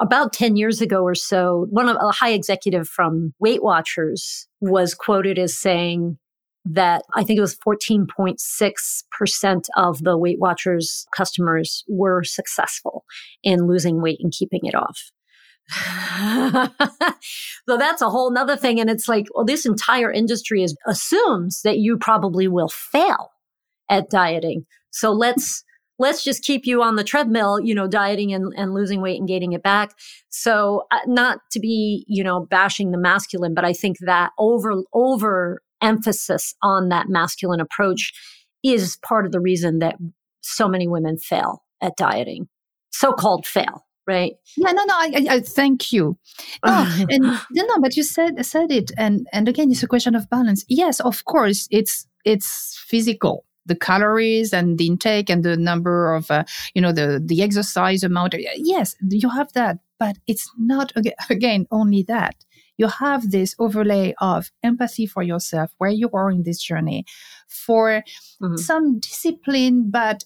About 0.00 0.32
10 0.32 0.56
years 0.56 0.80
ago 0.80 1.02
or 1.02 1.14
so, 1.14 1.66
one 1.70 1.88
of 1.88 1.96
a 2.00 2.10
high 2.10 2.32
executive 2.32 2.88
from 2.88 3.34
Weight 3.38 3.62
Watchers 3.62 4.48
was 4.60 4.94
quoted 4.94 5.38
as 5.38 5.56
saying, 5.56 6.18
that 6.64 7.02
I 7.14 7.24
think 7.24 7.38
it 7.38 7.42
was 7.42 7.56
14.6% 7.66 9.64
of 9.76 10.02
the 10.02 10.18
Weight 10.18 10.38
Watchers 10.38 11.06
customers 11.16 11.84
were 11.88 12.22
successful 12.22 13.04
in 13.42 13.66
losing 13.66 14.02
weight 14.02 14.20
and 14.20 14.32
keeping 14.32 14.60
it 14.64 14.74
off. 14.74 15.10
so 17.68 17.76
that's 17.78 18.02
a 18.02 18.10
whole 18.10 18.30
nother 18.32 18.56
thing. 18.56 18.80
And 18.80 18.90
it's 18.90 19.08
like, 19.08 19.26
well, 19.34 19.44
this 19.44 19.64
entire 19.64 20.10
industry 20.10 20.62
is 20.62 20.76
assumes 20.86 21.62
that 21.62 21.78
you 21.78 21.96
probably 21.96 22.48
will 22.48 22.68
fail 22.68 23.30
at 23.88 24.10
dieting. 24.10 24.66
So 24.90 25.12
let's 25.12 25.64
let's 25.98 26.24
just 26.24 26.42
keep 26.42 26.66
you 26.66 26.82
on 26.82 26.96
the 26.96 27.04
treadmill, 27.04 27.60
you 27.60 27.74
know, 27.74 27.86
dieting 27.86 28.32
and, 28.32 28.52
and 28.56 28.72
losing 28.72 29.02
weight 29.02 29.18
and 29.18 29.28
gaining 29.28 29.52
it 29.52 29.62
back. 29.62 29.90
So 30.30 30.84
uh, 30.90 30.98
not 31.06 31.40
to 31.52 31.60
be, 31.60 32.04
you 32.08 32.24
know, 32.24 32.46
bashing 32.46 32.90
the 32.90 32.98
masculine, 32.98 33.54
but 33.54 33.64
I 33.64 33.72
think 33.72 33.98
that 34.00 34.30
over 34.38 34.82
over 34.92 35.60
emphasis 35.82 36.54
on 36.62 36.88
that 36.88 37.08
masculine 37.08 37.60
approach 37.60 38.12
is 38.64 38.98
part 39.02 39.26
of 39.26 39.32
the 39.32 39.40
reason 39.40 39.78
that 39.78 39.96
so 40.40 40.68
many 40.68 40.88
women 40.88 41.18
fail 41.18 41.62
at 41.80 41.96
dieting. 41.96 42.48
So-called 42.90 43.46
fail 43.46 43.86
right? 44.10 44.32
Yeah, 44.56 44.72
no, 44.72 44.84
no. 44.84 44.94
I, 44.94 45.26
I, 45.30 45.40
thank 45.40 45.92
you. 45.92 46.18
No, 46.66 46.86
and 47.08 47.22
no, 47.22 47.62
no. 47.66 47.80
But 47.80 47.96
you 47.96 48.02
said 48.02 48.44
said 48.44 48.70
it, 48.70 48.90
and 48.98 49.26
and 49.32 49.48
again, 49.48 49.70
it's 49.70 49.82
a 49.82 49.88
question 49.88 50.14
of 50.14 50.28
balance. 50.28 50.64
Yes, 50.68 51.00
of 51.00 51.24
course, 51.24 51.68
it's 51.70 52.06
it's 52.24 52.78
physical. 52.86 53.44
The 53.66 53.76
calories 53.76 54.52
and 54.52 54.78
the 54.78 54.86
intake 54.86 55.30
and 55.30 55.44
the 55.44 55.56
number 55.56 56.14
of, 56.14 56.30
uh, 56.30 56.44
you 56.74 56.82
know, 56.82 56.92
the 56.92 57.22
the 57.24 57.42
exercise 57.42 58.02
amount. 58.02 58.34
Yes, 58.56 58.96
you 59.08 59.30
have 59.30 59.52
that, 59.52 59.78
but 59.98 60.16
it's 60.26 60.50
not 60.58 60.92
again 61.30 61.66
only 61.70 62.02
that. 62.08 62.34
You 62.80 62.88
have 62.88 63.30
this 63.30 63.54
overlay 63.58 64.14
of 64.20 64.50
empathy 64.62 65.06
for 65.06 65.22
yourself, 65.22 65.70
where 65.78 65.90
you 65.90 66.08
are 66.14 66.30
in 66.30 66.42
this 66.44 66.60
journey, 66.62 67.04
for 67.46 68.02
mm-hmm. 68.42 68.56
some 68.56 69.00
discipline, 69.00 69.90
but 69.90 70.24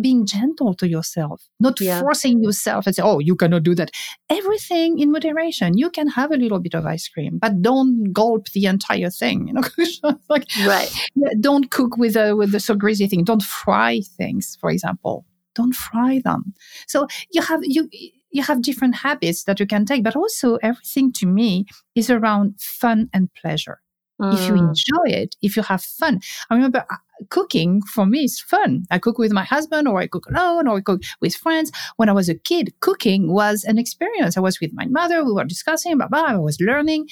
being 0.00 0.26
gentle 0.26 0.74
to 0.74 0.88
yourself, 0.88 1.42
not 1.58 1.80
yeah. 1.80 2.00
forcing 2.00 2.42
yourself 2.42 2.86
and 2.86 2.94
say, 2.94 3.02
oh, 3.02 3.18
you 3.18 3.34
cannot 3.34 3.62
do 3.62 3.74
that. 3.74 3.90
Everything 4.28 4.98
in 4.98 5.10
moderation. 5.10 5.76
You 5.76 5.90
can 5.90 6.08
have 6.08 6.30
a 6.30 6.36
little 6.36 6.60
bit 6.60 6.74
of 6.74 6.86
ice 6.86 7.08
cream, 7.08 7.38
but 7.40 7.62
don't 7.62 8.12
gulp 8.12 8.48
the 8.50 8.66
entire 8.66 9.10
thing. 9.10 9.48
You 9.48 9.54
know, 9.54 10.14
like 10.28 10.46
right. 10.64 10.92
Don't 11.40 11.70
cook 11.70 11.96
with 11.96 12.16
a 12.16 12.36
with 12.36 12.52
the 12.52 12.60
so 12.60 12.74
greasy 12.74 13.06
thing. 13.06 13.24
Don't 13.24 13.42
fry 13.42 14.00
things, 14.16 14.56
for 14.60 14.70
example. 14.70 15.24
Don't 15.54 15.74
fry 15.74 16.20
them. 16.24 16.54
So 16.86 17.08
you 17.32 17.42
have 17.42 17.60
you 17.62 17.88
you 18.30 18.42
have 18.42 18.62
different 18.62 18.96
habits 18.96 19.44
that 19.44 19.58
you 19.58 19.66
can 19.66 19.84
take, 19.84 20.04
but 20.04 20.16
also 20.16 20.56
everything 20.56 21.12
to 21.14 21.26
me 21.26 21.66
is 21.94 22.10
around 22.10 22.60
fun 22.60 23.08
and 23.12 23.28
pleasure. 23.34 23.80
Mm. 24.20 24.34
If 24.34 24.46
you 24.46 24.54
mm. 24.54 24.68
enjoy 24.68 25.18
it, 25.18 25.36
if 25.42 25.56
you 25.56 25.62
have 25.62 25.82
fun. 25.82 26.20
I 26.50 26.54
remember 26.54 26.84
uh, 26.90 26.96
cooking 27.30 27.82
for 27.82 28.06
me 28.06 28.24
is 28.24 28.40
fun. 28.40 28.84
I 28.90 28.98
cook 28.98 29.18
with 29.18 29.32
my 29.32 29.44
husband 29.44 29.88
or 29.88 30.00
I 30.00 30.06
cook 30.06 30.26
alone 30.26 30.68
or 30.68 30.78
I 30.78 30.80
cook 30.80 31.02
with 31.20 31.34
friends. 31.34 31.72
When 31.96 32.08
I 32.08 32.12
was 32.12 32.28
a 32.28 32.34
kid, 32.34 32.74
cooking 32.80 33.32
was 33.32 33.64
an 33.64 33.78
experience. 33.78 34.36
I 34.36 34.40
was 34.40 34.60
with 34.60 34.72
my 34.72 34.86
mother. 34.86 35.24
We 35.24 35.32
were 35.32 35.44
discussing, 35.44 35.96
blah, 35.96 36.08
blah, 36.08 36.24
I 36.24 36.36
was 36.36 36.60
learning. 36.60 37.08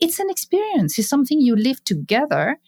It's 0.00 0.18
an 0.18 0.30
experience. 0.30 0.98
It's 0.98 1.08
something 1.08 1.40
you 1.40 1.56
live 1.56 1.82
together 1.84 2.58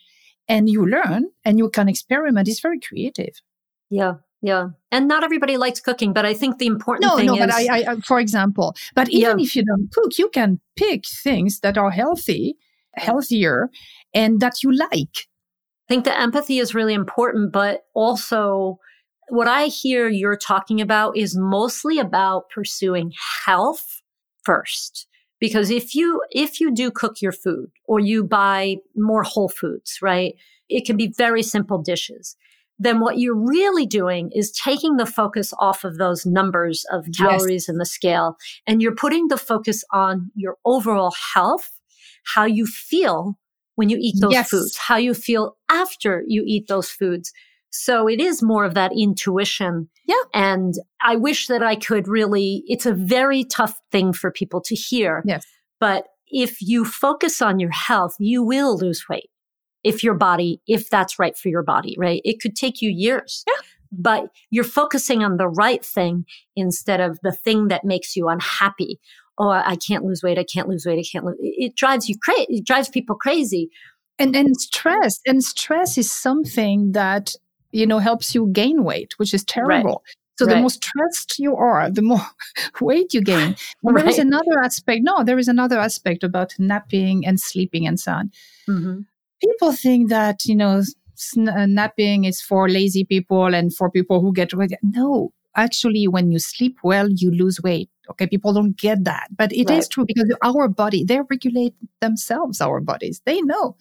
and 0.49 0.69
you 0.69 0.87
learn 0.87 1.31
and 1.45 1.59
you 1.59 1.71
can 1.71 1.89
experiment. 1.89 2.49
It's 2.49 2.61
very 2.61 2.81
creative. 2.81 3.41
Yeah. 3.89 4.15
Yeah. 4.43 4.69
And 4.91 5.07
not 5.07 5.23
everybody 5.23 5.57
likes 5.57 5.81
cooking, 5.81 6.13
but 6.13 6.25
I 6.25 6.33
think 6.33 6.59
the 6.59 6.67
important 6.67 7.11
no, 7.11 7.17
thing 7.17 7.27
no, 7.27 7.35
is. 7.35 7.41
No, 7.41 7.47
but 7.47 7.55
I, 7.55 7.93
I, 7.93 8.01
for 8.01 8.19
example, 8.19 8.75
but 8.95 9.11
even 9.11 9.39
yeah. 9.39 9.45
if 9.45 9.55
you 9.55 9.65
don't 9.65 9.93
cook, 9.93 10.19
you 10.19 10.31
can 10.31 10.61
pick 10.77 11.07
things 11.07 11.61
that 11.61 11.77
are 11.77 11.91
healthy, 11.91 12.57
healthier, 12.95 13.71
and 14.15 14.41
that 14.41 14.63
you 14.63 14.73
like. 14.73 15.29
I 15.89 15.89
think 15.89 16.05
the 16.05 16.19
empathy 16.19 16.59
is 16.59 16.75
really 16.75 16.95
important, 16.95 17.53
but 17.53 17.83
also 17.95 18.79
what 19.29 19.49
I 19.49 19.67
hear 19.67 20.09
you're 20.09 20.37
talking 20.37 20.81
about 20.81 21.17
is 21.17 21.37
mostly 21.37 21.99
about 21.99 22.51
pursuing 22.51 23.13
health 23.45 24.03
first. 24.45 25.07
Because 25.41 25.71
if 25.71 25.95
you, 25.95 26.21
if 26.31 26.61
you 26.61 26.73
do 26.73 26.91
cook 26.91 27.23
your 27.23 27.33
food 27.33 27.71
or 27.87 27.99
you 27.99 28.23
buy 28.23 28.77
more 28.95 29.23
whole 29.23 29.49
foods, 29.49 29.99
right? 30.03 30.35
It 30.69 30.85
can 30.85 30.97
be 30.97 31.13
very 31.17 31.43
simple 31.43 31.79
dishes 31.83 32.37
then 32.81 32.99
what 32.99 33.19
you're 33.19 33.37
really 33.37 33.85
doing 33.85 34.31
is 34.35 34.51
taking 34.51 34.97
the 34.97 35.05
focus 35.05 35.53
off 35.61 35.85
of 35.85 35.99
those 35.99 36.25
numbers 36.25 36.85
of 36.91 37.07
calories 37.17 37.65
yes. 37.65 37.69
in 37.69 37.77
the 37.77 37.85
scale 37.85 38.37
and 38.67 38.81
you're 38.81 38.95
putting 38.95 39.29
the 39.29 39.37
focus 39.37 39.85
on 39.93 40.31
your 40.35 40.57
overall 40.65 41.13
health, 41.35 41.71
how 42.35 42.45
you 42.45 42.67
feel 42.67 43.37
when 43.77 43.89
you 43.89 43.99
eat 44.01 44.17
those 44.21 44.33
yes. 44.33 44.51
foods, 44.51 44.77
how 44.77 44.97
you 44.97 45.15
feel 45.15 45.57
after 45.71 46.23
you 46.27 46.43
eat 46.47 46.69
those 46.69 46.91
foods. 46.91 47.33
So 47.71 48.09
it 48.09 48.21
is 48.21 48.43
more 48.43 48.65
of 48.65 48.75
that 48.75 48.93
intuition. 48.93 49.89
Yeah. 50.07 50.17
And 50.35 50.75
I 51.01 51.17
wish 51.17 51.47
that 51.47 51.63
I 51.63 51.77
could 51.77 52.09
really, 52.09 52.65
it's 52.67 52.85
a 52.85 52.93
very 52.93 53.45
tough 53.45 53.81
thing 53.93 54.13
for 54.13 54.31
people 54.31 54.61
to 54.63 54.75
hear. 54.75 55.23
Yes. 55.25 55.47
But 55.79 56.09
if 56.27 56.61
you 56.61 56.85
focus 56.85 57.41
on 57.41 57.59
your 57.59 57.71
health, 57.71 58.17
you 58.19 58.43
will 58.43 58.77
lose 58.77 59.09
weight 59.09 59.31
if 59.83 60.05
your 60.05 60.15
body, 60.15 60.61
if 60.67 60.91
that's 60.91 61.19
right 61.19 61.37
for 61.37 61.49
your 61.49 61.63
body, 61.63 61.95
right? 61.99 62.21
It 62.25 62.41
could 62.41 62.57
take 62.57 62.83
you 62.83 62.91
years. 62.91 63.45
Yeah. 63.47 63.63
But 63.93 64.27
you're 64.51 64.63
focusing 64.63 65.25
on 65.25 65.37
the 65.37 65.49
right 65.49 65.85
thing 65.85 66.25
instead 66.55 67.01
of 67.01 67.19
the 67.23 67.33
thing 67.33 67.69
that 67.69 67.85
makes 67.85 68.15
you 68.15 68.29
unhappy. 68.29 69.01
Oh, 69.39 69.49
I 69.49 69.77
can't 69.77 70.05
lose 70.05 70.23
weight. 70.23 70.39
I 70.39 70.45
can't 70.45 70.69
lose 70.69 70.85
weight. 70.85 70.99
I 70.99 71.05
can't 71.11 71.25
lose. 71.25 71.37
It 71.41 71.75
drives 71.77 72.09
you 72.09 72.17
crazy. 72.19 72.47
It 72.49 72.67
drives 72.67 72.89
people 72.89 73.17
crazy. 73.17 73.71
And 74.19 74.37
and 74.37 74.55
stress 74.61 75.21
and 75.27 75.43
stress 75.43 75.97
is 75.97 76.13
something 76.13 76.93
that 76.93 77.35
you 77.73 77.87
know 77.87 77.99
helps 77.99 78.35
you 78.35 78.49
gain 78.53 78.85
weight, 78.85 79.15
which 79.19 79.33
is 79.33 79.45
terrible. 79.45 80.03
Right. 80.05 80.17
So 80.39 80.47
right. 80.47 80.55
the 80.55 80.61
more 80.61 80.71
stressed 80.71 81.39
you 81.39 81.57
are, 81.57 81.91
the 81.91 82.03
more 82.03 82.27
weight 82.81 83.15
you 83.15 83.23
gain. 83.23 83.57
And 83.83 83.95
right. 83.95 84.05
there 84.05 84.09
is 84.09 84.19
another 84.19 84.59
aspect. 84.63 85.03
No, 85.03 85.25
there 85.25 85.39
is 85.39 85.49
another 85.49 85.79
aspect 85.79 86.23
about 86.23 86.55
napping 86.59 87.27
and 87.27 87.41
sleeping 87.41 87.87
and 87.87 87.99
so 87.99 88.13
on. 88.13 88.31
Mm-hmm 88.69 89.01
people 89.41 89.73
think 89.73 90.09
that, 90.11 90.45
you 90.45 90.55
know, 90.55 90.83
napping 91.37 92.25
is 92.25 92.41
for 92.41 92.69
lazy 92.69 93.05
people 93.05 93.55
and 93.55 93.75
for 93.75 93.91
people 93.91 94.21
who 94.21 94.33
get 94.33 94.53
ready. 94.53 94.77
No, 94.83 95.33
actually, 95.57 96.09
when 96.09 96.31
you 96.31 96.39
sleep 96.39 96.77
well, 96.83 97.09
you 97.11 97.31
lose 97.31 97.61
weight. 97.63 97.91
Okay. 98.11 98.27
People 98.27 98.53
don't 98.53 98.77
get 98.77 99.05
that, 99.05 99.29
but 99.37 99.53
it 99.53 99.71
right. 99.71 99.79
is 99.79 99.89
true 99.89 100.05
because 100.07 100.33
our 100.43 100.69
body, 100.69 101.05
they 101.05 101.21
regulate 101.31 101.75
themselves, 102.01 102.61
our 102.61 102.81
bodies. 102.81 103.23
They 103.25 103.41
know. 103.43 103.77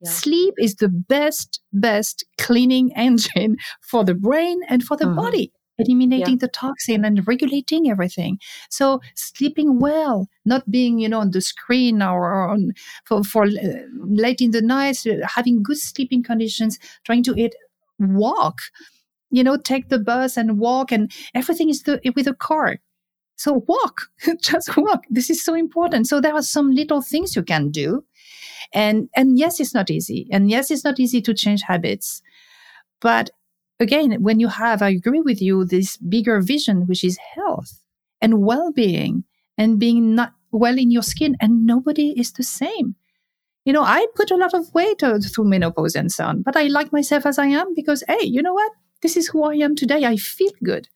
Yeah. 0.00 0.10
Sleep 0.10 0.54
is 0.58 0.76
the 0.76 0.88
best, 0.88 1.60
best 1.72 2.24
cleaning 2.38 2.92
engine 2.96 3.56
for 3.82 4.04
the 4.04 4.14
brain 4.14 4.60
and 4.68 4.82
for 4.82 4.96
the 4.96 5.04
mm-hmm. 5.04 5.16
body 5.16 5.52
eliminating 5.78 6.34
yeah. 6.34 6.40
the 6.40 6.48
toxin 6.48 7.04
and 7.04 7.26
regulating 7.26 7.90
everything. 7.90 8.38
So 8.70 9.00
sleeping 9.14 9.78
well, 9.78 10.28
not 10.44 10.70
being, 10.70 10.98
you 10.98 11.08
know, 11.08 11.20
on 11.20 11.32
the 11.32 11.40
screen 11.40 12.02
or 12.02 12.48
on 12.48 12.72
for, 13.04 13.22
for 13.24 13.44
uh, 13.44 13.48
late 13.94 14.40
in 14.40 14.52
the 14.52 14.62
night, 14.62 15.06
uh, 15.06 15.26
having 15.26 15.62
good 15.62 15.78
sleeping 15.78 16.22
conditions, 16.22 16.78
trying 17.04 17.22
to 17.24 17.34
eat, 17.36 17.54
walk, 17.98 18.58
you 19.30 19.42
know, 19.42 19.56
take 19.56 19.88
the 19.88 19.98
bus 19.98 20.36
and 20.36 20.58
walk 20.58 20.92
and 20.92 21.10
everything 21.34 21.68
is 21.68 21.82
the, 21.82 22.00
with 22.14 22.26
a 22.26 22.34
car. 22.34 22.76
So 23.36 23.64
walk, 23.66 24.08
just 24.40 24.76
walk. 24.76 25.04
This 25.10 25.30
is 25.30 25.44
so 25.44 25.54
important. 25.54 26.06
So 26.06 26.20
there 26.20 26.34
are 26.34 26.42
some 26.42 26.70
little 26.70 27.02
things 27.02 27.36
you 27.36 27.42
can 27.42 27.70
do. 27.70 28.04
And, 28.72 29.08
and 29.14 29.38
yes, 29.38 29.60
it's 29.60 29.74
not 29.74 29.90
easy. 29.90 30.26
And 30.32 30.50
yes, 30.50 30.70
it's 30.70 30.84
not 30.84 30.98
easy 30.98 31.20
to 31.22 31.34
change 31.34 31.62
habits, 31.62 32.22
but 33.00 33.30
again, 33.78 34.22
when 34.22 34.40
you 34.40 34.48
have, 34.48 34.82
I 34.82 34.90
agree 34.90 35.20
with 35.20 35.40
you, 35.40 35.64
this 35.64 35.96
bigger 35.98 36.40
vision, 36.40 36.86
which 36.86 37.04
is 37.04 37.18
health 37.34 37.80
and 38.20 38.42
well 38.42 38.72
being 38.72 39.24
and 39.58 39.78
being 39.78 40.14
not 40.14 40.32
well 40.50 40.78
in 40.78 40.90
your 40.90 41.02
skin, 41.02 41.36
and 41.40 41.66
nobody 41.66 42.18
is 42.18 42.32
the 42.32 42.42
same. 42.42 42.94
You 43.64 43.72
know, 43.72 43.82
I 43.82 44.06
put 44.14 44.30
a 44.30 44.36
lot 44.36 44.54
of 44.54 44.72
weight 44.74 45.02
uh, 45.02 45.18
through 45.18 45.46
menopause 45.46 45.96
and 45.96 46.10
so 46.10 46.24
on, 46.24 46.42
but 46.42 46.56
I 46.56 46.64
like 46.64 46.92
myself 46.92 47.26
as 47.26 47.38
I 47.38 47.46
am 47.46 47.74
because, 47.74 48.04
hey, 48.08 48.22
you 48.24 48.42
know 48.42 48.54
what? 48.54 48.72
This 49.02 49.16
is 49.16 49.28
who 49.28 49.44
I 49.44 49.54
am 49.54 49.76
today. 49.76 50.04
I 50.04 50.16
feel 50.16 50.52
good. 50.62 50.88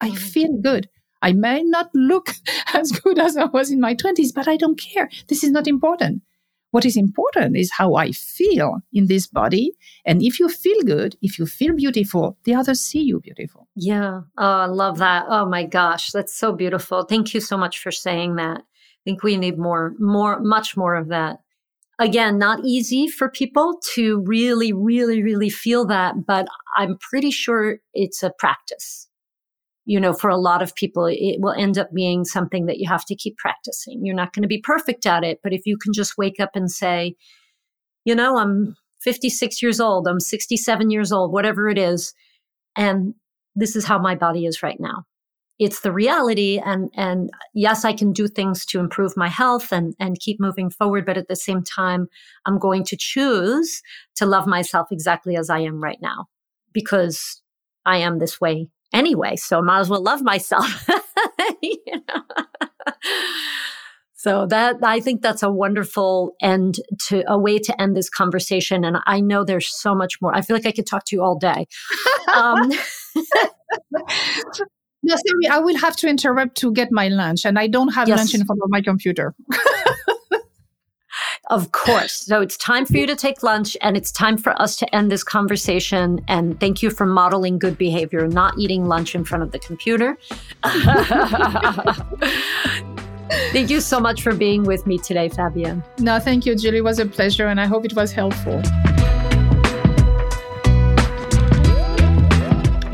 I 0.00 0.08
mm-hmm. 0.08 0.16
feel 0.16 0.56
good. 0.60 0.88
I 1.22 1.32
may 1.32 1.62
not 1.62 1.90
look 1.94 2.34
as 2.74 2.92
good 2.92 3.18
as 3.18 3.36
I 3.36 3.46
was 3.46 3.70
in 3.70 3.80
my 3.80 3.94
20s, 3.94 4.34
but 4.34 4.46
I 4.46 4.56
don't 4.56 4.78
care. 4.78 5.08
This 5.28 5.42
is 5.42 5.50
not 5.50 5.66
important. 5.66 6.22
What 6.74 6.84
is 6.84 6.96
important 6.96 7.56
is 7.56 7.70
how 7.70 7.94
I 7.94 8.10
feel 8.10 8.80
in 8.92 9.06
this 9.06 9.28
body. 9.28 9.74
And 10.04 10.20
if 10.20 10.40
you 10.40 10.48
feel 10.48 10.82
good, 10.82 11.16
if 11.22 11.38
you 11.38 11.46
feel 11.46 11.72
beautiful, 11.72 12.36
the 12.42 12.56
others 12.56 12.80
see 12.80 13.02
you 13.02 13.20
beautiful. 13.20 13.68
Yeah. 13.76 14.22
Oh, 14.36 14.44
I 14.44 14.66
love 14.66 14.98
that. 14.98 15.26
Oh 15.28 15.46
my 15.46 15.66
gosh. 15.66 16.10
That's 16.10 16.36
so 16.36 16.52
beautiful. 16.52 17.04
Thank 17.04 17.32
you 17.32 17.40
so 17.40 17.56
much 17.56 17.78
for 17.78 17.92
saying 17.92 18.34
that. 18.36 18.58
I 18.58 19.02
think 19.04 19.22
we 19.22 19.36
need 19.36 19.56
more, 19.56 19.94
more, 20.00 20.40
much 20.40 20.76
more 20.76 20.96
of 20.96 21.10
that. 21.10 21.43
Again, 22.00 22.38
not 22.38 22.64
easy 22.64 23.06
for 23.06 23.28
people 23.30 23.80
to 23.94 24.22
really, 24.26 24.72
really, 24.72 25.22
really 25.22 25.50
feel 25.50 25.86
that, 25.86 26.26
but 26.26 26.46
I'm 26.76 26.98
pretty 26.98 27.30
sure 27.30 27.78
it's 27.92 28.22
a 28.22 28.32
practice 28.38 29.08
you 29.86 30.00
know, 30.00 30.14
for 30.14 30.30
a 30.30 30.36
lot 30.36 30.62
of 30.62 30.74
people, 30.74 31.06
it 31.06 31.40
will 31.40 31.52
end 31.52 31.76
up 31.76 31.92
being 31.92 32.24
something 32.24 32.66
that 32.66 32.78
you 32.78 32.88
have 32.88 33.04
to 33.06 33.14
keep 33.14 33.36
practicing. 33.36 34.04
You're 34.04 34.16
not 34.16 34.32
going 34.32 34.42
to 34.42 34.48
be 34.48 34.60
perfect 34.60 35.06
at 35.06 35.24
it, 35.24 35.40
but 35.42 35.52
if 35.52 35.66
you 35.66 35.76
can 35.76 35.92
just 35.92 36.16
wake 36.16 36.40
up 36.40 36.50
and 36.54 36.70
say, 36.70 37.16
you 38.04 38.14
know, 38.14 38.38
I'm 38.38 38.76
56 39.02 39.62
years 39.62 39.80
old, 39.80 40.08
I'm 40.08 40.20
67 40.20 40.90
years 40.90 41.12
old, 41.12 41.32
whatever 41.32 41.68
it 41.68 41.78
is, 41.78 42.14
and 42.76 43.14
this 43.54 43.76
is 43.76 43.84
how 43.84 43.98
my 43.98 44.14
body 44.14 44.46
is 44.46 44.62
right 44.62 44.80
now. 44.80 45.04
It's 45.58 45.80
the 45.80 45.92
reality. 45.92 46.60
And, 46.64 46.90
and 46.96 47.30
yes, 47.54 47.84
I 47.84 47.92
can 47.92 48.12
do 48.12 48.26
things 48.26 48.66
to 48.66 48.80
improve 48.80 49.16
my 49.16 49.28
health 49.28 49.72
and, 49.72 49.94
and 50.00 50.18
keep 50.18 50.40
moving 50.40 50.70
forward. 50.70 51.06
But 51.06 51.16
at 51.16 51.28
the 51.28 51.36
same 51.36 51.62
time, 51.62 52.08
I'm 52.44 52.58
going 52.58 52.84
to 52.84 52.96
choose 52.98 53.80
to 54.16 54.26
love 54.26 54.46
myself 54.46 54.88
exactly 54.90 55.36
as 55.36 55.50
I 55.50 55.60
am 55.60 55.82
right 55.82 55.98
now 56.00 56.26
because 56.72 57.42
I 57.86 57.98
am 57.98 58.18
this 58.18 58.40
way 58.40 58.68
anyway, 58.92 59.36
so 59.36 59.58
I 59.58 59.62
might 59.62 59.80
as 59.80 59.90
well 59.90 60.02
love 60.02 60.22
myself. 60.22 60.88
you 61.62 61.78
know? 61.86 62.22
So 64.24 64.46
that 64.46 64.76
I 64.82 65.00
think 65.00 65.20
that's 65.20 65.42
a 65.42 65.50
wonderful 65.50 66.34
end 66.40 66.76
to 67.08 67.24
a 67.30 67.38
way 67.38 67.58
to 67.58 67.78
end 67.78 67.94
this 67.94 68.08
conversation. 68.08 68.82
And 68.82 68.96
I 69.04 69.20
know 69.20 69.44
there's 69.44 69.68
so 69.68 69.94
much 69.94 70.14
more. 70.22 70.34
I 70.34 70.40
feel 70.40 70.56
like 70.56 70.64
I 70.64 70.72
could 70.72 70.86
talk 70.86 71.04
to 71.08 71.16
you 71.16 71.22
all 71.22 71.38
day. 71.38 71.66
Um, 72.34 72.72
no, 75.04 75.16
sorry, 75.16 75.46
I 75.50 75.58
will 75.58 75.76
have 75.78 75.96
to 75.96 76.08
interrupt 76.08 76.56
to 76.58 76.72
get 76.72 76.90
my 76.90 77.08
lunch, 77.08 77.44
and 77.44 77.58
I 77.58 77.66
don't 77.66 77.94
have 77.94 78.08
yes. 78.08 78.18
lunch 78.18 78.34
in 78.34 78.44
front 78.44 78.60
of 78.62 78.70
my 78.70 78.80
computer. 78.80 79.34
Of 81.50 81.72
course. 81.72 82.14
So 82.14 82.40
it's 82.40 82.56
time 82.56 82.86
for 82.86 82.96
you 82.96 83.06
to 83.06 83.14
take 83.14 83.42
lunch 83.42 83.76
and 83.82 83.96
it's 83.96 84.10
time 84.10 84.38
for 84.38 84.60
us 84.60 84.76
to 84.76 84.94
end 84.94 85.12
this 85.12 85.22
conversation. 85.22 86.24
And 86.26 86.58
thank 86.58 86.82
you 86.82 86.90
for 86.90 87.04
modeling 87.04 87.58
good 87.58 87.76
behavior, 87.76 88.26
not 88.26 88.58
eating 88.58 88.86
lunch 88.86 89.14
in 89.14 89.24
front 89.24 89.42
of 89.42 89.52
the 89.52 89.58
computer. 89.58 90.16
thank 93.52 93.68
you 93.68 93.80
so 93.80 94.00
much 94.00 94.22
for 94.22 94.34
being 94.34 94.64
with 94.64 94.86
me 94.86 94.96
today, 94.98 95.28
Fabienne. 95.28 95.84
No, 96.00 96.18
thank 96.18 96.46
you, 96.46 96.56
Julie. 96.56 96.78
It 96.78 96.84
was 96.84 96.98
a 96.98 97.06
pleasure 97.06 97.46
and 97.48 97.60
I 97.60 97.66
hope 97.66 97.84
it 97.84 97.94
was 97.94 98.10
helpful. 98.10 98.62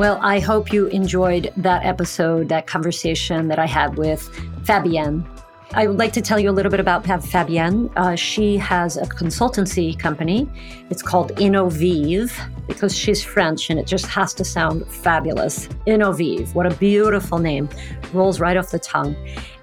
Well, 0.00 0.18
I 0.22 0.40
hope 0.40 0.72
you 0.72 0.86
enjoyed 0.86 1.52
that 1.58 1.84
episode, 1.84 2.48
that 2.48 2.66
conversation 2.66 3.48
that 3.48 3.58
I 3.58 3.66
had 3.66 3.98
with 3.98 4.30
Fabienne 4.64 5.26
I 5.72 5.86
would 5.86 5.98
like 5.98 6.12
to 6.14 6.20
tell 6.20 6.40
you 6.40 6.50
a 6.50 6.52
little 6.52 6.70
bit 6.70 6.80
about 6.80 7.04
Fabienne. 7.04 7.92
Uh, 7.96 8.16
she 8.16 8.56
has 8.56 8.96
a 8.96 9.02
consultancy 9.02 9.96
company. 9.96 10.48
It's 10.90 11.00
called 11.00 11.30
Innoveve 11.36 12.32
because 12.66 12.96
she's 12.96 13.22
French 13.22 13.70
and 13.70 13.78
it 13.78 13.86
just 13.86 14.06
has 14.06 14.34
to 14.34 14.44
sound 14.44 14.84
fabulous. 14.88 15.68
Innoveve, 15.86 16.52
what 16.56 16.66
a 16.66 16.74
beautiful 16.74 17.38
name. 17.38 17.68
Rolls 18.12 18.40
right 18.40 18.56
off 18.56 18.72
the 18.72 18.80
tongue. 18.80 19.14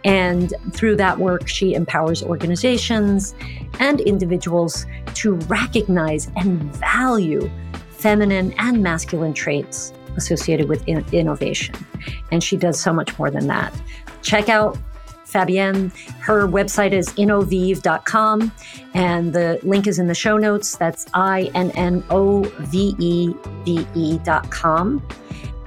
And 0.05 0.53
through 0.71 0.95
that 0.95 1.17
work, 1.17 1.49
she 1.49 1.73
empowers 1.73 2.23
organizations 2.23 3.35
and 3.79 3.99
individuals 3.99 4.85
to 5.15 5.33
recognize 5.49 6.31
and 6.37 6.61
value 6.77 7.51
feminine 7.89 8.53
and 8.59 8.81
masculine 8.81 9.33
traits 9.33 9.91
associated 10.17 10.67
with 10.67 10.85
in- 10.87 11.05
innovation. 11.11 11.75
And 12.31 12.43
she 12.43 12.57
does 12.57 12.79
so 12.79 12.91
much 12.91 13.17
more 13.17 13.31
than 13.31 13.47
that. 13.47 13.73
Check 14.21 14.49
out 14.49 14.77
Fabienne. 15.25 15.91
Her 16.19 16.47
website 16.47 16.93
is 16.93 17.09
innoveve.com, 17.09 18.51
and 18.93 19.33
the 19.33 19.59
link 19.63 19.87
is 19.87 19.99
in 19.99 20.07
the 20.07 20.15
show 20.15 20.37
notes. 20.37 20.77
That's 20.77 21.05
I 21.13 21.51
N 21.53 21.71
N 21.71 22.03
O 22.09 22.43
V 22.43 22.95
E 22.97 23.33
V 23.65 23.87
E.com. 23.93 25.05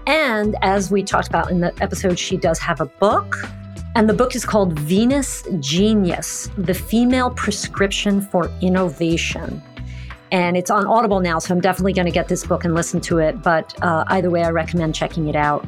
And 0.07 0.57
as 0.62 0.90
we 0.90 1.03
talked 1.03 1.28
about 1.28 1.51
in 1.51 1.61
the 1.61 1.72
episode, 1.82 2.18
she 2.18 2.36
does 2.36 2.59
have 2.59 2.80
a 2.80 2.86
book. 2.86 3.36
And 3.96 4.09
the 4.09 4.14
book 4.14 4.34
is 4.34 4.44
called 4.44 4.78
Venus 4.78 5.42
Genius 5.59 6.48
The 6.57 6.74
Female 6.74 7.30
Prescription 7.30 8.20
for 8.20 8.51
Innovation. 8.61 9.62
And 10.33 10.57
it's 10.57 10.70
on 10.70 10.87
Audible 10.87 11.20
now, 11.20 11.41
so 11.41 11.53
I'm 11.55 11.61
definitely 11.61 11.93
going 11.93 12.07
to 12.07 12.12
get 12.12 12.28
this 12.28 12.47
book 12.47 12.64
and 12.64 12.74
listen 12.74 13.01
to 13.03 13.18
it. 13.18 13.43
But 13.43 13.74
uh, 13.83 14.05
either 14.09 14.31
way, 14.31 14.45
I 14.45 14.51
recommend 14.51 14.95
checking 14.95 15.28
it 15.28 15.35
out 15.37 15.66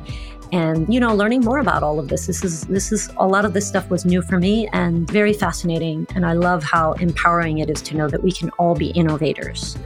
and 0.52 0.92
you 0.92 1.00
know 1.00 1.14
learning 1.14 1.40
more 1.40 1.58
about 1.58 1.82
all 1.82 1.98
of 1.98 2.08
this 2.08 2.26
this 2.26 2.44
is 2.44 2.64
this 2.66 2.92
is 2.92 3.10
a 3.16 3.26
lot 3.26 3.44
of 3.44 3.54
this 3.54 3.66
stuff 3.66 3.88
was 3.90 4.04
new 4.04 4.20
for 4.20 4.38
me 4.38 4.68
and 4.72 5.10
very 5.10 5.32
fascinating 5.32 6.06
and 6.14 6.26
i 6.26 6.34
love 6.34 6.62
how 6.62 6.92
empowering 6.94 7.58
it 7.58 7.70
is 7.70 7.80
to 7.80 7.96
know 7.96 8.06
that 8.06 8.22
we 8.22 8.30
can 8.30 8.50
all 8.50 8.74
be 8.74 8.90
innovators 8.90 9.76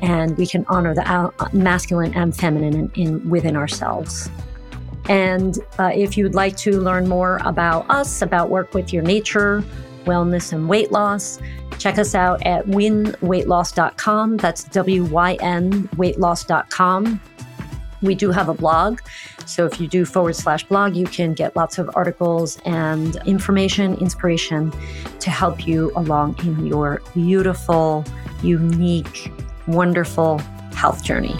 and 0.00 0.36
we 0.38 0.46
can 0.46 0.64
honor 0.68 0.94
the 0.94 1.08
uh, 1.08 1.30
masculine 1.52 2.14
and 2.14 2.36
feminine 2.36 2.74
in, 2.74 2.90
in 2.94 3.28
within 3.30 3.56
ourselves 3.56 4.30
and 5.08 5.58
uh, 5.80 5.90
if 5.92 6.16
you'd 6.16 6.34
like 6.34 6.56
to 6.56 6.80
learn 6.80 7.08
more 7.08 7.40
about 7.44 7.88
us 7.90 8.22
about 8.22 8.50
work 8.50 8.72
with 8.74 8.92
your 8.92 9.02
nature 9.02 9.64
wellness 10.04 10.52
and 10.52 10.68
weight 10.68 10.92
loss 10.92 11.38
check 11.78 11.98
us 11.98 12.14
out 12.14 12.44
at 12.46 12.66
wynweightloss.com 12.66 14.36
that's 14.36 14.64
w-y-n 14.64 15.88
weightloss.com 15.96 17.20
we 18.02 18.14
do 18.14 18.30
have 18.30 18.48
a 18.48 18.54
blog. 18.54 19.00
So 19.46 19.64
if 19.64 19.80
you 19.80 19.88
do 19.88 20.04
forward 20.04 20.36
slash 20.36 20.64
blog, 20.64 20.96
you 20.96 21.06
can 21.06 21.34
get 21.34 21.56
lots 21.56 21.78
of 21.78 21.90
articles 21.94 22.58
and 22.64 23.16
information, 23.26 23.94
inspiration 23.94 24.72
to 25.20 25.30
help 25.30 25.66
you 25.66 25.92
along 25.96 26.38
in 26.40 26.66
your 26.66 27.00
beautiful, 27.14 28.04
unique, 28.42 29.32
wonderful 29.66 30.38
health 30.74 31.04
journey. 31.04 31.36